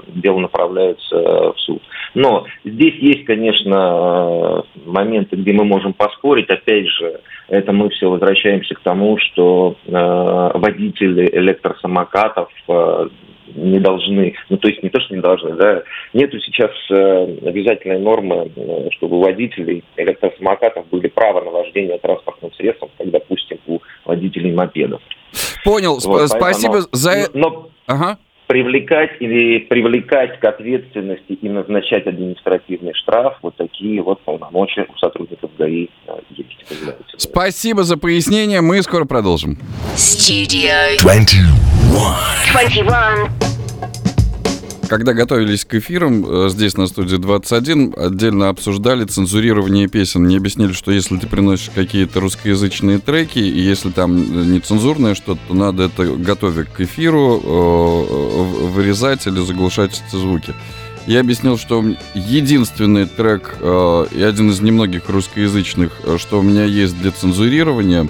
дело 0.08 0.38
направляется 0.40 1.16
в 1.52 1.54
суд. 1.58 1.80
Но 2.14 2.46
здесь 2.64 2.94
есть, 2.96 3.24
конечно, 3.24 4.64
э, 4.74 4.80
моменты, 4.84 5.36
где 5.36 5.52
мы 5.52 5.64
можем 5.64 5.92
поспорить. 5.92 6.50
Опять 6.50 6.88
же, 6.88 7.20
это 7.48 7.72
мы 7.72 7.88
все 7.90 8.10
возвращаемся 8.10 8.74
к 8.74 8.80
тому, 8.80 9.16
что 9.18 9.76
э, 9.86 9.90
водители 9.92 11.30
электросамокатов 11.32 12.48
э, 12.68 13.08
не 13.54 13.78
должны, 13.80 14.34
ну 14.48 14.56
то 14.56 14.68
есть 14.68 14.82
не 14.82 14.90
то, 14.90 15.00
что 15.00 15.14
не 15.14 15.20
должны, 15.20 15.52
да, 15.54 15.82
нету 16.12 16.38
сейчас 16.40 16.70
э, 16.90 17.36
обязательной 17.44 17.98
нормы, 17.98 18.50
э, 18.54 18.88
чтобы 18.92 19.18
у 19.18 19.22
водителей 19.22 19.84
электросамокатов 19.96 20.88
были 20.88 21.08
право 21.08 21.42
на 21.44 21.50
вождение 21.50 21.98
транспортным 22.40 22.52
средством, 22.54 22.90
как, 22.98 23.10
допустим, 23.10 23.58
у 23.66 23.78
водителей 24.04 24.52
мопедов. 24.52 25.00
Понял. 25.64 25.98
Вот, 26.04 26.28
Спасибо 26.28 26.72
поэтому- 26.74 26.88
за... 26.92 27.10
э- 27.12 27.26
Но 27.34 27.68
Ага. 27.86 28.18
привлекать 28.46 29.10
или 29.20 29.58
привлекать 29.58 30.40
к 30.40 30.44
ответственности 30.44 31.32
и 31.32 31.48
назначать 31.48 32.06
административный 32.06 32.94
штраф, 32.94 33.38
вот 33.42 33.56
такие 33.56 34.02
вот 34.02 34.20
полномочия 34.22 34.86
у 34.92 34.98
сотрудников 34.98 35.50
ГАИ 35.58 35.88
э, 36.06 36.12
есть. 36.30 36.56
Спасибо 37.16 37.84
за 37.84 37.96
пояснение. 37.96 38.60
Мы 38.60 38.82
скоро 38.82 39.04
продолжим. 39.04 39.58
Studio 39.94 40.98
21. 41.00 41.46
21. 42.52 43.59
Когда 44.90 45.12
готовились 45.12 45.64
к 45.64 45.76
эфирам 45.76 46.26
э, 46.26 46.48
здесь 46.48 46.76
на 46.76 46.88
студии 46.88 47.14
21, 47.14 47.94
отдельно 47.96 48.48
обсуждали 48.48 49.04
цензурирование 49.04 49.86
песен. 49.86 50.24
Мне 50.24 50.38
объяснили, 50.38 50.72
что 50.72 50.90
если 50.90 51.16
ты 51.16 51.28
приносишь 51.28 51.70
какие-то 51.72 52.18
русскоязычные 52.18 52.98
треки, 52.98 53.38
и 53.38 53.60
если 53.60 53.90
там 53.90 54.16
э, 54.16 54.44
нецензурное 54.46 55.14
что-то, 55.14 55.38
то 55.46 55.54
надо 55.54 55.84
это, 55.84 56.06
готовя 56.06 56.64
к 56.64 56.80
эфиру, 56.80 57.40
э, 57.40 58.66
вырезать 58.72 59.28
или 59.28 59.38
заглушать 59.38 60.02
эти 60.08 60.16
звуки. 60.16 60.54
Я 61.06 61.20
объяснил, 61.20 61.56
что 61.56 61.84
единственный 62.16 63.06
трек 63.06 63.58
и 63.62 64.22
один 64.22 64.50
из 64.50 64.60
немногих 64.60 65.08
русскоязычных, 65.08 65.92
что 66.18 66.40
у 66.40 66.42
меня 66.42 66.64
есть 66.64 67.00
для 67.00 67.12
цензурирования, 67.12 68.08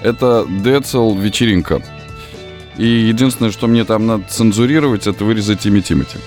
это 0.00 0.46
Децл 0.48 1.16
«Вечеринка». 1.16 1.82
И 2.76 2.86
единственное, 2.86 3.52
что 3.52 3.66
мне 3.66 3.84
там 3.84 4.06
надо 4.06 4.24
цензурировать, 4.28 5.06
это 5.06 5.24
вырезать 5.24 5.64
имя 5.66 5.80
Тимати. 5.80 6.18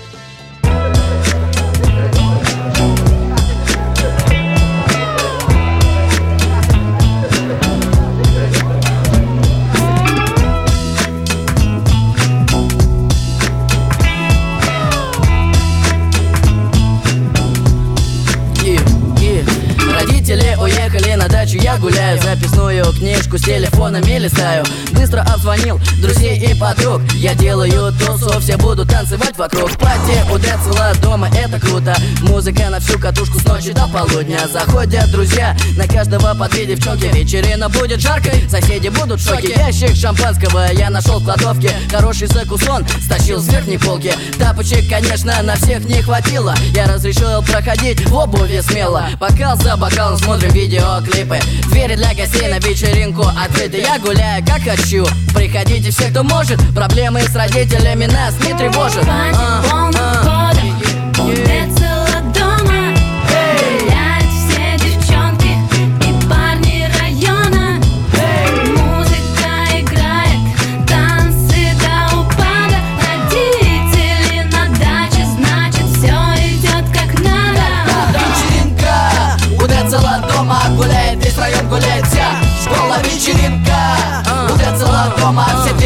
Гуляю 21.80 22.20
Записную 22.20 22.84
книжку 22.92 23.38
с 23.38 23.46
телефонами 23.88 24.18
листаю 24.18 24.64
Быстро 24.92 25.20
обзвонил 25.20 25.80
друзей 26.02 26.38
и 26.38 26.54
подруг. 26.54 27.00
Я 27.14 27.34
делаю 27.34 27.92
тусу, 27.92 28.40
все 28.40 28.56
будут 28.56 28.90
танцевать 28.90 29.36
вокруг. 29.38 29.70
Пати 29.78 30.20
у 30.32 30.38
Децела 30.38 30.92
дома, 31.00 31.28
это 31.28 31.60
круто. 31.60 31.94
Музыка 32.22 32.68
на 32.68 32.80
всю 32.80 32.98
катушку 32.98 33.38
с 33.38 33.44
ночи 33.44 33.72
до 33.72 33.86
полудня. 33.86 34.40
Заходят 34.52 35.10
друзья, 35.10 35.56
на 35.76 35.86
каждого 35.86 36.34
по 36.34 36.48
две 36.48 36.66
девчонки. 36.66 37.06
Вечерина 37.14 37.68
будет 37.68 38.00
жаркой, 38.00 38.48
соседи 38.50 38.88
будут 38.88 39.20
в 39.20 39.24
шоке. 39.24 39.54
Ящик 39.56 39.94
шампанского 39.94 40.72
я 40.72 40.90
нашел 40.90 41.20
в 41.20 41.24
кладовке. 41.24 41.70
Хороший 41.90 42.26
закусон 42.26 42.84
стащил 43.00 43.40
с 43.40 43.48
верхней 43.48 43.78
полки. 43.78 44.12
Тапочек, 44.38 44.90
конечно, 44.90 45.40
на 45.42 45.54
всех 45.54 45.84
не 45.84 46.02
хватило. 46.02 46.54
Я 46.74 46.86
разрешил 46.86 47.42
проходить 47.42 48.04
в 48.08 48.14
обуви 48.14 48.60
смело. 48.60 49.06
Бокал 49.20 49.56
за 49.56 49.76
бокалом 49.76 50.18
смотрим 50.18 50.50
видеоклипы. 50.50 51.38
Двери 51.70 51.94
для 51.94 52.14
гостей 52.14 52.48
на 52.48 52.58
вечеринку 52.58 53.22
открыты 53.22 53.77
Я 53.78 53.98
гуляю 54.00 54.44
как 54.44 54.62
хочу. 54.62 55.06
Приходите 55.34 55.90
все, 55.90 56.10
кто 56.10 56.24
может. 56.24 56.58
Проблемы 56.74 57.20
с 57.22 57.34
родителями 57.34 58.06
нас 58.06 58.34
не 58.40 58.56
тревожат. 58.56 59.06
А, 59.06 59.30
а. 59.34 59.88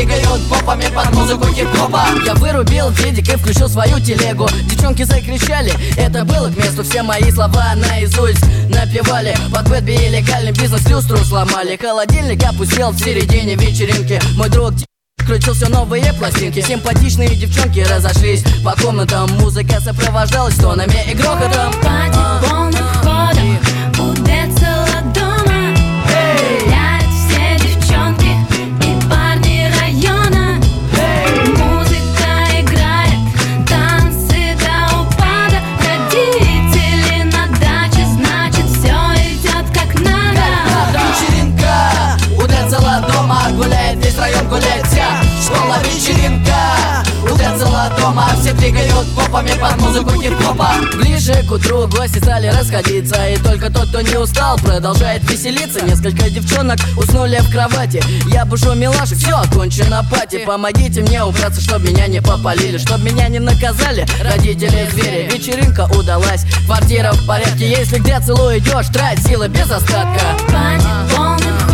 Двигают 0.04 0.48
попами 0.48 0.86
под 0.94 1.14
музыку 1.14 1.46
хип-хопа. 1.46 2.02
Я 2.24 2.34
вырубил 2.34 2.90
дедик 2.92 3.28
и 3.28 3.36
включил 3.36 3.68
свою 3.68 4.00
телегу. 4.00 4.48
Девчонки 4.64 5.04
закричали, 5.04 5.72
это 5.96 6.24
было 6.24 6.48
к 6.48 6.56
месту. 6.56 6.82
Все 6.82 7.02
мои 7.02 7.30
слова 7.30 7.74
наизусть 7.76 8.44
напевали. 8.68 9.36
Под 9.52 9.68
бэт 9.68 9.84
били 9.84 10.08
легальный 10.08 10.52
бизнес, 10.52 10.88
люстру 10.88 11.18
сломали. 11.18 11.76
Холодильник 11.76 12.42
опустел 12.44 12.90
в 12.90 12.98
середине 12.98 13.54
вечеринки. 13.54 14.20
Мой 14.36 14.48
друг 14.48 14.72
Включил 15.18 15.54
все 15.54 15.68
новые 15.68 16.12
пластинки. 16.14 16.60
Симпатичные 16.60 17.28
девчонки 17.28 17.78
разошлись 17.80 18.42
По 18.64 18.72
комнатам. 18.72 19.30
Музыка 19.38 19.80
сопровождалась 19.80 20.56
тонами 20.56 20.98
и 21.08 21.14
грохотом. 21.14 21.72
Пати 21.80 22.61
двигают 48.62 49.08
попами 49.16 49.50
под 49.60 49.80
музыку 49.80 50.10
хип-хопа. 50.22 50.70
Ближе 50.94 51.34
к 51.48 51.50
утру 51.50 51.88
гости 51.88 52.18
стали 52.18 52.46
расходиться 52.46 53.16
И 53.28 53.36
только 53.38 53.70
тот, 53.70 53.88
кто 53.88 54.00
не 54.00 54.16
устал, 54.16 54.56
продолжает 54.58 55.28
веселиться. 55.28 55.84
Несколько 55.84 56.30
девчонок 56.30 56.78
уснули 56.96 57.38
в 57.40 57.50
кровати. 57.50 58.00
Я 58.28 58.44
бушу 58.44 58.74
милашек, 58.74 59.18
все, 59.18 59.36
окончено 59.36 60.06
пати. 60.08 60.44
Помогите 60.46 61.00
мне 61.02 61.24
убраться, 61.24 61.60
чтоб 61.60 61.82
меня 61.82 62.06
не 62.06 62.20
попалили 62.22 62.78
Чтоб 62.78 63.02
меня 63.02 63.28
не 63.28 63.40
наказали 63.40 64.06
родители 64.22 64.88
звери 64.92 65.28
Вечеринка 65.32 65.88
удалась, 65.96 66.44
квартира 66.66 67.12
в 67.12 67.26
порядке. 67.26 67.68
Если 67.68 67.98
где 67.98 68.20
целую 68.20 68.58
идешь, 68.58 68.86
трать 68.92 69.18
силы 69.26 69.48
без 69.48 69.70
остатка. 69.70 70.36
Пати 70.52 71.16
полным 71.16 71.71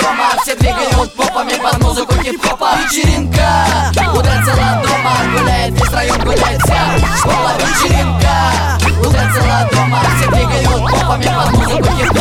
дома. 0.00 0.30
Все 0.42 0.54
двигают 0.56 1.14
попами 1.14 1.54
под 1.54 1.82
музыку 1.82 2.14
хип-хопа. 2.22 2.76
Вечеринка, 2.84 3.66
ударила 4.14 4.82
дома. 4.82 5.16
Гуляет 5.36 5.72
весь 5.74 5.92
район, 5.92 6.20
гуляет 6.20 6.62
вся 6.62 7.16
школа. 7.18 7.52
Вечеринка, 7.58 8.36
ударила 9.00 9.68
дома. 9.72 10.00
Все 10.18 10.30
двигают 10.30 10.92
попами 10.92 11.24
под 11.24 11.52
музыку 11.52 11.88
хип-хопа 11.96 12.17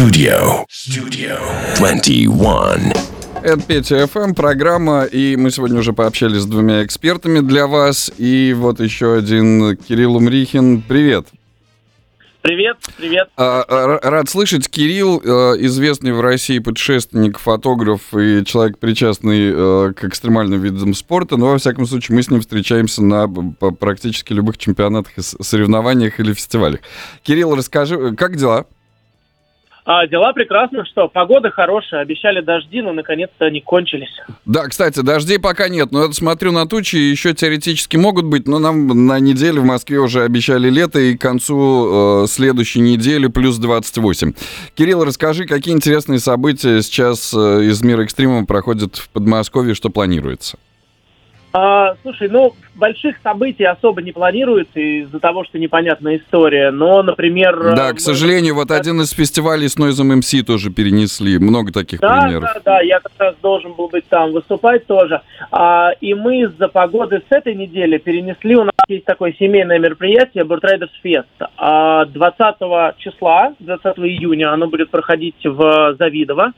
Studio. 0.00 0.64
Studio 0.70 1.38
21. 1.76 2.94
Это 3.42 3.60
Петя 3.60 4.06
ФМ, 4.06 4.32
программа, 4.32 5.04
и 5.04 5.36
мы 5.36 5.50
сегодня 5.50 5.78
уже 5.78 5.92
пообщались 5.92 6.40
с 6.40 6.46
двумя 6.46 6.82
экспертами 6.86 7.40
для 7.40 7.66
вас. 7.66 8.10
И 8.16 8.54
вот 8.56 8.80
еще 8.80 9.14
один 9.18 9.76
Кирилл 9.76 10.16
Умрихин. 10.16 10.80
Привет. 10.80 11.26
Привет, 12.40 12.78
привет. 12.96 13.28
А, 13.36 13.62
а, 13.68 14.10
Рад 14.10 14.30
слышать. 14.30 14.70
Кирилл, 14.70 15.20
э, 15.22 15.56
известный 15.66 16.12
в 16.12 16.22
России 16.22 16.60
путешественник, 16.60 17.38
фотограф 17.38 18.14
и 18.14 18.42
человек, 18.46 18.78
причастный 18.78 19.52
э, 19.52 19.92
к 19.92 20.04
экстремальным 20.04 20.62
видам 20.62 20.94
спорта. 20.94 21.36
Но, 21.36 21.50
во 21.50 21.58
всяком 21.58 21.84
случае, 21.84 22.16
мы 22.16 22.22
с 22.22 22.30
ним 22.30 22.40
встречаемся 22.40 23.04
на 23.04 23.28
практически 23.28 24.32
любых 24.32 24.56
чемпионатах, 24.56 25.12
соревнованиях 25.18 26.18
или 26.20 26.32
фестивалях. 26.32 26.80
Кирилл, 27.22 27.54
расскажи, 27.54 27.96
э, 27.96 28.14
как 28.14 28.36
дела? 28.36 28.64
А, 29.84 30.06
дела 30.06 30.32
прекрасно, 30.32 30.84
что 30.84 31.08
погода 31.08 31.50
хорошая, 31.50 32.02
обещали 32.02 32.40
дожди, 32.40 32.82
но 32.82 32.92
наконец-то 32.92 33.46
они 33.46 33.60
кончились. 33.60 34.10
Да, 34.44 34.68
кстати, 34.68 35.00
дождей 35.00 35.38
пока 35.38 35.68
нет, 35.68 35.92
но 35.92 36.04
я 36.04 36.12
смотрю 36.12 36.52
на 36.52 36.66
тучи, 36.66 36.96
еще 36.96 37.34
теоретически 37.34 37.96
могут 37.96 38.26
быть, 38.26 38.46
но 38.46 38.58
нам 38.58 39.06
на 39.06 39.18
неделю 39.18 39.62
в 39.62 39.64
Москве 39.64 39.98
уже 39.98 40.22
обещали 40.22 40.68
лето, 40.68 40.98
и 40.98 41.16
к 41.16 41.20
концу 41.20 42.24
э, 42.24 42.26
следующей 42.26 42.80
недели 42.80 43.28
плюс 43.28 43.58
28. 43.58 44.32
Кирилл, 44.74 45.04
расскажи, 45.04 45.46
какие 45.46 45.74
интересные 45.74 46.18
события 46.18 46.82
сейчас 46.82 47.32
э, 47.34 47.64
из 47.64 47.82
мира 47.82 48.02
экстрима 48.02 48.44
проходят 48.46 48.96
в 48.96 49.08
Подмосковье, 49.10 49.74
что 49.74 49.90
планируется? 49.90 50.58
А, 51.52 51.96
слушай, 52.02 52.28
ну, 52.28 52.54
больших 52.76 53.16
событий 53.24 53.64
особо 53.64 54.02
не 54.02 54.12
планируется 54.12 54.78
из-за 54.78 55.18
того, 55.18 55.44
что 55.44 55.58
непонятная 55.58 56.18
история, 56.18 56.70
но, 56.70 57.02
например... 57.02 57.74
Да, 57.74 57.90
э, 57.90 57.94
к 57.94 58.00
сожалению, 58.00 58.54
вот 58.54 58.70
один 58.70 59.00
из 59.00 59.10
фестивалей 59.10 59.68
с 59.68 59.76
Noise 59.76 60.20
MC 60.20 60.42
тоже 60.42 60.70
перенесли, 60.70 61.38
много 61.38 61.72
таких 61.72 61.98
Да, 61.98 62.22
примеров. 62.22 62.50
да, 62.54 62.60
да, 62.64 62.80
я 62.82 63.00
как 63.00 63.12
раз 63.18 63.34
должен 63.42 63.72
был 63.72 63.88
быть 63.88 64.06
там 64.08 64.30
выступать 64.30 64.86
тоже. 64.86 65.22
А, 65.50 65.90
и 66.00 66.14
мы 66.14 66.42
из-за 66.42 66.68
погоды 66.68 67.20
с 67.28 67.32
этой 67.32 67.56
недели 67.56 67.98
перенесли, 67.98 68.54
у 68.54 68.64
нас 68.64 68.74
есть 68.86 69.04
такое 69.04 69.32
семейное 69.32 69.80
мероприятие 69.80 70.44
Riders 70.44 70.90
Fest. 71.04 71.24
А 71.56 72.04
20 72.04 72.96
числа, 72.98 73.54
20 73.58 73.98
июня, 73.98 74.52
оно 74.52 74.68
будет 74.68 74.90
проходить 74.90 75.44
в 75.44 75.96
Завидово. 75.98 76.52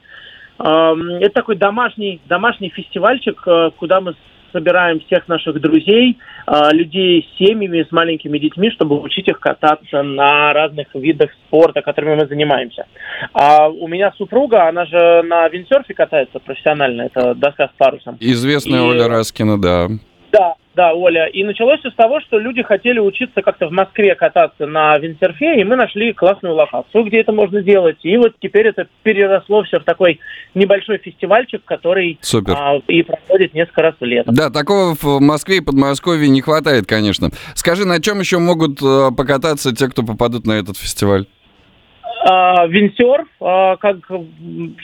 Это 0.59 1.31
такой 1.35 1.57
домашний, 1.57 2.21
домашний 2.27 2.69
фестивальчик, 2.69 3.43
э, 3.47 3.71
куда 3.77 4.01
мы 4.01 4.15
собираем 4.53 5.01
всех 5.01 5.29
наших 5.29 5.61
друзей, 5.61 6.19
э, 6.47 6.53
людей 6.73 7.29
с 7.33 7.39
семьями, 7.39 7.87
с 7.89 7.93
маленькими 7.93 8.39
детьми, 8.39 8.71
чтобы 8.71 9.01
учить 9.01 9.29
их 9.29 9.41
кататься 9.41 10.03
на 10.03 10.53
разных 10.53 10.89
видах 10.95 11.31
спорта, 11.47 11.83
которыми 11.83 12.17
мы 12.17 12.27
занимаемся. 12.27 12.87
А 13.33 13.69
у 13.69 13.89
меня 13.89 14.13
супруга, 14.17 14.69
она 14.69 14.85
же 14.87 15.23
на 15.23 15.49
виндсерфе 15.49 15.95
катается 15.95 16.39
профессионально, 16.39 17.03
это 17.03 17.35
доска 17.35 17.69
с 17.69 17.73
парусом. 17.77 18.17
Известная 18.21 18.81
И- 18.81 18.85
Оля 18.85 19.09
Раскина, 19.09 19.61
да. 19.61 19.89
Да, 20.33 20.55
да, 20.75 20.93
Оля. 20.93 21.27
И 21.27 21.45
началось 21.45 21.81
все 21.81 21.91
с 21.91 21.95
того, 21.95 22.21
что 22.21 22.39
люди 22.39 22.63
хотели 22.63 22.99
учиться 22.99 23.43
как-то 23.43 23.69
в 23.69 23.73
Москве 23.73 24.15
кататься 24.15 24.67
на 24.67 24.99
виндсерфе, 24.99 25.61
и 25.61 25.65
мы 25.65 25.77
нашли 25.77 26.13
классную 26.13 26.55
локацию, 26.55 27.05
где 27.05 27.21
это 27.21 27.33
можно 27.33 27.63
делать. 27.63 27.99
И 28.03 28.17
вот 28.17 28.35
теперь 28.41 28.69
это 28.69 28.87
переросло 29.03 29.63
все 29.65 29.81
в 29.81 29.85
такой 29.85 30.21
небольшой 30.55 30.99
фестивальчик, 30.99 31.63
который 31.65 32.19
Супер. 32.21 32.55
а, 32.57 32.77
и 32.89 33.03
проходит 33.03 33.55
несколько 33.55 33.83
раз 33.83 33.95
в 34.01 34.05
лето. 34.05 34.33
Да, 34.33 34.51
такого 34.51 34.95
в 34.95 35.21
Москве 35.21 35.59
и 35.59 35.61
Подмосковье 35.61 36.29
не 36.29 36.41
хватает, 36.41 36.87
конечно. 36.87 37.31
Скажи, 37.55 37.87
на 37.87 38.01
чем 38.01 38.21
еще 38.21 38.39
могут 38.39 38.83
э, 38.83 39.11
покататься 39.17 39.75
те, 39.75 39.89
кто 39.89 40.03
попадут 40.03 40.47
на 40.47 40.53
этот 40.53 40.77
фестиваль? 40.77 41.27
А, 42.25 42.67
Виндсерф, 42.67 43.27
а, 43.41 43.77
как 43.77 43.97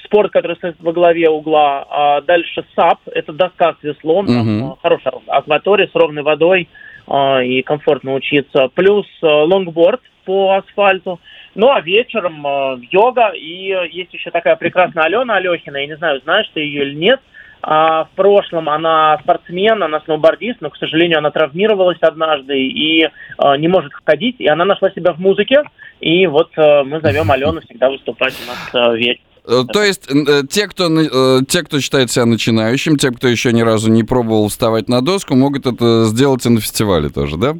спорт, 0.04 0.32
который 0.32 0.56
стоит 0.56 0.76
во 0.80 0.92
главе 0.92 1.28
угла. 1.28 1.86
А 1.88 2.20
дальше 2.22 2.64
сап, 2.74 2.98
это 3.06 3.32
доска 3.32 3.76
с 3.80 3.84
веслом, 3.84 4.26
а, 4.28 4.76
хорошая 4.82 5.14
акватория 5.28 5.86
с 5.86 5.94
ровной 5.94 6.22
водой 6.22 6.68
и 7.10 7.62
комфортно 7.62 8.12
учиться. 8.12 8.68
Плюс 8.74 9.06
лонгборд 9.22 10.02
по 10.26 10.56
асфальту. 10.56 11.18
Ну 11.54 11.70
а 11.70 11.80
вечером 11.80 12.44
йога. 12.90 13.30
И 13.30 13.74
есть 13.90 14.12
еще 14.12 14.30
такая 14.30 14.56
прекрасная 14.56 15.04
Алена 15.04 15.36
Алехина, 15.36 15.78
я 15.78 15.86
не 15.86 15.96
знаю, 15.96 16.20
знаешь 16.22 16.50
ты 16.52 16.60
ее 16.60 16.82
или 16.82 16.94
нет. 16.94 17.20
А, 17.60 18.04
в 18.04 18.10
прошлом 18.10 18.68
она 18.68 19.18
спортсмен, 19.22 19.82
она 19.82 20.00
сноубордист, 20.00 20.60
но, 20.60 20.70
к 20.70 20.76
сожалению, 20.76 21.18
она 21.18 21.30
травмировалась 21.30 21.98
однажды 22.00 22.56
и 22.56 23.08
а, 23.36 23.56
не 23.56 23.68
может 23.68 23.92
ходить. 24.04 24.36
И 24.38 24.46
она 24.46 24.64
нашла 24.64 24.90
себя 24.90 25.12
в 25.12 25.18
музыке. 25.18 25.62
И 26.00 26.26
вот 26.26 26.50
а, 26.56 26.84
мы 26.84 27.00
зовем 27.00 27.30
Алену 27.30 27.60
всегда 27.62 27.90
выступать 27.90 28.34
у 28.44 28.46
нас 28.48 28.58
а, 28.72 28.94
вечером. 28.94 29.24
Э, 29.48 29.62
То 29.72 29.82
есть 29.82 30.08
э, 30.10 30.42
те 30.48 30.68
кто, 30.68 30.88
э, 30.88 31.40
те, 31.48 31.62
кто 31.62 31.80
считает 31.80 32.10
себя 32.10 32.26
начинающим, 32.26 32.96
те, 32.96 33.10
кто 33.10 33.28
еще 33.28 33.52
ни 33.52 33.62
разу 33.62 33.90
не 33.90 34.04
пробовал 34.04 34.48
вставать 34.48 34.88
на 34.88 35.00
доску, 35.00 35.34
могут 35.34 35.66
это 35.66 36.04
сделать 36.04 36.44
и 36.44 36.50
на 36.50 36.60
фестивале 36.60 37.08
тоже, 37.08 37.36
да? 37.38 37.56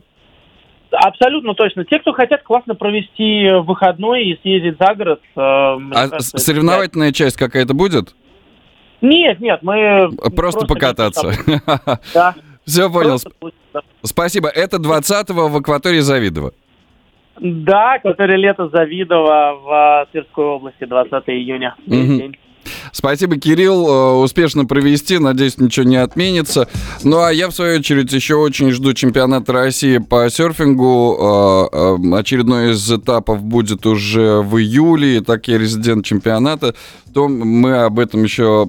Абсолютно 0.91 1.55
точно. 1.55 1.85
Те, 1.85 1.99
кто 1.99 2.13
хотят 2.13 2.43
классно 2.43 2.75
провести 2.75 3.49
выходной 3.63 4.25
и 4.27 4.41
съездить 4.43 4.77
за 4.79 4.95
город. 4.95 5.21
э, 5.35 5.41
А 5.41 6.09
кажется, 6.09 6.39
соревновательная 6.39 7.13
часть 7.13 7.37
какая-то 7.37 7.75
будет? 7.75 8.15
Нет, 9.01 9.41
нет, 9.41 9.61
мы... 9.63 10.11
Просто, 10.37 10.67
покататься. 10.67 11.33
Да. 12.15 12.35
Все 12.67 12.91
понял. 12.91 13.19
Просто. 13.41 13.89
Спасибо. 14.03 14.49
Это 14.49 14.77
20-го 14.77 15.49
в 15.49 15.57
акватории 15.57 16.01
Завидово. 16.01 16.53
Да, 17.41 17.99
который 18.03 18.37
лето 18.37 18.69
Завидово 18.69 19.59
в 19.63 20.03
э, 20.03 20.07
Тверской 20.13 20.45
области, 20.45 20.85
20 20.85 21.13
июня. 21.29 21.75
Спасибо, 22.93 23.37
Кирилл. 23.37 23.87
Э, 23.89 24.13
Успешно 24.23 24.65
провести. 24.65 25.19
Надеюсь, 25.19 25.59
ничего 25.59 25.87
не 25.87 25.97
отменится. 25.97 26.69
Ну, 27.03 27.23
а 27.23 27.33
я, 27.33 27.49
в 27.49 27.53
свою 27.53 27.79
очередь, 27.79 28.13
еще 28.13 28.35
очень 28.35 28.71
жду 28.71 28.93
чемпионата 28.93 29.53
России 29.53 29.99
по 29.99 30.29
серфингу. 30.31 31.69
Э, 31.73 32.19
Очередной 32.19 32.73
из 32.73 32.91
этапов 32.91 33.43
будет 33.43 33.87
уже 33.87 34.41
в 34.41 34.59
июле. 34.59 35.19
И 35.19 35.21
так 35.21 35.49
я 35.49 35.59
резидент 35.59 36.05
чемпионата. 36.05 36.75
То 37.15 37.29
мы 37.29 37.85
об 37.85 37.99
этом 37.99 38.23
еще 38.23 38.69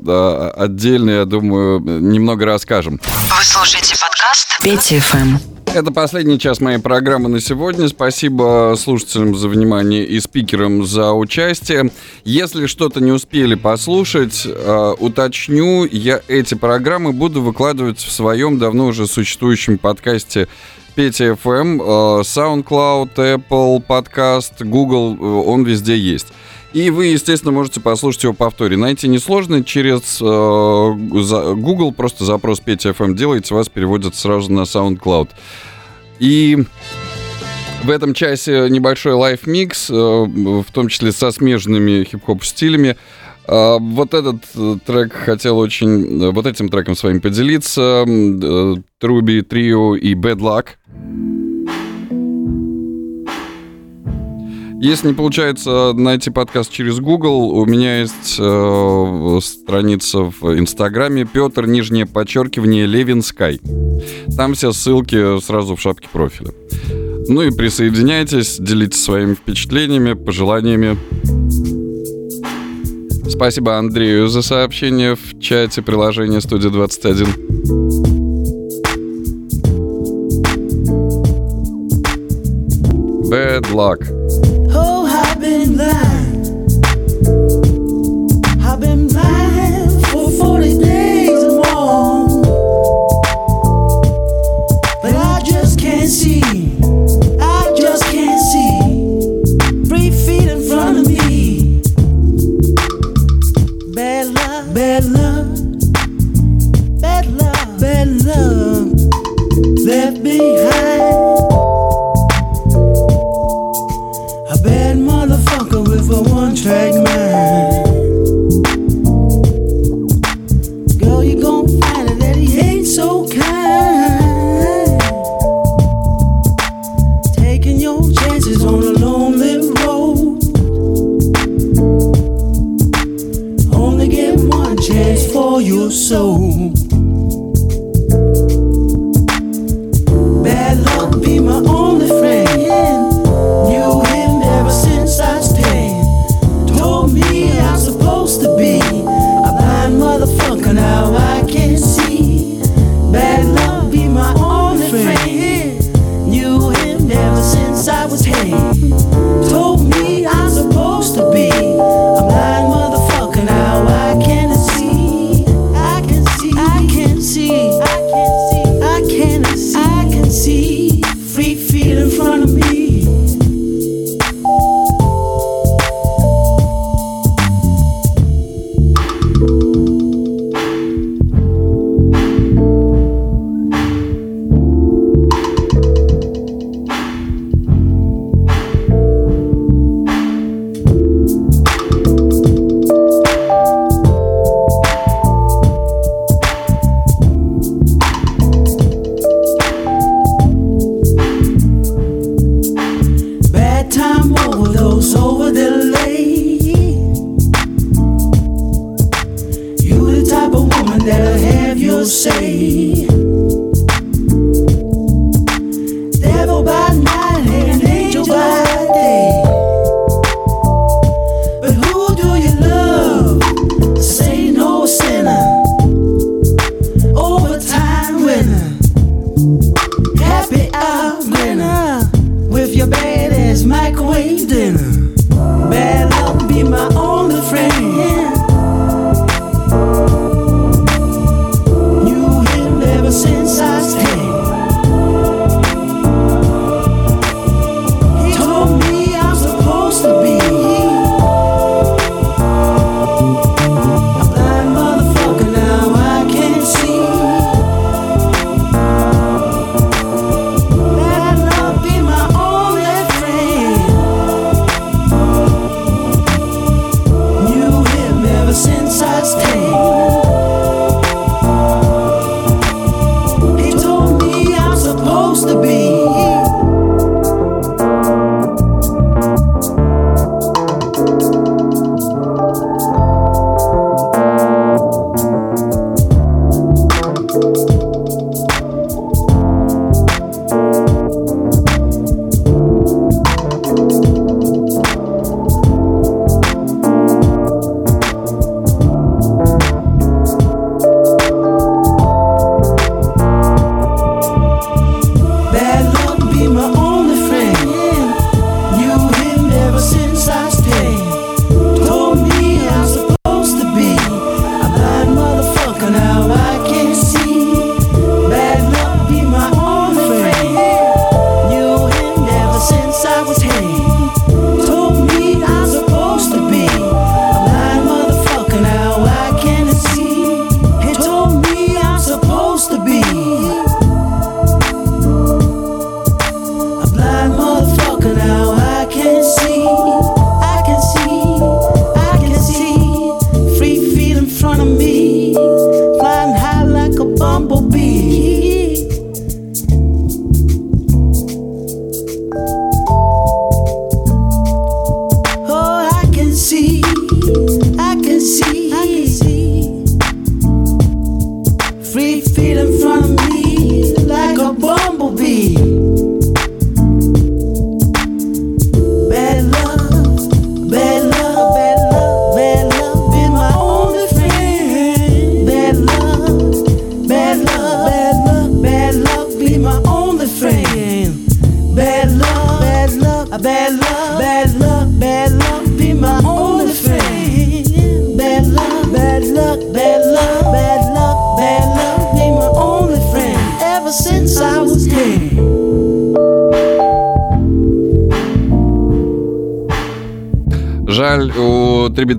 отдельно, 0.58 1.12
я 1.12 1.26
думаю, 1.26 1.80
немного 1.80 2.46
расскажем. 2.46 3.00
Вы 3.04 3.44
слушаете 3.44 3.96
подкаст 4.00 4.60
Петя 4.64 5.02
ФМ. 5.02 5.59
Это 5.76 5.92
последний 5.92 6.40
час 6.40 6.60
моей 6.62 6.80
программы 6.80 7.30
на 7.30 7.40
сегодня. 7.40 7.88
Спасибо 7.88 8.76
слушателям 8.78 9.36
за 9.36 9.48
внимание 9.48 10.04
и 10.04 10.20
спикерам 10.20 10.84
за 10.84 11.14
участие. 11.14 11.92
Если 12.24 12.66
что-то 12.66 13.02
не 13.02 13.12
успели 13.12 13.54
послушать, 13.54 14.46
э, 14.46 14.94
уточню, 15.00 15.86
я 15.86 16.22
эти 16.28 16.56
программы 16.56 17.14
буду 17.14 17.42
выкладывать 17.42 18.00
в 18.00 18.12
своем 18.12 18.58
давно 18.58 18.88
уже 18.88 19.06
существующем 19.06 19.78
подкасте 19.78 20.48
Петя 20.96 21.38
FM, 21.42 21.80
э, 21.80 22.22
SoundCloud, 22.24 23.16
Apple 23.16 23.82
подкаст, 23.82 24.62
Google, 24.64 25.16
э, 25.16 25.24
он 25.24 25.64
везде 25.64 25.98
есть. 25.98 26.28
И 26.72 26.92
вы, 26.92 27.08
естественно, 27.08 27.52
можете 27.52 27.80
послушать 27.80 28.24
его 28.24 28.34
повторе. 28.34 28.78
Найти 28.78 29.08
несложно 29.08 29.64
через 29.64 30.20
э, 30.22 30.24
Google, 31.56 31.92
просто 31.92 32.26
запрос 32.26 32.60
Петя 32.60 32.90
FM 32.90 33.16
делаете, 33.16 33.56
вас 33.56 33.70
переводят 33.70 34.14
сразу 34.16 34.52
на 34.52 34.62
SoundCloud. 34.62 35.30
И 36.20 36.58
в 37.84 37.90
этом 37.90 38.14
часе 38.14 38.68
небольшой 38.70 39.14
лайф-микс, 39.14 39.90
э, 39.90 39.94
в 39.94 40.66
том 40.72 40.90
числе 40.90 41.12
со 41.12 41.32
смежными 41.32 42.04
хип-хоп 42.04 42.44
стилями. 42.44 42.96
Э, 43.48 43.78
Вот 43.80 44.14
этот 44.14 44.44
э, 44.56 44.78
трек 44.86 45.14
хотел 45.14 45.58
очень, 45.58 46.22
э, 46.22 46.30
вот 46.30 46.46
этим 46.46 46.70
треком 46.70 46.96
с 46.96 47.02
вами 47.02 47.18
поделиться. 47.18 48.06
Э, 48.08 48.76
Труби, 49.00 49.42
Трио 49.42 49.96
и 49.96 50.14
Bad 50.14 50.38
Luck. 50.38 50.66
Если 54.82 55.10
не 55.10 55.14
получается 55.14 55.92
найти 55.94 56.30
подкаст 56.30 56.72
через 56.72 57.02
Google, 57.02 57.52
у 57.52 57.66
меня 57.66 58.00
есть 58.00 58.38
э, 58.40 59.40
страница 59.44 60.20
в 60.20 60.58
Инстаграме 60.58 61.26
Петр, 61.26 61.68
нижнее 61.68 62.06
подчеркивание, 62.06 62.86
Левинскай. 62.86 63.60
Там 64.38 64.54
все 64.54 64.72
ссылки 64.72 65.42
сразу 65.42 65.76
в 65.76 65.82
шапке 65.82 66.08
профиля. 66.10 66.52
Ну 67.28 67.42
и 67.42 67.52
присоединяйтесь, 67.52 68.58
делитесь 68.58 69.04
своими 69.04 69.34
впечатлениями, 69.34 70.14
пожеланиями. 70.14 70.98
Спасибо 73.30 73.78
Андрею 73.78 74.30
за 74.30 74.42
сообщение 74.42 75.16
в 75.16 75.40
чате 75.42 75.82
приложения 75.82 76.40
Студия 76.40 76.70
21. 76.70 77.28
Bad 83.30 83.72
luck. 83.74 84.49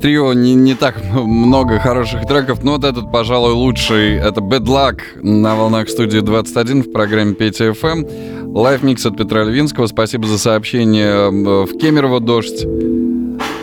Трио 0.00 0.32
не, 0.32 0.54
не 0.54 0.74
так 0.74 0.96
много 1.12 1.78
хороших 1.78 2.26
треков, 2.26 2.62
но 2.64 2.72
вот 2.72 2.84
этот, 2.84 3.12
пожалуй, 3.12 3.52
лучший. 3.52 4.16
Это 4.16 4.40
Bad 4.40 4.64
Luck 4.64 5.00
на 5.22 5.54
волнах 5.54 5.90
студии 5.90 6.20
21 6.20 6.84
в 6.84 6.92
программе 6.92 7.34
Петя 7.34 7.66
FM. 7.68 8.52
Лайв 8.54 8.82
микс 8.82 9.04
от 9.04 9.16
Петра 9.16 9.44
Львинского. 9.44 9.86
Спасибо 9.86 10.26
за 10.26 10.38
сообщение 10.38 11.30
в 11.30 11.78
Кемерово 11.78 12.20
дождь. 12.20 12.66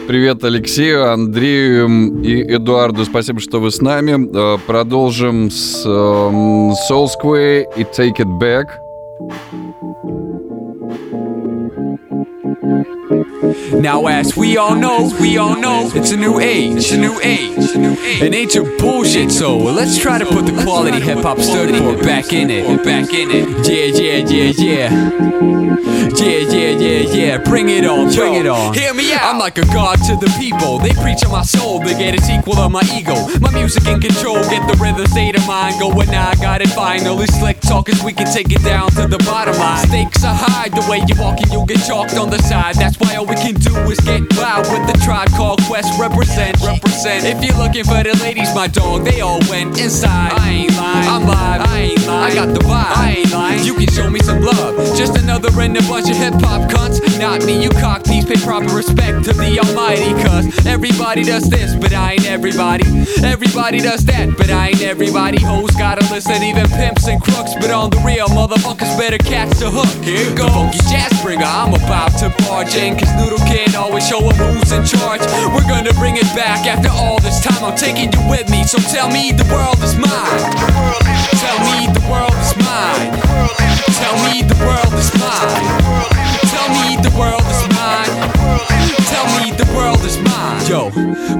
Привет 0.07 0.43
Алексею, 0.43 1.11
Андрею 1.11 2.21
и 2.21 2.41
Эдуарду. 2.55 3.03
Спасибо, 3.03 3.39
что 3.41 3.59
вы 3.59 3.71
с 3.71 3.81
нами. 3.81 4.29
Э, 4.33 4.57
Продолжим 4.65 5.51
с 5.51 5.83
э, 5.85 5.89
Soul 5.89 7.07
Square 7.07 7.65
и 7.75 7.81
Take 7.81 8.19
It 8.19 8.39
Back. 8.39 8.67
Now, 13.87 14.05
as 14.07 14.35
we 14.35 14.57
all 14.57 14.75
know, 14.75 15.09
we 15.21 15.37
all 15.37 15.55
know, 15.55 15.89
it's 15.95 16.11
a 16.11 16.17
new 16.17 16.41
age, 16.41 16.75
it's 16.75 16.91
a 16.91 16.97
new 16.97 17.17
age, 17.21 17.71
an 18.21 18.33
age 18.33 18.57
of 18.57 18.77
bullshit. 18.79 19.31
So 19.31 19.57
let's 19.57 19.97
try 19.97 20.17
to 20.19 20.25
put 20.25 20.45
the 20.45 20.61
quality 20.61 20.99
hip 20.99 21.19
hop 21.19 21.39
stood 21.39 21.73
for 21.73 21.95
back 22.03 22.33
in 22.33 22.49
it, 22.49 22.83
back 22.83 23.13
in 23.13 23.31
it. 23.31 23.47
Yeah, 23.65 23.85
yeah, 23.85 24.17
yeah, 24.27 24.51
yeah, 24.57 25.37
yeah, 26.17 26.39
yeah, 26.51 26.71
yeah, 26.77 27.15
yeah. 27.15 27.37
Bring 27.37 27.69
it 27.69 27.85
on, 27.85 28.13
bring 28.13 28.33
it 28.33 28.45
on. 28.45 28.73
Hear 28.73 28.93
me 28.93 29.13
out. 29.13 29.21
I'm 29.23 29.39
like 29.39 29.57
a 29.57 29.65
god 29.67 29.99
to 30.07 30.17
the 30.17 30.35
people. 30.37 30.79
They 30.79 30.91
preach 31.01 31.23
on 31.23 31.31
my 31.31 31.43
soul, 31.43 31.79
they 31.79 31.97
get 31.97 32.13
its 32.13 32.29
equal 32.29 32.57
of 32.57 32.73
my 32.73 32.83
ego. 32.93 33.15
My 33.39 33.51
music 33.51 33.87
in 33.87 34.01
control, 34.01 34.35
get 34.49 34.67
the 34.67 34.77
rhythm 34.83 35.07
state 35.07 35.37
of 35.37 35.47
mind 35.47 35.79
going. 35.79 36.09
Now 36.09 36.27
I 36.27 36.35
got 36.35 36.61
it 36.61 36.69
finally 36.69 37.27
slick 37.27 37.56
talkers. 37.67 38.01
We 38.03 38.13
can 38.13 38.31
take 38.31 38.51
it 38.51 38.63
down 38.63 38.89
to 38.91 39.07
the 39.07 39.19
bottom 39.27 39.55
line. 39.59 39.85
Stakes 39.87 40.23
are 40.23 40.33
high, 40.33 40.69
the 40.69 40.83
way 40.89 41.03
you're 41.05 41.19
walking, 41.19 41.51
you'll 41.51 41.65
get 41.65 41.83
chalked 41.85 42.15
on 42.15 42.29
the 42.29 42.39
side. 42.39 42.75
That's 42.75 42.97
why 42.99 43.15
all 43.15 43.27
we 43.27 43.35
can 43.35 43.55
do 43.55 43.75
is 43.91 43.99
get 43.99 44.23
loud 44.37 44.65
with 44.71 44.87
the 44.87 44.97
tribe 45.03 45.29
called 45.31 45.61
Quest. 45.67 45.99
Represent, 45.99 46.57
represent. 46.61 47.25
If 47.25 47.43
you're 47.43 47.57
looking 47.57 47.83
for 47.83 48.01
the 48.01 48.15
ladies, 48.23 48.53
my 48.55 48.67
dog, 48.67 49.03
they 49.03 49.21
all 49.21 49.41
went 49.49 49.79
inside. 49.79 50.31
I 50.33 50.49
ain't 50.49 50.75
lying, 50.77 51.07
I'm 51.09 51.23
live. 51.27 51.61
I 51.61 51.77
ain't 51.91 52.07
lying, 52.07 52.31
I 52.31 52.35
got 52.35 52.49
the 52.53 52.63
vibe. 52.63 52.95
I 52.95 53.15
ain't 53.19 53.31
lying. 53.31 53.63
You 53.63 53.75
can 53.75 53.89
show 53.91 54.09
me 54.09 54.19
some 54.19 54.41
love. 54.41 54.75
Just 54.95 55.17
another 55.17 55.51
in 55.61 55.75
a 55.75 55.81
bunch 55.81 56.09
of 56.09 56.15
hip 56.15 56.33
hop 56.39 56.71
cunts. 56.71 56.97
Not 57.19 57.43
me, 57.45 57.61
you 57.61 57.69
Pay 58.25 58.39
proper 58.43 58.75
respect 58.75 59.23
to 59.25 59.33
the 59.33 59.59
Almighty, 59.59 60.11
cuz 60.23 60.65
everybody 60.65 61.23
does 61.23 61.49
this, 61.49 61.75
but 61.75 61.93
I 61.93 62.13
ain't 62.13 62.27
everybody. 62.29 62.83
Everybody 63.23 63.79
does 63.79 64.03
that, 64.05 64.35
but 64.37 64.49
I 64.49 64.69
ain't 64.69 64.81
everybody. 64.81 65.39
Hoes 65.41 65.71
gotta 65.75 66.03
listen, 66.13 66.43
even 66.43 66.67
pimps 66.67 67.07
and 67.07 67.21
crooks. 67.21 67.53
But 67.55 67.71
on 67.71 67.89
the 67.89 67.99
real, 67.99 68.27
motherfuckers 68.27 68.97
better 68.97 69.17
catch 69.17 69.51
the 69.59 69.69
hook. 69.69 69.91
Here 70.03 70.33
goes. 70.35 70.51
Funky 70.51 70.79
jazz 70.91 71.13
bringer, 71.21 71.45
I'm 71.45 71.73
about 71.73 72.17
to 72.19 72.33
barge 72.43 72.75
in. 72.75 72.97
Cause 72.97 73.13
Noodle 73.15 73.39
Kid 73.47 73.75
always 73.75 74.07
showing 74.07 74.35
who's 74.35 74.71
in 74.71 74.83
charge. 74.85 75.21
We're 75.53 75.67
gonna 75.67 75.93
bring 75.93 76.17
it 76.17 76.29
back 76.35 76.65
after 76.65 76.89
all 76.89 77.19
this 77.19 77.39
time. 77.43 77.63
I'm 77.63 77.77
taking 77.77 78.11
you 78.11 78.21
with 78.29 78.49
me, 78.49 78.63
so 78.63 78.79
tell 78.79 79.09
me 79.09 79.31
the 79.31 79.45
world 79.53 79.79
is 79.83 79.95
mine. 79.95 80.41
Tell 81.43 81.59
me 81.69 81.87
the 81.93 82.03
world 82.09 82.35
is 82.41 82.53
mine. 82.57 83.11
Tell 84.01 84.17
me 84.27 84.41
the 84.41 84.57
world 84.65 84.93
is 84.93 85.13
mine. 85.19 85.26
Yo, 90.67 90.91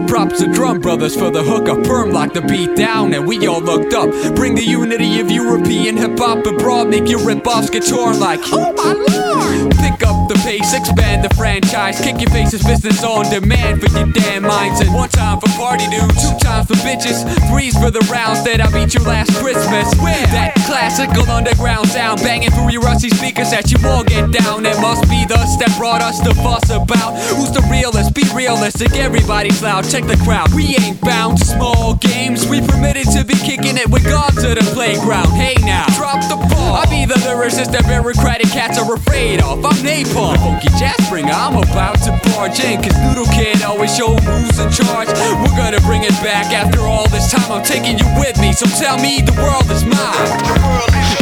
props 0.08 0.40
to 0.40 0.50
Drum 0.54 0.80
Brothers 0.80 1.14
for 1.14 1.30
the 1.30 1.44
hookup. 1.44 1.84
Perm 1.84 2.12
lock 2.12 2.32
the 2.32 2.42
beat 2.42 2.78
down, 2.78 3.14
and 3.14 3.28
we 3.28 3.46
all 3.46 3.60
looked 3.60 3.94
up. 3.94 4.10
Bring 4.36 4.56
the 4.56 4.64
unity 4.64 5.20
of 5.20 5.30
European 5.30 5.98
hip 5.98 6.18
hop 6.18 6.46
abroad. 6.46 6.88
Make 6.88 7.10
your 7.10 7.20
rip 7.26 7.46
offs 7.46 7.70
get 7.70 7.86
torn 7.86 8.22
like, 8.22 8.40
oh 8.54 8.72
my 8.72 8.94
lord. 8.94 9.87
Pick 9.98 10.10
up 10.10 10.30
the 10.30 10.36
pace, 10.46 10.74
expand 10.74 11.24
the 11.24 11.34
franchise. 11.34 12.00
Kick 12.00 12.22
your 12.22 12.30
face's 12.30 12.62
business 12.64 13.04
on 13.04 13.26
demand 13.32 13.82
for 13.82 13.90
your 13.98 14.06
damn 14.14 14.44
minds. 14.44 14.80
And 14.80 14.94
one 14.94 15.10
time 15.10 15.40
for 15.40 15.50
party 15.58 15.88
dudes, 15.90 16.22
two 16.22 16.38
times 16.38 16.68
for 16.68 16.78
bitches, 16.86 17.26
threes 17.50 17.74
for 17.74 17.90
the 17.90 18.06
rounds 18.12 18.44
that 18.44 18.62
I 18.62 18.70
beat 18.70 18.94
you 18.94 19.02
last 19.02 19.34
Christmas. 19.42 19.90
That 20.30 20.54
classical 20.68 21.26
underground 21.32 21.88
sound 21.90 22.22
banging 22.22 22.52
through 22.52 22.70
your 22.70 22.82
rusty 22.82 23.10
speakers 23.10 23.50
that 23.50 23.72
you 23.72 23.78
all 23.90 24.04
get 24.04 24.30
down. 24.30 24.68
It 24.68 24.80
must 24.80 25.10
be 25.10 25.26
the 25.26 25.38
that 25.56 25.74
brought 25.80 26.02
us 26.02 26.20
to 26.22 26.34
fuss 26.36 26.70
about 26.70 27.18
who's 27.34 27.52
the 27.52 27.66
realest. 27.72 28.14
Be 28.14 28.24
realistic, 28.36 28.94
everybody's 28.96 29.62
loud. 29.64 29.90
Check 29.90 30.06
the 30.06 30.18
crowd. 30.22 30.54
We 30.54 30.76
ain't 30.78 31.00
bound 31.02 31.40
to 31.40 31.46
small 31.46 31.96
games. 31.96 32.46
We 32.46 32.62
permitted 32.62 33.08
to 33.18 33.24
be 33.24 33.36
kicking 33.36 33.78
it 33.78 33.90
with 33.90 34.04
God 34.04 34.36
to 34.44 34.54
the 34.54 34.66
playground. 34.76 35.32
Hey 35.34 35.56
now, 35.66 35.86
drop 35.96 36.22
the 36.28 36.36
ball. 36.54 36.76
I 36.76 36.86
be 36.86 37.06
the 37.06 37.16
lyricist 37.26 37.72
that 37.72 37.88
bureaucratic 37.88 38.52
cats 38.52 38.78
are 38.78 38.94
afraid 38.94 39.42
of. 39.42 39.64
I'm 39.66 39.80
Napalm, 39.88 40.36
funky 40.44 40.68
jazz 40.78 41.00
bringer. 41.10 41.32
I'm 41.32 41.56
about 41.56 42.04
to 42.04 42.12
barge 42.28 42.60
in, 42.60 42.84
cause 42.84 42.98
Noodle 43.00 43.26
Kid 43.32 43.64
always 43.64 43.96
show 43.96 44.14
who's 44.28 44.60
in 44.60 44.70
charge. 44.70 45.08
We're 45.08 45.56
gonna 45.56 45.80
bring 45.88 46.04
it 46.04 46.12
back 46.20 46.52
after 46.52 46.82
all 46.82 47.08
this 47.08 47.32
time. 47.32 47.50
I'm 47.50 47.64
taking 47.64 47.98
you 47.98 48.06
with 48.20 48.38
me, 48.38 48.52
so 48.52 48.66
tell 48.66 49.00
me 49.00 49.22
the 49.22 49.32
world 49.40 49.72
is 49.72 49.86
mine. 49.86 50.28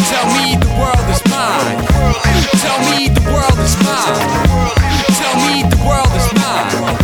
Tell 0.10 0.26
me 0.34 0.58
the 0.58 0.74
world 0.82 1.06
is 1.14 1.22
mine. 1.30 1.78
Tell 2.66 2.82
me 2.90 3.08
the 3.08 3.22
world 3.30 3.60
is 3.62 3.78
mine. 3.86 4.18
Tell 5.14 5.36
me 5.46 5.62
the 5.70 5.78
world 5.86 6.12
is 6.18 6.34
mine. 6.34 6.35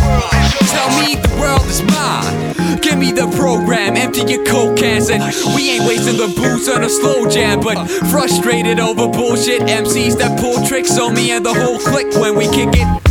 Tell 0.02 0.90
me 1.00 1.14
the 1.16 1.36
world 1.40 1.66
is 1.66 1.82
mine. 1.82 2.80
Give 2.80 2.98
me 2.98 3.12
the 3.12 3.30
program, 3.36 3.96
empty 3.96 4.22
your 4.30 4.44
coke 4.44 4.76
cans, 4.76 5.10
and 5.10 5.22
we 5.54 5.70
ain't 5.70 5.86
wasting 5.86 6.16
the 6.16 6.32
booze 6.36 6.68
on 6.68 6.84
a 6.84 6.88
slow 6.88 7.28
jam. 7.28 7.60
But 7.60 7.88
frustrated 8.10 8.80
over 8.80 9.08
bullshit 9.08 9.62
MCs 9.62 10.18
that 10.18 10.38
pull 10.40 10.66
tricks 10.66 10.98
on 10.98 11.14
me 11.14 11.30
and 11.30 11.44
the 11.44 11.54
whole 11.54 11.78
clique 11.78 12.14
when 12.14 12.36
we 12.36 12.46
kick 12.46 12.70
it. 12.72 13.01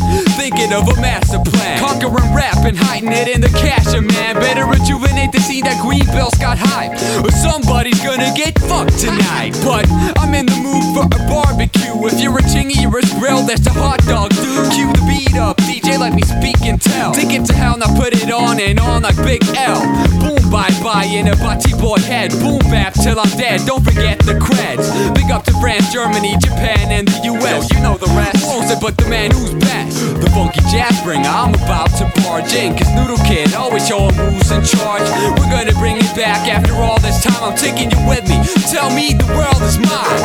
Thinking 0.52 0.74
of 0.74 0.86
a 0.90 1.00
master 1.00 1.40
plan, 1.40 1.80
conquering 1.80 2.36
rap 2.36 2.66
and 2.66 2.76
hiding 2.76 3.14
it 3.14 3.30
in 3.30 3.40
the 3.40 3.48
cash, 3.48 3.88
man. 3.96 4.36
Better 4.36 4.66
rejuvenate 4.66 5.32
the 5.32 5.40
scene 5.40 5.64
that 5.64 5.80
Greenbelt's 5.80 6.38
got 6.38 6.58
hype, 6.60 6.92
or 7.24 7.32
somebody's 7.32 8.04
gonna 8.04 8.34
get 8.36 8.60
fucked 8.68 9.00
tonight. 9.00 9.56
But 9.64 9.88
I'm 10.20 10.34
in 10.36 10.46
the 10.46 10.60
mood 10.60 10.84
for 10.92 11.08
a 11.08 11.20
barbecue. 11.32 11.96
If 12.04 12.20
you're 12.20 12.38
a 12.38 12.44
chingy 12.44 12.84
or 12.84 13.00
a 13.00 13.06
grill, 13.16 13.48
that's 13.48 13.66
a 13.66 13.72
hot 13.72 14.04
dog, 14.04 14.32
dude. 14.36 14.74
Cue 14.76 14.92
the 14.92 15.00
beat 15.08 15.40
up, 15.40 15.56
DJ, 15.64 15.98
let 15.98 16.14
me 16.14 16.22
speak 16.22 16.60
and 16.68 16.82
tell. 16.82 17.14
Take 17.14 17.32
it 17.32 17.46
to 17.46 17.54
hell, 17.54 17.78
now 17.78 17.96
put 17.96 18.12
it 18.12 18.30
on 18.30 18.60
and 18.60 18.78
on 18.82 19.04
like 19.04 19.16
Big 19.24 19.48
L. 19.56 19.80
Boom, 20.20 20.52
bye 20.52 20.76
bye 20.84 21.08
in 21.08 21.30
a 21.32 21.36
butty 21.38 21.72
boy 21.80 22.00
head. 22.12 22.32
Boom 22.44 22.60
bap 22.68 22.92
till 22.94 23.18
I'm 23.18 23.32
dead. 23.40 23.64
Don't 23.66 23.86
forget 23.86 24.20
the 24.20 24.36
creds. 24.36 24.92
Big 25.16 25.32
up 25.32 25.46
to 25.46 25.54
France, 25.64 25.94
Germany, 25.94 26.36
Japan, 26.44 26.92
and 26.92 27.08
the 27.08 27.40
US. 27.40 27.72
Yo, 27.72 27.78
you 27.78 27.84
know 27.84 27.96
the 27.96 28.12
rest. 28.20 28.44
Who 28.44 28.52
owns 28.52 28.70
it 28.70 28.82
but 28.82 28.98
the 28.98 29.08
man 29.08 29.32
who's 29.32 29.54
best? 29.56 29.96
The 30.20 30.30
funky 30.42 30.62
jazz 30.72 31.00
bringer, 31.04 31.30
I'm 31.30 31.54
about 31.54 31.92
to 32.02 32.12
barge 32.22 32.54
in. 32.54 32.76
Cause 32.76 32.90
Noodle 32.96 33.22
Kid 33.28 33.54
always 33.54 33.88
showing 33.88 34.14
who's 34.16 34.50
in 34.50 34.64
charge. 34.64 35.06
We're 35.38 35.52
gonna 35.54 35.74
bring 35.74 35.98
it 35.98 36.16
back 36.16 36.48
after 36.50 36.74
all 36.74 37.00
this 37.00 37.22
time. 37.24 37.44
I'm 37.44 37.56
taking 37.56 37.92
you 37.92 38.02
with 38.08 38.28
me. 38.28 38.42
Tell 38.72 38.90
me 38.90 39.14
the 39.14 39.28
world 39.38 39.62
is 39.62 39.78
mine. 39.78 40.22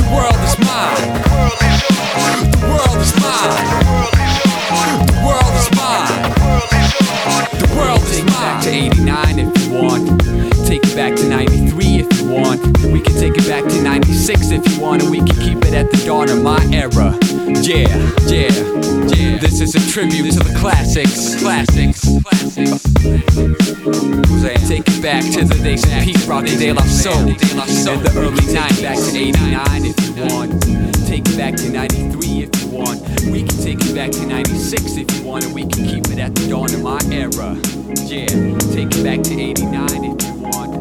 The 0.00 0.08
world 0.16 0.40
is 0.48 0.56
mine. 0.64 1.02
The 2.56 2.68
world 2.72 3.00
is 3.04 3.12
mine. 3.20 3.52
The 5.12 5.20
world 5.28 5.54
is 5.60 5.68
mine. 5.76 6.14
The 7.60 7.68
world 7.76 8.02
is 8.08 8.22
mine. 8.24 8.24
Take 8.24 8.24
it 8.24 8.32
back 8.32 8.62
to 8.62 8.70
89 8.70 9.38
if 9.40 9.58
you 9.62 9.72
want. 9.72 10.23
It 10.94 10.96
back 10.96 11.16
to 11.16 11.28
93 11.28 11.64
93 11.74 11.98
if 11.98 12.20
you 12.20 12.28
want. 12.28 12.60
We 12.92 13.00
can 13.00 13.14
take 13.14 13.36
it 13.36 13.48
back 13.48 13.64
to 13.64 13.82
96 13.82 14.50
if 14.50 14.68
you 14.68 14.80
want, 14.80 15.02
and 15.02 15.10
we 15.10 15.18
can 15.18 15.34
keep 15.40 15.58
it 15.64 15.74
at 15.74 15.90
the 15.90 15.96
dawn 16.06 16.30
of 16.30 16.40
my 16.40 16.62
era. 16.72 17.18
Yeah, 17.62 17.90
yeah, 18.30 18.54
yeah. 19.10 19.38
This 19.38 19.60
is 19.60 19.74
a 19.74 19.82
tribute 19.90 20.32
to 20.34 20.38
the 20.38 20.54
classics. 20.56 21.40
Classics. 21.42 22.00
Classics. 22.22 22.84
Take 24.68 24.86
it 24.86 25.02
back 25.02 25.24
to 25.32 25.44
the 25.44 25.58
days 25.62 25.82
of 25.84 25.90
Pete 26.04 26.26
Rock 26.26 26.46
and 26.46 26.58
De 26.58 26.72
La 26.72 26.82
Soul. 26.84 27.28
In 27.28 27.36
the 27.36 28.12
early 28.16 28.42
90s, 28.54 28.82
back 28.82 28.96
to 28.96 29.18
89 29.18 29.84
if 29.84 29.98
you 30.06 30.14
want. 30.30 30.62
Take 31.06 31.26
it 31.26 31.36
back 31.36 31.56
to 31.56 31.70
93 31.70 32.42
if 32.42 32.62
you 32.62 32.68
want. 32.68 33.00
We 33.30 33.42
can 33.42 33.58
take 33.58 33.80
it 33.82 33.94
back 33.94 34.12
to 34.12 34.26
96 34.26 34.96
if 34.96 35.10
you 35.16 35.24
want, 35.24 35.44
and 35.44 35.54
we 35.54 35.62
can 35.66 35.84
keep 35.86 36.06
it 36.08 36.18
at 36.18 36.34
the 36.34 36.48
dawn 36.48 36.72
of 36.72 36.82
my 36.82 37.00
era. 37.10 37.58
Yeah, 38.06 38.26
take 38.72 38.94
it 38.94 39.02
back 39.02 39.22
to 39.22 39.34
89 39.34 40.04
if. 40.04 40.23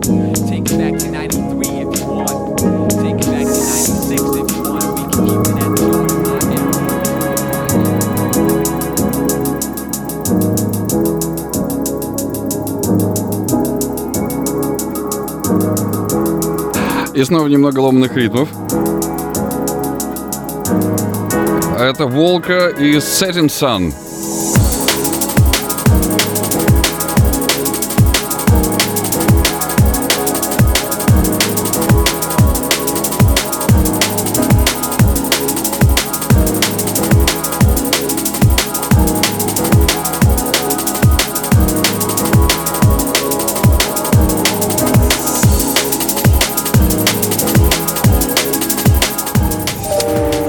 Take 0.03 0.69
it 0.69 0.77
back 0.77 0.97
to 0.99 1.09
93 1.09 1.79
if 1.79 1.97
you 1.97 2.05
want. 2.05 2.59
Take 2.91 3.15
it 3.15 3.27
back 3.31 3.47
to 3.47 3.59
96 3.63 4.11
if 4.11 4.51
you 4.51 4.63
want, 4.63 4.83
and 4.83 4.91
we 4.97 5.03
can 5.07 5.23
keep 5.23 5.39
it 5.39 5.55
at 5.55 5.71
the 5.71 5.79
dawn 5.79 6.05
of 6.11 6.17
my 6.23 6.39
era. 6.51 6.73
И 17.15 17.23
снова 17.23 17.47
немного 17.47 17.79
ломаных 17.79 18.13
ритмов. 18.17 18.49
Это 21.79 22.05
Волка 22.07 22.67
из 22.69 23.03
Setting 23.03 23.47
Sun. 23.47 23.93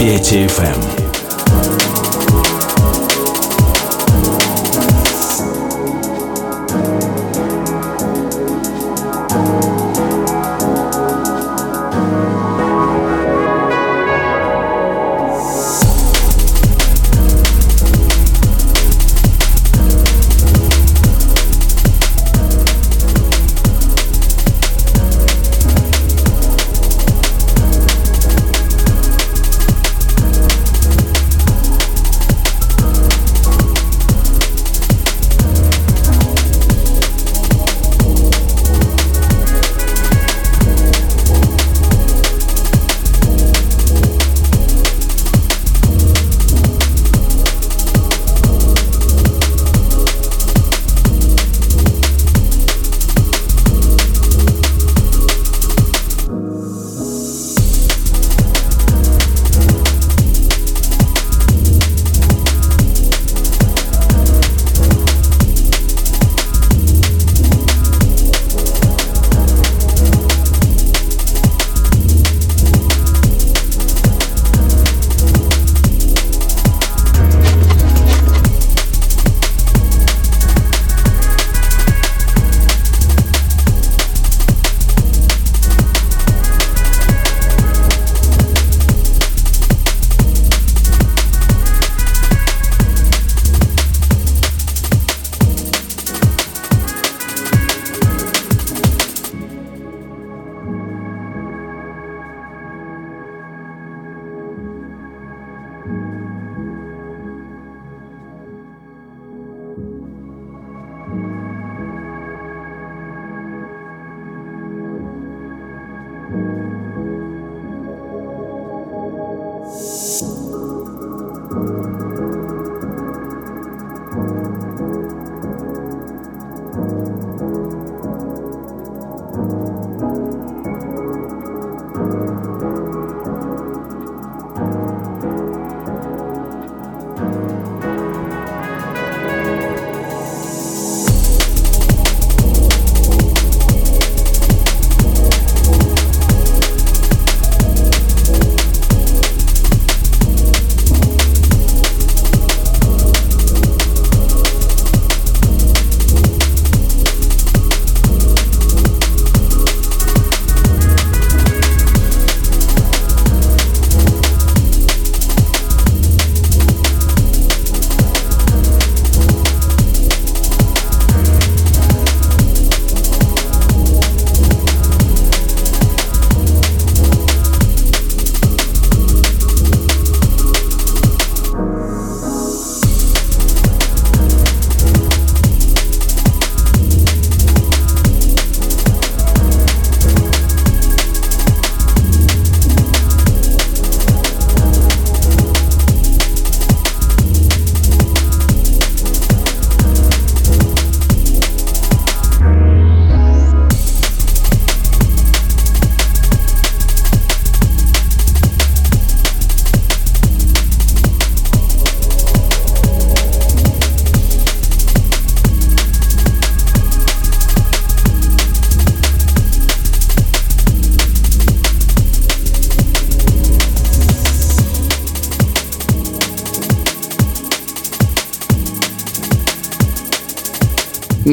Петя 0.05 0.47
ФМ. 0.47 0.94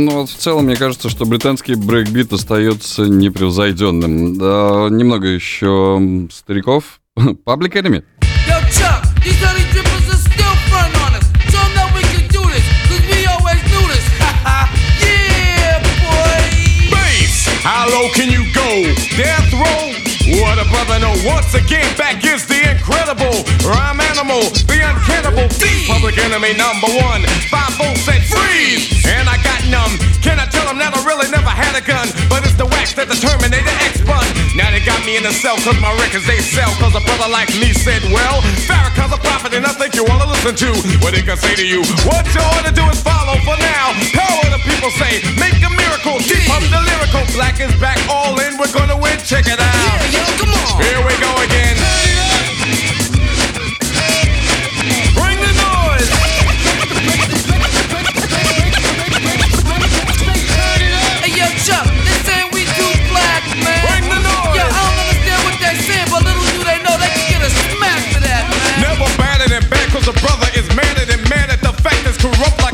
Ну, 0.02 0.22
вот 0.22 0.30
в 0.32 0.36
целом, 0.36 0.66
мне 0.66 0.76
кажется, 0.76 1.10
что 1.10 1.26
британский 1.26 1.76
брейкбит 1.76 2.34
остается 2.34 3.04
непревзойденным. 3.04 4.36
Да, 4.36 4.88
немного 4.90 5.28
еще 5.28 6.28
стариков. 6.32 7.02
Public 7.16 7.74
Enemy. 7.74 8.04
Yo, 8.48 8.60
Chuck, 8.72 9.06
these 9.24 9.38
how 17.62 17.88
low 17.88 18.10
can 18.14 18.30
you 18.32 18.44
go? 18.54 18.82
Death 19.16 19.54
row? 19.54 19.94
What 20.42 20.58
a 20.58 20.66
brother. 20.70 20.98
Once 21.24 21.54
again, 21.54 21.86
back 21.96 22.26
is 22.26 22.48
the 22.48 22.72
incredible 22.72 23.46
rhyme 23.70 24.00
animal, 24.32 24.50
the 24.68 24.80
uncannibal 24.80 25.48
thief, 25.52 25.88
public 25.88 26.18
enemy 26.18 26.54
number 26.56 26.88
one. 27.04 27.24
Five 27.52 27.76
volts 27.76 28.08
said 28.08 28.24
freeze, 28.24 28.88
and 29.06 29.28
I 29.28 29.36
got 29.44 29.60
numb. 29.68 29.92
Can 30.24 30.40
I 30.40 30.48
tell 30.48 30.66
them 30.68 30.80
that 30.80 30.96
I 30.96 31.00
really 31.04 31.28
never 31.32 31.52
had 31.52 31.76
a 31.76 31.84
gun? 31.84 32.08
But 32.32 32.48
it's 32.48 32.56
the 32.56 32.66
wax 32.66 32.94
that 32.96 33.12
the 33.12 33.18
Terminator 33.20 33.76
X 33.84 34.00
bun. 34.08 34.24
Now 34.56 34.72
they 34.72 34.80
got 34.84 35.04
me 35.04 35.18
in 35.18 35.24
the 35.24 35.36
cell, 35.36 35.58
cause 35.62 35.78
my 35.84 35.92
records 36.00 36.26
they 36.28 36.40
sell. 36.40 36.72
Cause 36.80 36.96
a 36.96 37.04
brother 37.04 37.28
like 37.28 37.52
me 37.60 37.76
said, 37.76 38.02
well, 38.12 38.40
Farrakhan's 38.68 39.12
a 39.12 39.20
prophet, 39.20 39.52
and 39.54 39.66
I 39.66 39.74
think 39.76 39.96
you 39.96 40.08
wanna 40.08 40.28
listen 40.28 40.56
to 40.56 40.70
what 41.04 41.12
he 41.12 41.22
can 41.22 41.36
say 41.36 41.56
to 41.56 41.66
you. 41.66 41.84
What 42.08 42.24
you 42.32 42.42
ought 42.56 42.66
to 42.66 42.74
do 42.74 42.86
is 42.88 43.02
follow 43.04 43.36
for 43.44 43.58
now. 43.60 43.92
Power 44.16 44.48
the 44.48 44.62
people 44.64 44.92
say, 44.96 45.20
make 45.36 45.60
a 45.60 45.72
miracle, 45.72 46.22
deep 46.24 46.48
up 46.48 46.64
the 46.72 46.80
lyrical. 46.80 47.24
Black 47.36 47.60
is 47.60 47.74
back, 47.82 48.00
all 48.08 48.38
in, 48.40 48.56
we're 48.56 48.72
gonna 48.72 48.96
win, 48.96 49.18
check 49.28 49.48
it 49.48 49.60
out. 49.60 49.98
Yeah, 50.14 50.24
yo, 50.24 50.24
come 50.40 50.54
on. 50.56 50.80
Here 50.84 51.02
we 51.04 51.14
go 51.20 51.32
again. 51.44 51.72
Bring 51.82 52.11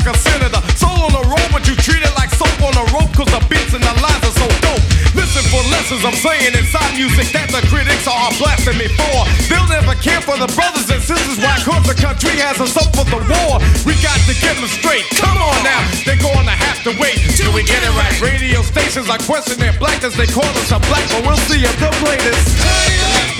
a 0.08 0.16
senator. 0.16 0.60
Soul 0.74 1.04
on 1.04 1.12
the 1.12 1.24
road, 1.28 1.48
but 1.52 1.68
you 1.68 1.76
treat 1.76 2.00
it 2.00 2.12
like 2.16 2.32
soap 2.32 2.56
on 2.64 2.72
a 2.72 2.84
rope, 2.96 3.12
cause 3.12 3.28
the 3.28 3.42
beats 3.52 3.76
and 3.76 3.84
the 3.84 3.94
lines 4.00 4.24
are 4.24 4.36
so 4.36 4.48
dope. 4.64 4.80
Listen 5.12 5.44
for 5.52 5.60
lessons 5.68 6.04
I'm 6.04 6.16
saying 6.16 6.56
inside 6.56 6.96
music 6.96 7.28
that 7.36 7.52
the 7.52 7.60
critics 7.68 8.08
are 8.08 8.32
blasting 8.40 8.80
me 8.80 8.88
for. 8.96 9.18
They'll 9.52 9.68
never 9.68 9.92
care 10.00 10.20
for 10.24 10.40
the 10.40 10.48
brothers 10.56 10.88
and 10.88 11.02
sisters, 11.04 11.36
why 11.40 11.60
cause 11.60 11.84
the 11.84 11.96
country 11.96 12.40
has 12.40 12.56
us 12.56 12.76
up 12.80 12.88
for 12.96 13.04
the 13.04 13.20
war. 13.20 13.60
We 13.84 14.00
got 14.00 14.16
to 14.24 14.34
get 14.40 14.56
them 14.56 14.70
straight. 14.72 15.04
Come 15.20 15.36
on 15.36 15.60
now, 15.60 15.84
they're 16.08 16.20
gonna 16.20 16.56
have 16.56 16.80
to 16.88 16.92
wait 16.96 17.20
till 17.36 17.52
we 17.52 17.60
get 17.68 17.84
it 17.84 17.92
right. 17.92 18.16
Radio 18.24 18.64
stations 18.64 19.12
are 19.12 19.20
questioning 19.28 19.76
blackness, 19.76 20.16
they 20.16 20.28
call 20.28 20.48
us 20.48 20.72
a 20.72 20.80
black, 20.88 21.04
but 21.12 21.20
we'll 21.28 21.42
see 21.50 21.60
if 21.60 21.76
the 21.76 21.92
greatest. 22.00 22.44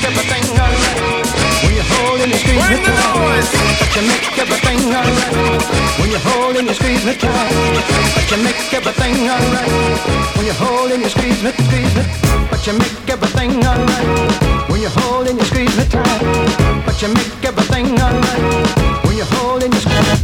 everything 0.05 0.45
alright. 0.53 1.28
When 1.63 1.75
you 1.75 1.83
hold 1.83 2.21
and 2.21 2.31
you 2.31 2.39
squeeze 2.39 2.69
me 2.71 2.79
tight, 2.85 3.47
but 3.81 3.91
you 3.97 4.03
make 4.07 4.39
everything 4.39 4.81
alright. 4.95 5.63
When 5.99 6.11
you 6.11 6.19
hold 6.19 6.57
and 6.57 6.67
you 6.69 6.75
squeeze 6.75 7.05
me 7.05 7.15
tight, 7.15 7.55
but 8.15 8.31
you 8.31 8.39
make 8.43 8.73
everything 8.73 9.29
alright. 9.29 9.73
When 10.37 10.47
you 10.47 10.53
hold 10.53 10.93
and 10.93 11.03
you 11.03 11.09
squeeze 11.09 11.43
me, 11.43 11.51
squeeze 11.53 11.95
me, 11.97 12.05
but 12.51 12.67
you 12.67 12.73
make 12.75 13.11
everything 13.11 13.65
alright. 13.67 14.71
When 14.71 14.81
you 14.81 14.89
hold 14.89 15.27
and 15.29 15.39
you 15.39 15.45
squeeze 15.45 15.77
me 15.77 15.85
tight, 15.85 16.85
but 16.87 17.01
you 17.03 17.09
make 17.09 17.45
everything 17.45 17.99
alright. 18.01 19.05
When 19.05 19.17
you 19.17 19.25
hold 19.37 19.63
and 19.63 19.75
you 19.75 19.81
squeeze. 19.81 20.23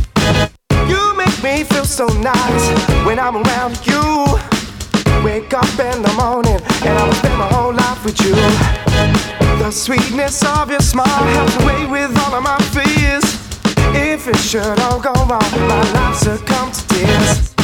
You 0.88 1.14
make 1.16 1.42
me 1.42 1.64
feel 1.64 1.84
so 1.84 2.06
nice 2.22 2.66
when 3.06 3.18
I'm 3.18 3.36
around 3.36 3.74
you. 3.86 4.02
Wake 5.24 5.52
up 5.54 5.78
in 5.78 6.02
the 6.02 6.12
morning 6.16 6.60
and 6.86 6.98
I'll 6.98 7.12
spend 7.14 7.38
my 7.38 7.48
whole 7.48 7.72
life 7.72 8.04
with 8.04 8.20
you. 8.20 9.43
The 9.64 9.72
sweetness 9.72 10.44
of 10.44 10.70
your 10.70 10.80
smile 10.80 11.06
helps 11.06 11.56
away 11.64 11.86
with 11.86 12.14
all 12.18 12.34
of 12.34 12.42
my 12.42 12.58
fears. 12.76 13.24
If 13.96 14.28
it 14.28 14.36
should 14.36 14.78
all 14.80 15.00
go 15.00 15.14
wrong, 15.24 15.40
my 15.40 15.80
life 15.96 16.16
succumbs 16.16 16.84
to 16.84 16.94
tears. 16.94 17.54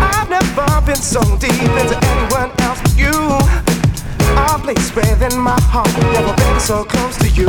I've 0.00 0.30
never 0.30 0.80
been 0.86 0.96
so 0.96 1.20
deep 1.36 1.52
into 1.52 1.92
anyone 1.92 2.50
else 2.64 2.80
but 2.80 2.96
you. 2.96 3.12
A 4.32 4.58
place 4.58 4.88
within 4.96 5.38
my 5.38 5.60
heart, 5.68 5.92
never 6.08 6.32
been 6.32 6.58
so 6.58 6.84
close 6.84 7.18
to 7.18 7.28
you. 7.28 7.48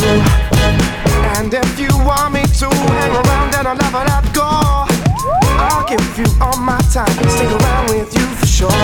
And 1.40 1.54
if 1.54 1.80
you 1.80 1.88
want 2.04 2.34
me 2.34 2.44
to 2.44 2.68
hang 2.68 3.16
around, 3.16 3.56
and 3.56 3.70
I'll 3.70 3.80
never 3.80 4.04
let 4.04 4.28
go. 4.36 4.52
I'll 5.64 5.88
give 5.88 6.04
you 6.20 6.28
all 6.42 6.60
my 6.60 6.78
time, 6.92 7.08
stick 7.32 7.48
around 7.48 7.88
with 7.88 8.14
you 8.14 8.28
for 8.36 8.48
sure. 8.48 8.84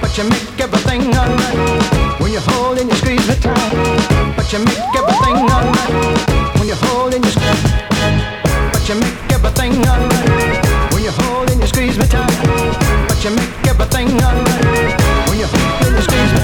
But 0.00 0.16
you 0.16 0.24
make 0.24 0.58
everything 0.58 1.14
alright 1.14 1.93
when 2.20 2.32
you 2.32 2.40
hold 2.40 2.78
and 2.78 2.88
you 2.90 2.96
squeeze 2.96 3.26
me 3.28 3.34
tight. 3.36 4.34
But 4.36 4.52
you 4.52 4.58
make 4.60 4.78
everything 4.94 5.36
alright 5.54 6.58
when 6.58 6.68
you 6.68 6.74
hold 6.74 7.14
and 7.14 7.24
you 7.24 7.30
squeeze. 7.30 7.62
But 8.72 8.88
you 8.88 8.94
make 8.96 9.32
everything 9.32 9.72
alright 9.86 10.92
when 10.92 11.02
you 11.02 11.10
hold 11.10 11.50
and 11.50 11.60
you 11.60 11.66
squeeze 11.66 11.98
me 11.98 12.06
tight. 12.06 12.30
But 13.08 13.24
you 13.24 13.30
make 13.30 13.66
everything 13.66 14.08
alright 14.22 15.00
when 15.28 15.38
you 15.38 15.46
hold 15.46 15.86
and 15.86 15.96
you 15.96 16.02
squeeze 16.02 16.32
me. 16.34 16.40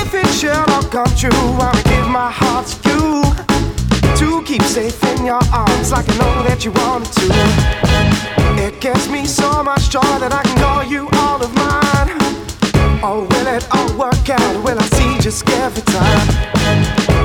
If 0.00 0.14
it 0.14 0.28
should 0.38 0.68
all 0.70 0.82
come 0.84 1.12
true, 1.16 1.30
I'll 1.32 1.82
give 1.84 2.08
my 2.08 2.30
heart 2.30 2.83
keep 4.44 4.62
safe 4.62 5.02
in 5.04 5.24
your 5.24 5.40
arms 5.52 5.90
like 5.90 6.04
I 6.08 6.16
know 6.18 6.42
that 6.44 6.64
you 6.64 6.72
wanted 6.72 7.10
to. 7.16 7.26
It 8.60 8.78
gives 8.80 9.08
me 9.08 9.24
so 9.24 9.62
much 9.62 9.88
joy 9.88 10.04
that 10.20 10.32
I 10.32 10.42
can 10.42 10.56
call 10.60 10.84
you 10.84 11.08
all 11.24 11.40
of 11.40 11.52
mine. 11.56 12.12
Oh, 13.00 13.24
will 13.24 13.48
it 13.48 13.64
all 13.72 13.88
work 13.96 14.28
out? 14.28 14.54
Will 14.62 14.78
I 14.78 14.84
see 14.96 15.18
just 15.20 15.48
every 15.48 15.82
time? 15.82 16.28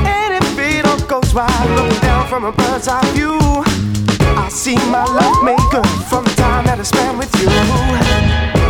And 0.08 0.32
if 0.40 0.48
it 0.60 0.86
all 0.86 1.00
goes 1.08 1.34
right, 1.34 1.68
looking 1.76 2.00
down 2.00 2.28
from 2.28 2.46
a 2.46 2.54
bird's 2.54 2.88
eye 2.88 3.04
view, 3.12 3.38
I 4.40 4.48
see 4.50 4.80
my 4.88 5.04
love 5.04 5.44
made 5.44 5.66
good 5.72 5.88
from 6.08 6.24
the 6.24 6.34
time 6.40 6.66
that 6.66 6.80
I 6.80 6.84
spent 6.84 7.18
with 7.18 7.34
you. 7.44 7.52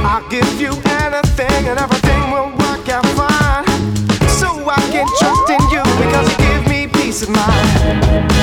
I'll 0.01 0.27
give 0.30 0.49
you 0.59 0.73
anything 1.05 1.69
and 1.69 1.77
everything 1.77 2.31
will 2.34 2.49
work 2.57 2.89
out 2.89 3.05
fine. 3.13 3.65
So 4.41 4.49
I 4.65 4.81
can 4.89 5.05
trust 5.21 5.49
in 5.53 5.61
you 5.69 5.84
because 6.01 6.26
you 6.31 6.38
give 6.49 6.63
me 6.67 6.88
peace 6.88 7.21
of 7.21 7.30
mind. 7.30 8.39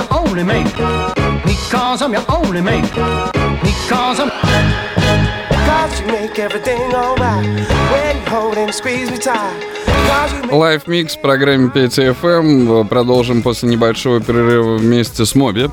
Your 0.00 0.18
only 0.18 0.44
mate. 0.44 0.72
Because 1.44 2.02
I'm 2.02 2.12
your 2.12 2.24
only 2.28 2.60
mate. 2.60 2.82
Because 3.62 4.20
I'm. 4.20 4.30
Cause 5.66 6.00
you 6.00 6.06
make 6.06 6.38
everything 6.38 6.94
alright 6.94 7.44
when 7.92 8.16
you 8.16 8.30
hold 8.30 8.56
and 8.56 8.72
squeeze 8.74 9.10
me 9.10 9.18
tight. 9.18 9.66
Live 10.50 10.86
Mix 10.86 11.16
в 11.16 11.20
программе 11.20 11.70
5 11.70 11.98
FM. 11.98 12.88
Продолжим 12.88 13.42
после 13.42 13.68
небольшого 13.68 14.20
перерыва 14.20 14.76
вместе 14.76 15.24
с 15.24 15.34
Моби. 15.34 15.68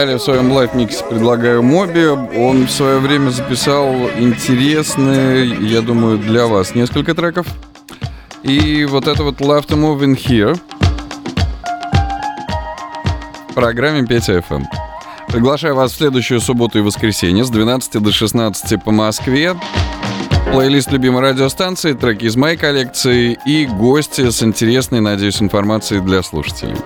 Далее 0.00 0.16
в 0.16 0.22
своем 0.22 0.50
лайфмиксе 0.50 1.04
предлагаю 1.04 1.62
Моби. 1.62 2.06
Он 2.06 2.66
в 2.66 2.70
свое 2.70 3.00
время 3.00 3.28
записал 3.28 3.92
интересные, 4.18 5.54
я 5.60 5.82
думаю, 5.82 6.16
для 6.16 6.46
вас 6.46 6.74
несколько 6.74 7.14
треков. 7.14 7.46
И 8.42 8.86
вот 8.86 9.06
это 9.06 9.22
вот 9.22 9.42
Love 9.42 9.66
to 9.66 9.76
Move 9.76 10.00
in 10.06 10.16
Here 10.16 10.58
в 13.50 13.52
программе 13.52 14.06
Петя 14.06 14.38
FM. 14.38 14.60
Эм». 14.60 14.68
Приглашаю 15.28 15.74
вас 15.74 15.92
в 15.92 15.96
следующую 15.96 16.40
субботу 16.40 16.78
и 16.78 16.80
воскресенье 16.80 17.44
с 17.44 17.50
12 17.50 18.02
до 18.02 18.10
16 18.10 18.82
по 18.82 18.92
Москве. 18.92 19.54
Плейлист 20.50 20.90
любимой 20.92 21.20
радиостанции, 21.20 21.92
треки 21.92 22.24
из 22.24 22.36
моей 22.36 22.56
коллекции 22.56 23.38
и 23.44 23.66
гости 23.66 24.30
с 24.30 24.42
интересной, 24.42 25.00
надеюсь, 25.00 25.42
информацией 25.42 26.00
для 26.00 26.22
слушателей. 26.22 26.76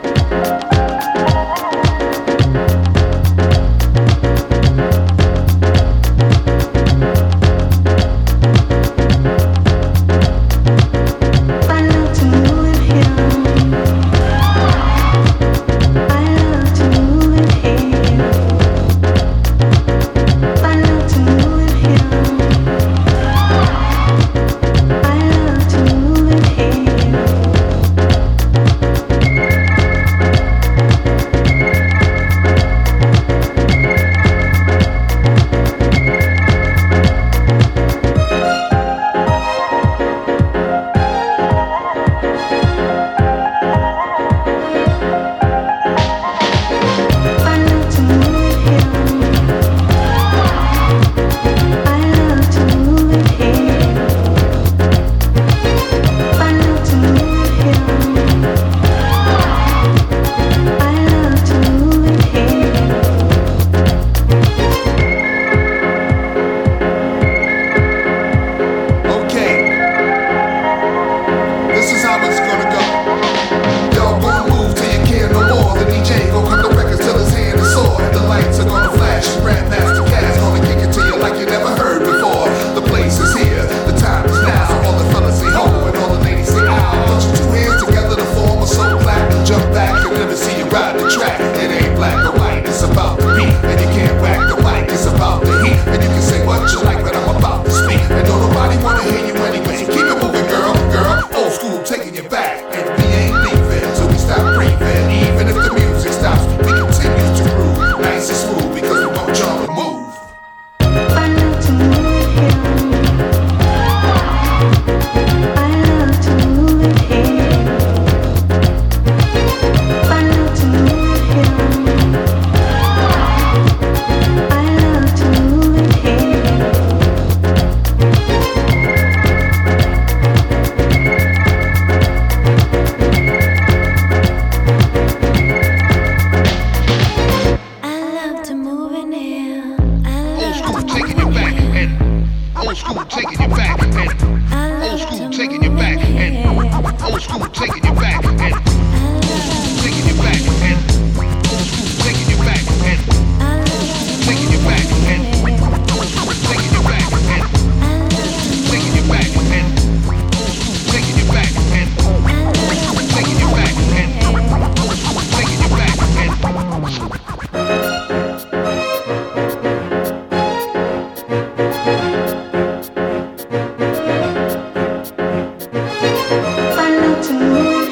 to 177.27 177.33
me. 177.33 177.84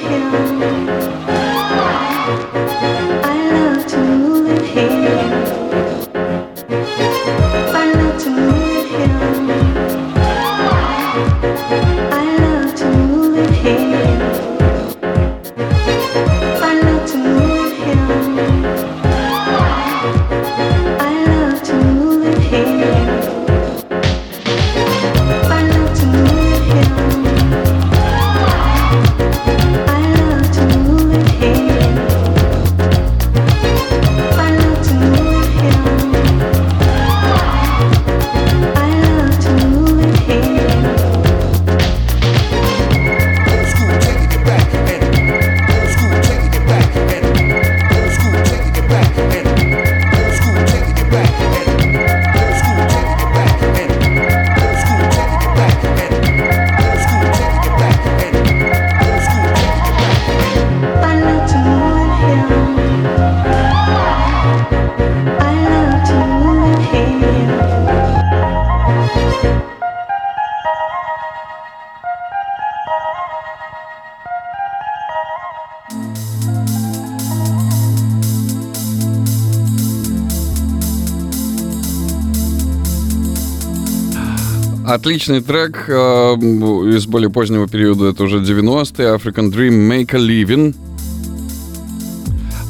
Отличный 84.93 85.40
трек 85.40 85.86
э, 85.89 85.93
из 85.94 87.06
более 87.06 87.31
позднего 87.31 87.66
периода, 87.66 88.09
это 88.09 88.24
уже 88.24 88.40
90-е, 88.40 89.16
African 89.16 89.51
Dream 89.51 89.89
Make 89.89 90.14
a 90.14 90.19
Living. 90.19 90.77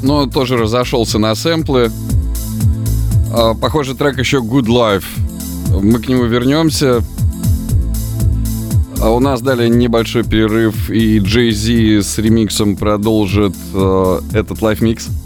Но 0.04 0.26
тоже 0.26 0.56
разошелся 0.56 1.18
на 1.18 1.34
сэмплы. 1.34 1.90
Э, 3.34 3.54
похожий 3.60 3.96
трек 3.96 4.20
еще 4.20 4.36
Good 4.36 4.66
Life. 4.66 5.04
Мы 5.82 5.98
к 5.98 6.06
нему 6.06 6.22
вернемся. 6.26 7.02
А 9.00 9.10
у 9.10 9.18
нас 9.18 9.42
далее 9.42 9.68
небольшой 9.68 10.22
перерыв, 10.22 10.90
и 10.90 11.18
Jay-Z 11.18 12.04
с 12.04 12.18
ремиксом 12.18 12.76
продолжит 12.76 13.56
э, 13.74 14.20
этот 14.32 14.62
лайф-микс. 14.62 15.08
микс 15.08 15.21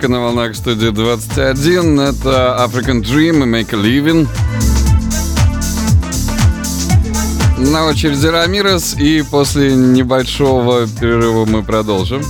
музыка 0.00 0.08
на 0.08 0.20
волнах 0.20 0.56
студии 0.56 0.88
21. 0.88 2.00
Это 2.00 2.56
African 2.58 3.02
Dream 3.02 3.42
и 3.42 3.46
Make 3.46 3.74
a 3.74 3.82
Living. 3.82 4.26
На 7.58 7.84
очереди 7.84 8.26
Рамирес, 8.26 8.94
и 8.94 9.22
после 9.22 9.74
небольшого 9.74 10.86
перерыва 10.86 11.44
мы 11.44 11.62
продолжим. 11.62 12.22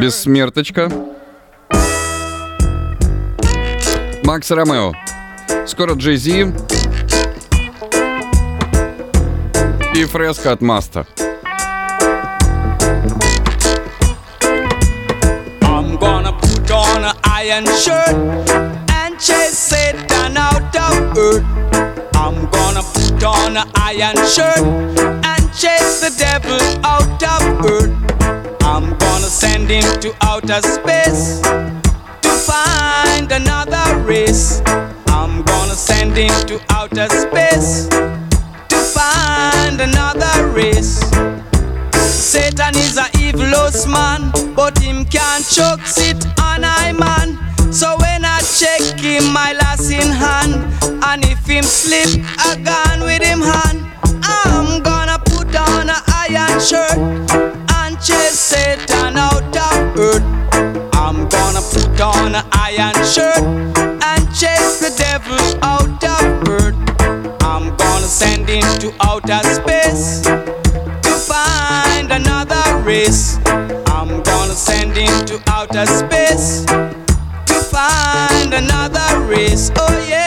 Бессмерточка. 0.00 0.90
Макс 4.24 4.50
Ромео. 4.50 4.94
Скоро 5.66 5.92
Джей 5.92 6.16
Зи. 6.16 6.54
И 9.94 10.04
фреска 10.06 10.52
от 10.52 10.62
Маста. 10.62 11.06
Iron 17.42 17.66
shirt 17.66 18.14
and 18.90 19.18
chase 19.18 19.58
Satan 19.58 20.36
out 20.36 20.76
of 20.76 21.18
earth. 21.18 21.44
I'm 22.14 22.48
gonna 22.50 22.82
put 22.82 23.24
on 23.24 23.56
an 23.56 23.68
iron 23.74 24.16
shirt 24.28 24.62
and 25.30 25.42
chase 25.52 26.00
the 26.04 26.14
devil 26.16 26.60
out 26.84 27.20
of 27.34 27.42
earth. 27.66 27.92
I'm 28.62 28.96
gonna 28.96 29.26
send 29.42 29.68
him 29.68 29.82
to 30.02 30.14
outer 30.22 30.62
space 30.62 31.31
devil 65.24 65.64
out 65.64 66.04
of 66.04 66.48
earth. 66.48 66.74
I'm 67.42 67.76
gonna 67.76 68.06
send 68.06 68.48
him 68.48 68.62
to 68.78 68.92
outer 69.02 69.40
space 69.44 70.22
to 70.22 71.12
find 71.26 72.12
another 72.12 72.78
race. 72.84 73.38
I'm 73.46 74.22
gonna 74.22 74.54
send 74.54 74.96
him 74.96 75.24
to 75.26 75.40
outer 75.48 75.86
space 75.86 76.64
to 76.64 77.54
find 77.70 78.54
another 78.54 79.20
race. 79.26 79.70
Oh 79.76 80.06
yeah. 80.08 80.21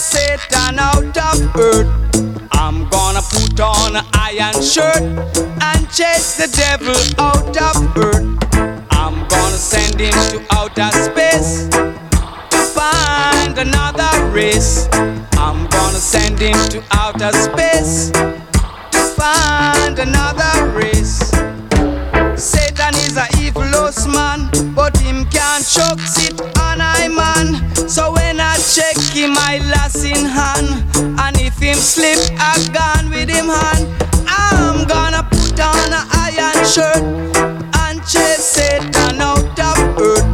Satan 0.00 0.78
out 0.78 1.14
of 1.18 1.56
earth. 1.56 1.86
I'm 2.52 2.88
gonna 2.88 3.20
put 3.20 3.60
on 3.60 3.96
an 3.96 4.04
iron 4.14 4.62
shirt 4.62 4.96
and 4.96 5.90
chase 5.92 6.38
the 6.38 6.48
devil 6.56 6.96
out 7.18 7.54
of 7.60 7.96
earth. 7.98 8.24
I'm 8.92 9.28
gonna 9.28 9.58
send 9.58 10.00
him 10.00 10.12
to 10.32 10.42
outer 10.52 10.90
space 11.04 11.68
to 11.68 12.58
find 12.72 13.58
another 13.58 14.30
race. 14.30 14.88
I'm 15.36 15.68
gonna 15.68 16.00
send 16.00 16.38
him 16.40 16.56
to 16.70 16.82
outer 16.92 17.32
space 17.32 18.10
to 18.10 19.00
find 19.20 19.98
another 19.98 20.70
race. 20.70 21.18
Satan 22.40 22.94
is 23.04 23.18
a 23.18 23.28
evilous 23.38 24.06
man, 24.06 24.48
but 24.74 24.96
him 24.96 25.26
can't 25.26 25.66
choke 25.66 26.00
sit 26.00 26.40
check 29.12 29.30
my 29.30 29.40
I 29.40 29.58
lass 29.70 30.04
in 30.04 30.24
hand, 30.24 30.84
and 31.18 31.40
if 31.40 31.58
him 31.58 31.74
slip, 31.74 32.18
I 32.38 32.54
gone 32.72 33.10
with 33.10 33.28
him 33.28 33.46
hand. 33.46 33.88
I'm 34.26 34.86
gonna 34.86 35.26
put 35.28 35.58
on 35.58 35.92
a 35.92 36.06
iron 36.12 36.64
shirt 36.64 37.02
and 37.82 38.00
chase 38.06 38.44
Satan 38.44 39.20
out 39.20 39.58
of 39.58 39.78
earth. 39.98 40.24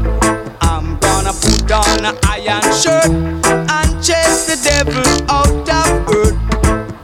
I'm 0.60 0.98
gonna 0.98 1.32
put 1.32 1.70
on 1.70 2.04
an 2.04 2.16
iron 2.24 2.62
shirt 2.74 3.06
and 3.06 4.04
chase 4.04 4.46
the 4.46 4.58
devil 4.62 5.06
out 5.30 5.68
of 5.68 6.14
earth. 6.14 6.36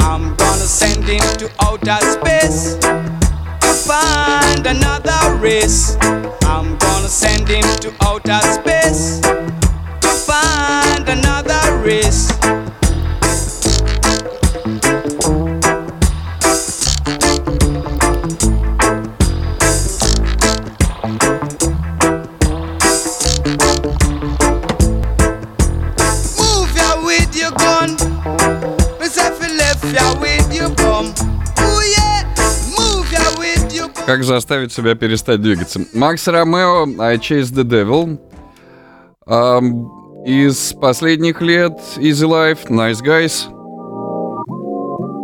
I'm 0.00 0.34
gonna 0.36 0.68
send 0.68 1.04
him 1.04 1.24
to 1.38 1.50
outer 1.60 2.00
space 2.04 2.76
to 2.76 3.72
find 3.88 4.66
another 4.66 5.36
race. 5.36 5.96
I'm 6.44 6.76
gonna 6.78 7.08
send 7.08 7.48
him 7.48 7.64
to 7.80 7.94
outer 8.02 8.40
space 8.52 9.51
Как 34.11 34.23
заставить 34.23 34.71
себя 34.71 34.95
перестать 34.95 35.41
двигаться? 35.41 35.81
Макс 35.93 36.27
Ромео, 36.27 36.85
I 36.99 37.17
Chase 37.17 37.53
the 37.53 37.63
Devil. 37.63 38.19
Ам, 39.25 40.23
из 40.25 40.73
последних 40.73 41.41
лет 41.41 41.73
Easy 41.97 42.27
Life, 42.27 42.69
Nice 42.69 43.01
Guys. 43.01 43.47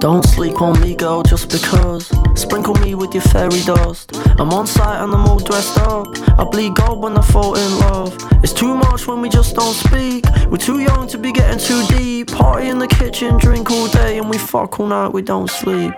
Don't 0.01 0.25
sleep 0.25 0.61
on 0.61 0.77
me, 0.81 0.95
girl, 0.97 1.23
just 1.23 1.49
because. 1.49 2.11
Sprinkle 2.35 2.75
me 2.81 2.93
with 2.93 3.13
your 3.13 3.23
fairy 3.23 3.61
dust. 3.65 4.11
I'm 4.37 4.51
on 4.51 4.67
site 4.67 5.01
and 5.01 5.13
I'm 5.13 5.25
all 5.25 5.39
dressed 5.39 5.77
up. 5.77 6.07
I 6.37 6.43
bleed 6.43 6.75
gold 6.75 7.01
when 7.01 7.15
I 7.17 7.21
fall 7.21 7.55
in 7.55 7.79
love. 7.79 8.13
It's 8.43 8.51
too 8.51 8.75
much 8.75 9.07
when 9.07 9.21
we 9.21 9.29
just 9.29 9.55
don't 9.55 9.73
speak. 9.73 10.25
We're 10.49 10.57
too 10.57 10.79
young 10.79 11.07
to 11.07 11.17
be 11.17 11.31
getting 11.31 11.57
too 11.57 11.85
deep. 11.97 12.31
Party 12.31 12.67
in 12.67 12.79
the 12.79 12.87
kitchen, 12.87 13.37
drink 13.37 13.71
all 13.71 13.87
day, 13.87 14.17
and 14.17 14.29
we 14.29 14.37
fuck 14.37 14.77
all 14.77 14.87
night, 14.87 15.13
we 15.13 15.21
don't 15.21 15.49
sleep. 15.49 15.93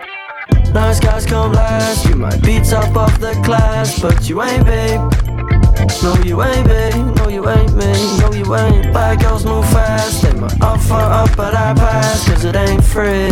Nice 0.73 1.01
guys 1.01 1.27
come 1.27 1.53
last. 1.53 2.07
You 2.07 2.15
might 2.15 2.41
be 2.43 2.61
top 2.61 2.97
of 2.97 3.21
the 3.21 3.33
class, 3.45 3.99
but 4.01 4.29
you 4.29 4.41
ain't, 4.43 4.65
babe. 4.65 5.01
No, 6.03 6.15
you 6.25 6.43
ain't, 6.43 6.67
babe. 6.67 7.17
No, 7.17 7.29
you 7.29 7.49
ain't 7.49 7.75
me. 7.75 7.93
No, 8.21 8.33
you 8.33 8.55
ain't. 8.55 8.93
Bad 8.93 9.21
girls 9.21 9.45
move 9.45 9.69
fast. 9.71 10.23
They 10.23 10.33
might 10.35 10.61
offer 10.63 10.95
up, 10.95 11.37
but 11.37 11.55
I 11.55 11.75
pass, 11.75 12.29
cause 12.29 12.45
it 12.45 12.55
ain't 12.55 12.85
free. 12.85 13.31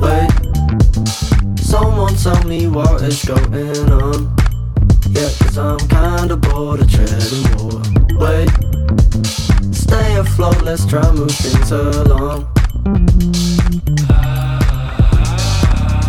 Wait, 0.00 0.30
someone 1.58 2.14
tell 2.16 2.42
me 2.44 2.66
what 2.66 3.02
is 3.02 3.24
going 3.24 3.92
on. 3.92 4.34
Yeah, 5.10 5.28
cause 5.38 5.58
I'm 5.58 5.78
kinda 5.88 6.36
bored 6.36 6.80
of 6.80 6.90
treading 6.90 7.44
water. 7.58 7.90
Wait, 8.18 8.50
stay 9.74 10.16
afloat, 10.16 10.62
let's 10.62 10.86
try 10.86 11.12
move 11.12 11.30
things 11.30 11.70
along. 11.72 12.59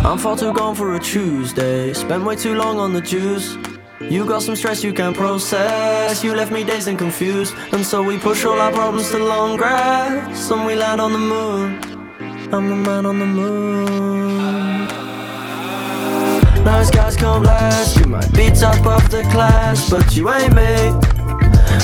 I'm 0.04 0.18
far 0.18 0.36
too 0.36 0.52
gone 0.52 0.74
for 0.74 0.94
a 0.94 1.00
Tuesday. 1.00 1.92
Spent 1.92 2.24
way 2.24 2.36
too 2.36 2.54
long 2.54 2.78
on 2.78 2.92
the 2.92 3.00
juice. 3.00 3.56
You 4.00 4.26
got 4.26 4.42
some 4.42 4.56
stress 4.56 4.82
you 4.82 4.92
can't 4.92 5.16
process. 5.16 6.24
You 6.24 6.34
left 6.34 6.50
me 6.50 6.64
dazed 6.64 6.88
and 6.88 6.98
confused. 6.98 7.54
And 7.72 7.84
so 7.84 8.02
we 8.02 8.18
push 8.18 8.44
all 8.44 8.60
our 8.60 8.72
problems 8.72 9.10
to 9.10 9.18
long 9.18 9.56
grass. 9.56 10.50
And 10.50 10.66
we 10.66 10.74
land 10.74 11.00
on 11.00 11.12
the 11.12 11.18
moon. 11.18 11.78
I'm 12.52 12.68
the 12.68 12.76
man 12.76 13.06
on 13.06 13.18
the 13.18 13.26
moon. 13.26 14.86
Nice 16.64 16.90
guys 16.90 17.16
come 17.16 17.42
last. 17.42 17.96
You 17.98 18.06
might 18.06 18.32
be 18.32 18.50
top 18.50 18.84
of 18.86 19.10
the 19.10 19.22
class, 19.30 19.88
but 19.88 20.14
you 20.16 20.30
ain't 20.30 20.54
me. 20.54 21.11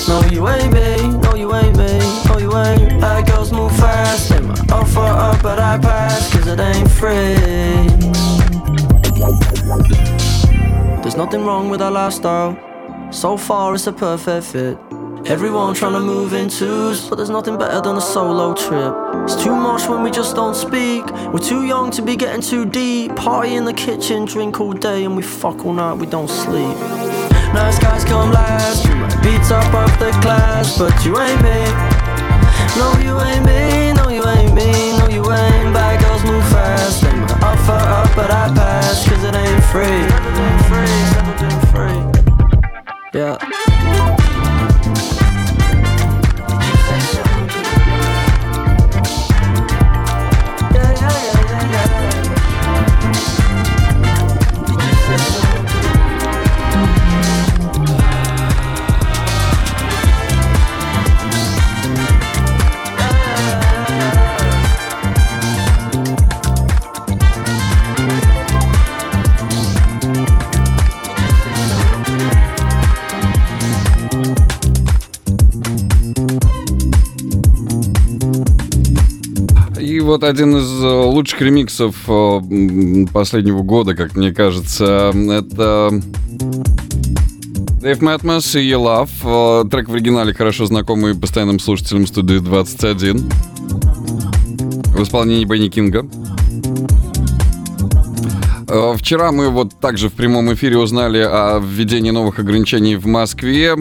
No, 0.09 0.23
you 0.31 0.49
ain't 0.49 0.73
me, 0.73 1.19
no, 1.19 1.35
you 1.35 1.55
ain't 1.55 1.77
me, 1.77 1.99
no, 2.29 2.39
you 2.39 2.57
ain't. 2.57 3.01
Bad 3.01 3.27
girls 3.27 3.53
move 3.53 3.75
fast, 3.77 4.31
they 4.31 4.41
might 4.41 4.71
offer 4.73 5.01
up, 5.01 5.43
but 5.43 5.59
I 5.59 5.79
pass, 5.79 6.33
cause 6.33 6.47
it 6.47 6.61
ain't 6.61 6.91
free. 6.91 7.37
There's 11.03 11.17
nothing 11.17 11.45
wrong 11.45 11.69
with 11.71 11.83
our 11.83 11.91
lifestyle, 11.91 12.57
so 13.13 13.37
far 13.37 13.75
it's 13.75 13.87
a 13.87 13.93
perfect 13.93 14.47
fit. 14.47 14.79
Everyone 15.27 15.75
trying 15.75 15.93
to 15.93 16.01
move 16.01 16.33
in 16.33 16.49
twos, 16.49 17.07
but 17.09 17.17
there's 17.17 17.29
nothing 17.29 17.59
better 17.59 17.81
than 17.83 17.97
a 17.97 18.01
solo 18.01 18.55
trip. 18.55 18.95
It's 19.25 19.37
too 19.43 19.55
much 19.55 19.87
when 19.89 20.03
we 20.03 20.11
just 20.11 20.35
don't 20.35 20.55
speak. 20.55 21.05
We're 21.33 21.39
too 21.39 21.67
young 21.67 21.91
to 21.91 22.03
be 22.03 22.17
getting 22.17 22.41
too 22.41 22.65
deep. 22.65 23.15
Party 23.15 23.55
in 23.57 23.67
the 23.67 23.75
kitchen, 23.75 24.25
drink 24.25 24.59
all 24.59 24.73
day, 24.73 25.05
and 25.05 25.17
we 25.17 25.23
fuck 25.23 25.67
all 25.67 25.75
night, 25.75 25.95
we 25.95 26.07
don't 26.07 26.31
sleep. 26.31 26.77
Nice 27.55 27.79
guys 27.79 28.05
come 28.05 28.31
last, 28.31 28.85
you 28.85 28.95
might 28.95 29.21
be 29.23 29.37
top 29.49 29.73
of 29.75 29.99
the 29.99 30.11
class, 30.21 30.79
but 30.79 30.95
you 31.05 31.19
ain't 31.19 31.43
me. 31.43 31.61
No, 32.77 32.93
you 33.03 33.19
ain't 33.21 33.45
me, 33.45 33.93
no, 33.93 34.09
you 34.09 34.25
ain't 34.27 34.55
me, 34.55 34.99
no, 34.99 35.09
you 35.09 35.23
ain't. 35.33 35.75
Bad 35.75 36.01
girls 36.01 36.23
move 36.25 36.45
fast, 36.49 37.03
they 37.03 37.13
might 37.15 37.43
offer 37.43 37.73
up, 37.73 38.15
but 38.15 38.31
I 38.31 38.53
pass, 38.55 39.09
cause 39.09 39.25
it 39.25 39.35
ain't 39.35 39.65
free. 39.65 40.05
Never 40.13 40.33
been 40.39 40.59
free, 41.73 41.99
Yeah. 43.15 43.68
Вот 80.09 80.25
один 80.25 80.57
из 80.57 80.83
э, 80.83 80.87
лучших 80.87 81.43
ремиксов 81.43 81.95
э, 82.09 82.41
последнего 83.13 83.63
года, 83.63 83.95
как 83.95 84.17
мне 84.17 84.33
кажется, 84.33 85.13
это 85.15 85.91
Дэйв 87.83 88.01
Мэтмос 88.01 88.57
и 88.57 88.71
«You 88.71 88.79
Love». 88.83 89.65
Э, 89.65 89.69
Трек 89.69 89.91
в 89.91 89.93
оригинале 89.93 90.33
хорошо 90.33 90.65
знакомый 90.65 91.15
постоянным 91.15 91.59
слушателям 91.59 92.07
студии 92.07 92.39
21 92.39 93.31
в 94.97 95.03
исполнении 95.03 95.45
Бенни 95.45 95.69
Кинга. 95.69 96.09
Вчера 98.97 99.31
мы 99.31 99.51
вот 99.51 99.79
также 99.79 100.09
в 100.09 100.15
прямом 100.15 100.53
эфире 100.55 100.79
узнали 100.79 101.19
о 101.19 101.59
введении 101.59 102.11
новых 102.11 102.39
ограничений 102.39 102.97
в 102.97 103.07
Москве 103.07 103.77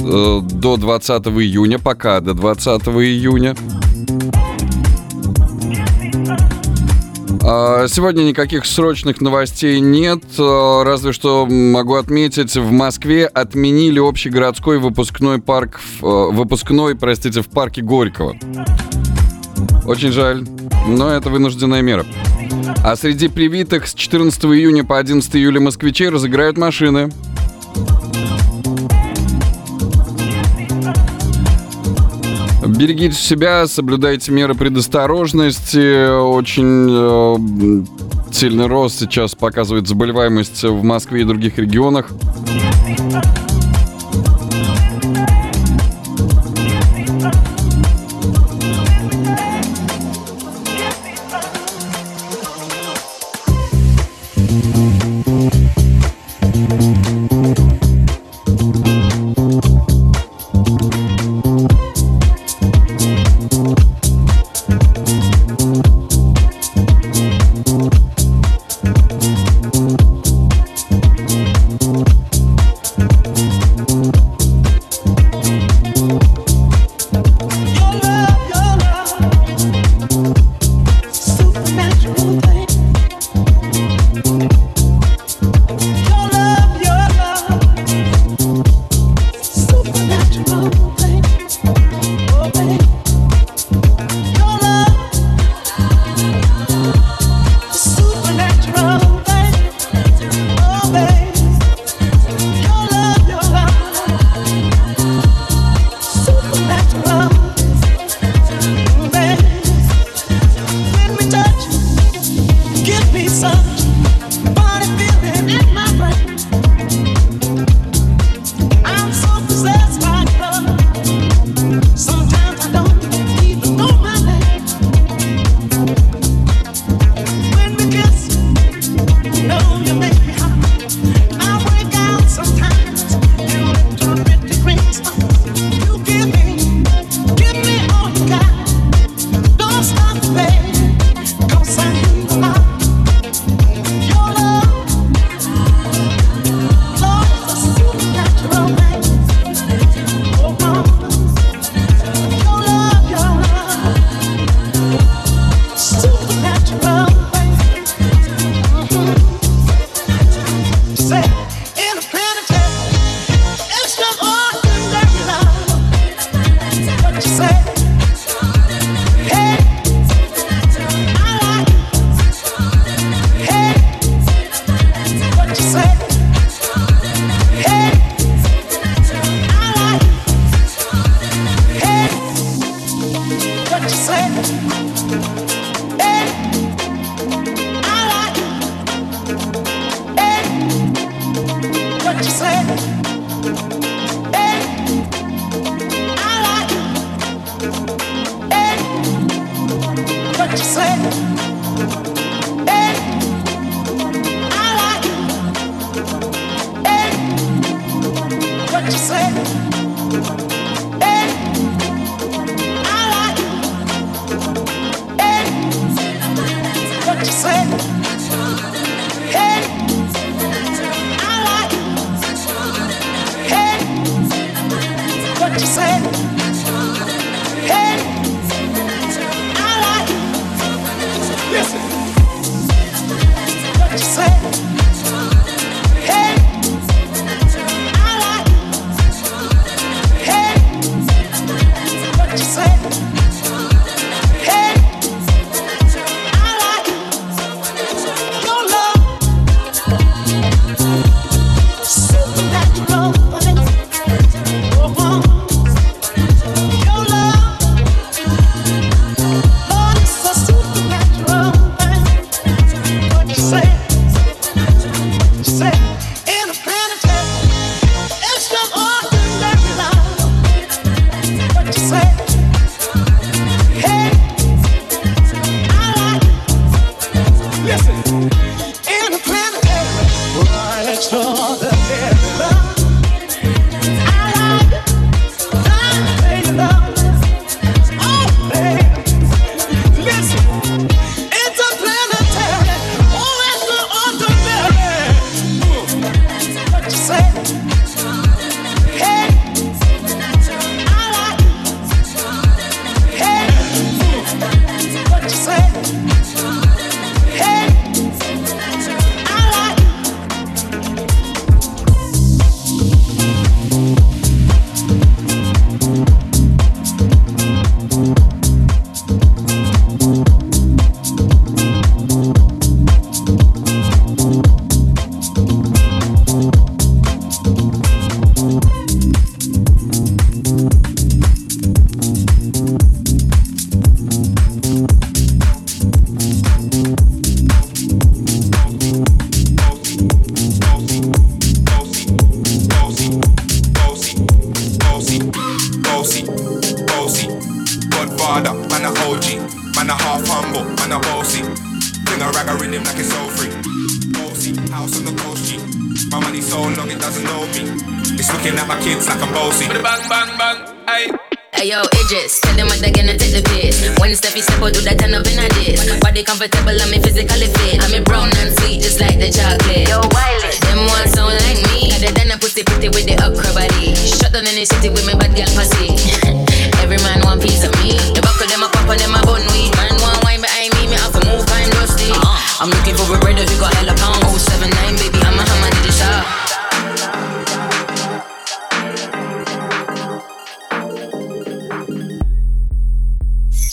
до 0.00 0.76
20 0.76 1.26
июня, 1.28 1.78
пока 1.78 2.20
до 2.20 2.34
20 2.34 2.82
июня. 2.88 3.54
Сегодня 7.44 8.22
никаких 8.22 8.64
срочных 8.64 9.20
новостей 9.20 9.78
нет, 9.78 10.22
а, 10.38 10.82
разве 10.82 11.12
что 11.12 11.44
могу 11.44 11.96
отметить, 11.96 12.56
в 12.56 12.70
Москве 12.70 13.26
отменили 13.26 13.98
общегородской 13.98 14.78
выпускной 14.78 15.42
парк, 15.42 15.78
э, 16.00 16.06
выпускной, 16.06 16.94
простите, 16.96 17.42
в 17.42 17.48
парке 17.48 17.82
Горького. 17.82 18.34
Очень 19.84 20.10
жаль, 20.12 20.46
но 20.88 21.10
это 21.10 21.28
вынужденная 21.28 21.82
мера. 21.82 22.06
А 22.82 22.96
среди 22.96 23.28
привитых 23.28 23.88
с 23.88 23.94
14 23.94 24.54
июня 24.54 24.82
по 24.82 24.98
11 24.98 25.36
июля 25.36 25.60
москвичей 25.60 26.08
разыграют 26.08 26.56
машины. 26.56 27.10
Берегите 32.66 33.14
себя, 33.14 33.66
соблюдайте 33.66 34.32
меры 34.32 34.54
предосторожности. 34.54 36.18
Очень 36.18 36.86
э, 36.88 38.32
сильный 38.32 38.66
рост 38.66 38.98
сейчас 38.98 39.34
показывает 39.34 39.86
заболеваемость 39.86 40.62
в 40.62 40.82
Москве 40.82 41.22
и 41.22 41.24
других 41.24 41.58
регионах. 41.58 42.10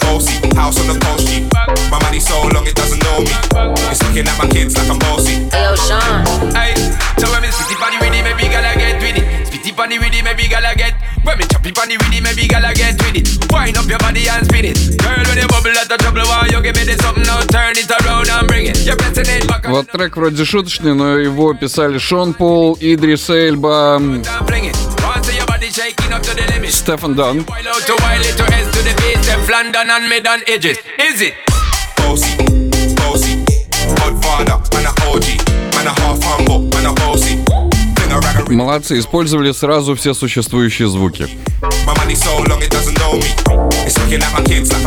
Bossy, 0.00 0.34
house 0.56 0.78
on 0.80 0.86
the 0.86 0.98
coast, 1.00 1.28
G. 1.28 1.46
My 1.90 1.98
money 2.02 2.20
so 2.20 2.42
long 2.52 2.66
it 2.66 2.74
doesn't 2.74 3.02
know 3.04 3.20
me. 3.20 3.32
It's 3.90 4.02
looking 4.02 4.26
at 4.26 4.36
my 4.38 4.48
kids 4.48 4.76
like 4.76 4.88
I'm 4.90 4.98
bossy. 4.98 5.46
Hey 5.50 5.64
yo, 5.64 5.76
Sean. 5.76 6.24
Hey, 6.54 6.74
so 7.18 7.30
when 7.30 7.42
me 7.42 7.48
spitty 7.48 7.76
panny 7.78 7.96
with 7.98 8.14
it, 8.14 8.22
maybe 8.22 8.48
gala 8.48 8.74
get 8.74 9.00
with 9.00 9.16
it. 9.16 9.46
Spitty 9.46 9.72
panny 9.76 9.98
with 9.98 10.14
it, 10.14 10.24
maybe 10.24 10.48
gala 10.48 10.74
get. 10.74 10.94
When 11.24 11.38
me 11.38 11.44
choppy 11.46 11.72
panny 11.72 11.96
with 11.96 12.12
it, 12.12 12.22
maybe 12.22 12.48
gala 12.48 12.74
get 12.74 12.98
with 13.02 13.16
it. 13.16 13.26
Wind 13.52 13.76
up 13.76 13.86
your 13.86 13.98
body 13.98 14.28
and 14.28 14.44
spin 14.46 14.64
it. 14.66 14.78
Girl, 15.00 15.24
when 15.28 15.38
you 15.38 15.48
bubble 15.48 15.76
at 15.78 15.88
the 15.88 15.96
trouble, 15.96 16.26
why 16.26 16.48
you 16.50 16.60
give 16.62 16.76
me 16.76 16.84
this 16.84 16.98
something 17.00 17.24
now? 17.24 17.40
Turn 17.48 17.74
it 17.76 17.90
around 17.90 18.28
and 18.28 18.46
bring 18.48 18.66
it. 18.66 18.78
You're 18.84 18.96
pressing 18.96 19.26
it 19.26 19.46
back 19.48 19.66
Вот 19.66 19.90
трек 19.90 20.16
вроде 20.16 20.44
шуточный, 20.44 20.94
но 20.94 21.16
его 21.18 21.54
писали 21.54 21.98
Шон 21.98 22.34
Пол, 22.34 22.76
Идрис 22.80 23.30
Эльба, 23.30 23.96
and 23.96 24.26
bring 24.46 24.66
it. 24.66 24.76
Once 25.02 25.30
your 25.34 25.46
body 25.46 25.70
shaking 25.70 26.12
up 26.12 26.22
to 26.22 26.34
the 26.34 26.44
limit. 26.52 26.72
Стефан 26.72 27.14
Дан. 27.14 27.44
London 29.49 29.89
and 29.89 30.07
mid 30.07 30.27
on 30.27 30.41
edges. 30.47 30.77
Is 30.99 31.21
it? 31.21 31.33
Bossy, 31.97 32.37
bossy. 32.95 33.43
Godfather, 33.97 34.61
man 34.73 34.85
a 34.85 34.93
OG, 35.09 35.25
man 35.73 35.87
a 35.87 35.93
half 36.01 36.21
humble, 36.21 36.59
man 36.69 36.85
a 36.85 36.93
bossy. 36.93 37.39
Молодцы, 38.49 38.99
использовали 38.99 39.51
сразу 39.51 39.95
все 39.95 40.13
существующие 40.13 40.87
звуки. 40.87 41.27
So 42.15 42.37
long 42.37 42.59
me. 42.59 43.29
My 44.33 44.43
kids 44.43 44.71
like 44.73 44.83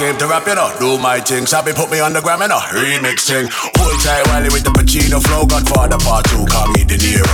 came 0.00 0.16
to 0.18 0.26
rap, 0.28 0.46
you 0.46 0.54
know, 0.54 0.72
do 0.78 0.98
my 1.00 1.20
thing. 1.20 1.46
Sabi 1.46 1.72
put 1.72 1.90
me 1.90 2.00
on 2.00 2.12
the 2.12 2.20
gram, 2.20 2.40
you 2.40 2.48
know, 2.48 2.60
remix 2.72 3.28
thing. 3.28 3.48
Hold 3.50 3.96
tight, 4.04 4.24
Wiley 4.28 4.48
with 4.52 4.64
the 4.64 4.72
Pacino 4.72 5.20
flow. 5.20 5.44
Godfather 5.44 5.98
part 6.00 6.24
two, 6.28 6.44
call 6.46 6.68
me 6.72 6.84
De 6.84 6.96
Niro. 6.96 7.28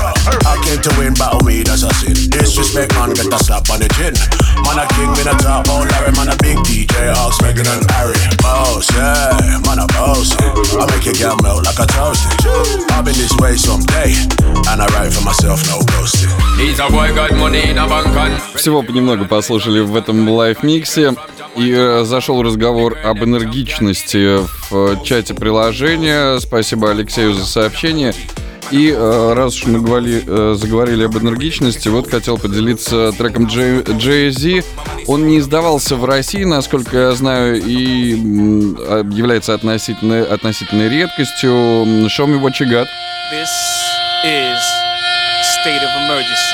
I 0.46 0.58
came 0.62 0.82
to 0.82 0.90
win, 0.98 1.14
battle 1.14 1.42
me, 1.42 1.62
that's 1.62 1.82
a 1.82 1.90
sin. 1.98 2.14
Disrespect, 2.30 2.94
man, 2.94 3.14
get 3.14 3.30
a 3.30 3.38
slap 3.42 3.66
on 3.70 3.82
the 3.82 3.88
chin. 3.98 4.14
Man, 4.62 4.78
a 4.78 4.86
king, 4.94 5.10
me 5.14 5.22
a 5.26 5.34
top, 5.42 5.66
oh 5.70 5.82
Larry, 5.86 6.14
man, 6.14 6.30
a 6.30 6.36
big 6.38 6.58
DJ, 6.66 7.14
Ox, 7.14 7.42
Megan 7.42 7.66
and 7.66 7.86
Harry. 7.94 8.18
Boss, 8.38 8.86
yeah, 8.94 9.58
man, 9.66 9.82
a 9.82 9.86
boss. 9.94 10.34
I 10.78 10.86
make 10.90 11.06
your 11.06 11.18
girl 11.18 11.38
melt 11.42 11.66
like 11.66 11.78
a 11.78 11.86
toasty. 11.90 12.30
I've 12.94 13.04
been 13.04 13.18
this 13.18 13.34
way 13.42 13.58
someday, 13.58 14.14
and 14.70 14.78
I 14.82 14.86
write 14.94 15.14
for 15.14 15.22
myself, 15.22 15.62
no 15.66 15.82
ghosting. 15.94 16.30
He's 16.58 16.78
a 16.78 16.86
boy 16.90 17.14
got 17.14 17.34
money 17.38 17.70
in 17.70 17.78
a 17.78 17.86
bank 17.86 18.14
and 18.14 18.38
Всего 18.54 18.82
понемногу 18.82 19.26
послушали 19.26 19.80
в 19.80 19.96
этом 19.96 20.28
лайв-миксе. 20.28 21.14
И 21.57 21.71
э, 21.71 22.03
зашел 22.05 22.43
разговор 22.43 22.97
об 23.03 23.23
энергичности 23.23 24.37
в 24.69 24.93
э, 24.93 25.03
чате 25.03 25.33
приложения. 25.33 26.39
Спасибо 26.39 26.91
Алексею 26.91 27.33
за 27.33 27.45
сообщение. 27.45 28.13
И 28.69 28.91
э, 28.91 29.33
раз 29.33 29.55
уж 29.55 29.65
мы 29.65 29.79
говорили, 29.79 30.55
заговорили 30.55 31.05
об 31.05 31.17
энергичности, 31.17 31.87
вот 31.87 32.09
хотел 32.09 32.37
поделиться 32.37 33.11
треком 33.13 33.47
Jay-Z. 33.47 34.63
Он 35.07 35.25
не 35.25 35.39
издавался 35.39 35.95
в 35.95 36.05
России, 36.05 36.43
насколько 36.43 36.97
я 36.97 37.11
знаю, 37.13 37.61
и 37.63 38.13
а, 38.79 39.03
является 39.09 39.53
относительной, 39.53 40.25
относительной 40.25 40.89
редкостью. 40.89 41.51
Show 42.07 42.27
me 42.27 42.39
what 42.39 42.59
you 42.59 42.69
got. 42.69 42.87
This 43.31 43.49
is 44.25 44.59
state 45.63 45.81
of 45.81 45.89
emergency. 46.03 46.46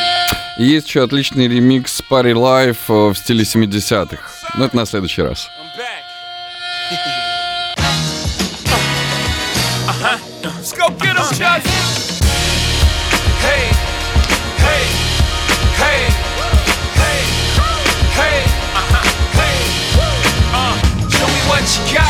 И 0.58 0.66
есть 0.66 0.88
еще 0.88 1.04
отличный 1.04 1.48
ремикс 1.48 2.02
Party 2.08 2.34
Life 2.34 2.78
э, 2.88 3.14
в 3.14 3.18
стиле 3.18 3.44
70-х. 3.44 4.22
Но 4.56 4.66
это 4.66 4.76
на 4.76 4.86
следующий 4.86 5.24
раз. 5.24 5.50
Uh-huh. 9.86 10.20
Let's 10.44 10.72
go 10.72 10.90
get 10.90 11.18
uh-huh. 11.18 11.62
Uh, 21.96 22.03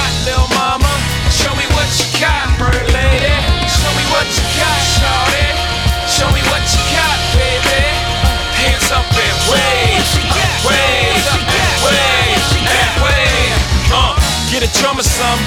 A 14.64 14.68
drummer 14.80 15.03
some. 15.03 15.44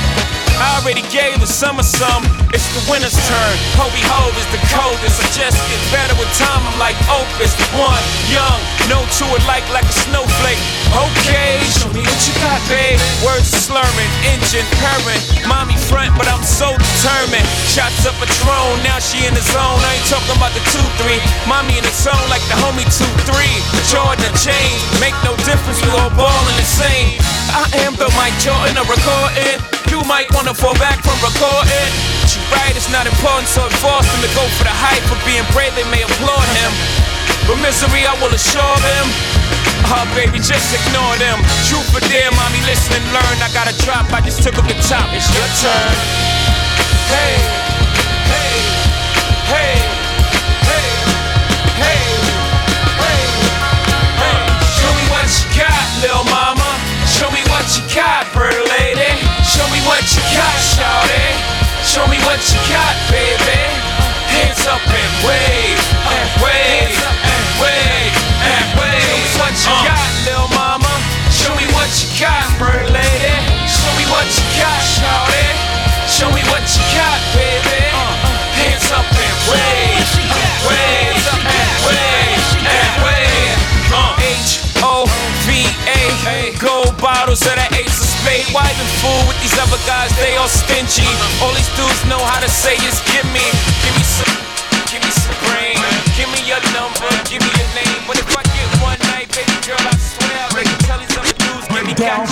I 0.60 0.76
already 0.76 1.00
gave 1.08 1.40
the 1.40 1.48
summer 1.48 1.80
some. 1.80 2.20
It's 2.52 2.68
the 2.76 2.84
winter's 2.84 3.16
turn. 3.16 3.54
Hobie 3.72 4.04
Ho 4.12 4.28
is 4.36 4.44
the 4.52 4.60
coldest. 4.68 5.16
I 5.24 5.26
just 5.32 5.56
get 5.72 5.80
better 5.88 6.12
with 6.20 6.28
time. 6.36 6.60
I'm 6.68 6.76
like 6.76 7.00
Opus. 7.08 7.56
One, 7.72 8.04
young, 8.28 8.60
no 8.92 9.00
to 9.00 9.24
it 9.32 9.40
like 9.48 9.64
like 9.72 9.88
a 9.88 9.96
snowflake. 10.04 10.60
Okay, 10.92 11.56
show 11.80 11.88
me 11.96 12.04
what 12.04 12.20
you 12.28 12.34
got, 12.44 12.60
babe. 12.68 13.00
Words 13.24 13.48
slurring, 13.48 14.12
engine 14.36 14.68
purring. 14.84 15.24
Mommy 15.48 15.80
front, 15.88 16.12
but 16.20 16.28
I'm 16.28 16.44
so 16.44 16.76
determined. 16.76 17.48
Shots 17.72 18.04
up 18.04 18.20
a 18.20 18.28
drone, 18.44 18.84
now 18.84 19.00
she 19.00 19.24
in 19.24 19.32
the 19.32 19.44
zone. 19.48 19.80
I 19.80 19.96
ain't 19.96 20.08
talking 20.12 20.36
about 20.36 20.52
the 20.52 20.60
two 20.68 20.84
three. 21.00 21.24
Mommy 21.48 21.80
in 21.80 21.84
the 21.88 21.96
zone 21.96 22.20
like 22.28 22.44
the 22.52 22.56
homie 22.60 22.84
two 22.92 23.08
three. 23.24 23.56
Jordan 23.88 24.28
chain, 24.36 24.76
make 25.00 25.16
no 25.24 25.32
difference. 25.48 25.80
We 25.80 25.88
all 25.96 26.12
ballin' 26.12 26.60
the 26.60 26.68
same. 26.68 27.16
I 27.56 27.64
am 27.88 27.96
the 27.96 28.12
Mike 28.20 28.36
Jordan 28.36 28.76
of 28.76 28.84
recording. 28.84 29.56
You 29.88 30.04
might 30.04 30.28
wanna 30.36 30.52
fall 30.52 30.76
back 30.76 31.00
from 31.00 31.16
recording. 31.24 31.88
But 32.20 32.28
you 32.36 32.44
right, 32.52 32.76
it's 32.76 32.92
not 32.92 33.08
important, 33.08 33.48
so 33.48 33.64
it 33.64 33.72
forced 33.80 34.12
him 34.12 34.20
to 34.20 34.32
go 34.36 34.44
for 34.60 34.68
the 34.68 34.76
hype. 34.76 35.00
For 35.08 35.16
being 35.24 35.40
brave, 35.56 35.72
they 35.72 35.88
may 35.88 36.04
applaud 36.04 36.44
him. 36.52 36.72
But 37.48 37.56
misery, 37.64 38.04
I 38.04 38.12
will 38.20 38.28
assure 38.28 38.76
them. 38.84 39.06
Oh, 39.88 40.04
baby, 40.12 40.36
just 40.36 40.68
ignore 40.68 41.16
them. 41.16 41.40
Truth 41.64 41.96
or 41.96 42.04
dare, 42.12 42.28
mommy, 42.36 42.60
listen 42.68 43.00
and 43.00 43.08
learn. 43.16 43.36
I 43.40 43.48
got 43.56 43.72
a 43.72 43.74
drop, 43.88 44.04
I 44.12 44.20
just 44.20 44.44
took 44.44 44.60
up 44.60 44.68
the 44.68 44.76
top. 44.84 45.08
It's 45.16 45.24
your 45.32 45.48
turn. 45.56 45.96
Hey, 47.08 47.65
All 91.41 91.53
these 91.55 91.69
dudes 91.75 92.05
know 92.05 92.19
how 92.19 92.39
to 92.39 92.49
say 92.49 92.75
is 92.75 93.01
give 93.09 93.25
me, 93.33 93.41
give 93.81 93.95
me 93.97 94.03
some, 94.03 94.35
give 94.91 95.01
me 95.01 95.09
some 95.09 95.33
brain. 95.49 95.77
Give 96.15 96.29
me 96.29 96.41
your 96.45 96.61
number, 96.77 97.09
give 97.25 97.41
me 97.41 97.49
your 97.57 97.69
name. 97.73 98.01
But 98.07 98.19
if 98.19 98.29
I 98.37 98.43
get 98.43 98.69
one 98.81 98.99
night, 99.09 99.27
baby 99.33 99.57
girl, 99.65 99.81
I 99.81 99.95
swear 99.97 100.37
I 100.53 100.63
can 100.63 100.77
tell 100.85 100.99
these 100.99 101.17
other 101.17 101.33
dudes, 101.33 101.67
give 101.67 101.85
me 101.85 101.93
got 101.95 102.29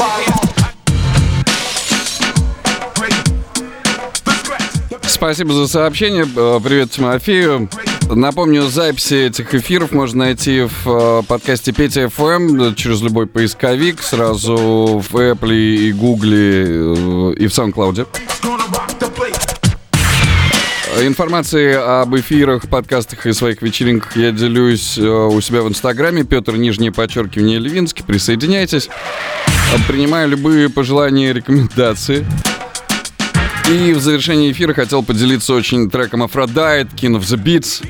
your 4.92 5.10
Спасибо 5.10 5.54
за 5.54 5.68
сообщение. 5.68 6.24
Э, 6.24 6.60
Привет 6.64 6.92
Тимофею. 6.92 7.70
Напомню, 8.11 8.63
записи 8.63 9.27
этих 9.27 9.55
эфиров 9.55 9.93
можно 9.93 10.27
найти 10.27 10.63
в 10.63 10.87
э, 10.87 11.23
подкасте 11.27 11.73
Петя 11.73 12.05
FM 12.05 12.75
через 12.75 13.01
любой 13.01 13.27
поисковик, 13.27 14.03
сразу 14.03 15.03
в 15.09 15.17
Apple 15.17 15.55
и 15.55 15.93
Google 15.93 16.33
э, 16.33 17.35
и 17.39 17.47
в 17.47 17.51
SoundCloud. 17.51 18.07
Информацией 21.03 21.73
об 21.73 22.15
эфирах, 22.15 22.69
подкастах 22.69 23.27
и 23.27 23.33
своих 23.33 23.63
вечеринках 23.63 24.17
я 24.17 24.31
делюсь 24.31 24.97
э, 24.97 25.03
у 25.03 25.41
себя 25.41 25.63
в 25.63 25.69
Инстаграме. 25.69 26.25
Петр, 26.25 26.57
нижнее 26.57 26.93
подчеркивание, 26.93 27.59
Левинский. 27.59 28.05
Присоединяйтесь. 28.05 28.89
Э, 29.49 29.79
Принимаю 29.89 30.29
любые 30.29 30.69
пожелания 30.69 31.31
и 31.31 31.33
рекомендации. 31.33 32.25
И 33.71 33.93
в 33.95 34.01
завершении 34.01 34.53
эфира 34.53 34.75
хотел 34.75 35.03
поделиться 35.03 35.55
очень 35.55 35.91
треком 35.91 36.23
Aphrodite, 36.23 36.95
King 36.95 37.19
of 37.19 37.23
the 37.23 37.43
Beats. 37.43 37.83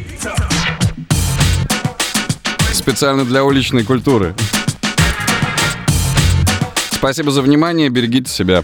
Специально 2.72 3.24
для 3.24 3.42
уличной 3.44 3.82
культуры. 3.82 4.36
Спасибо 6.92 7.32
за 7.32 7.42
внимание, 7.42 7.88
берегите 7.88 8.30
себя. 8.30 8.62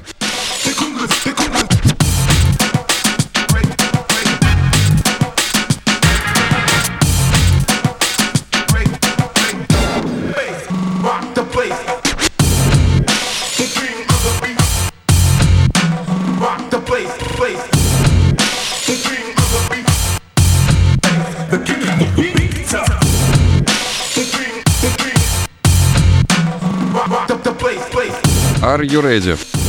Are 28.71 28.85
you 28.85 29.01
ready? 29.01 29.60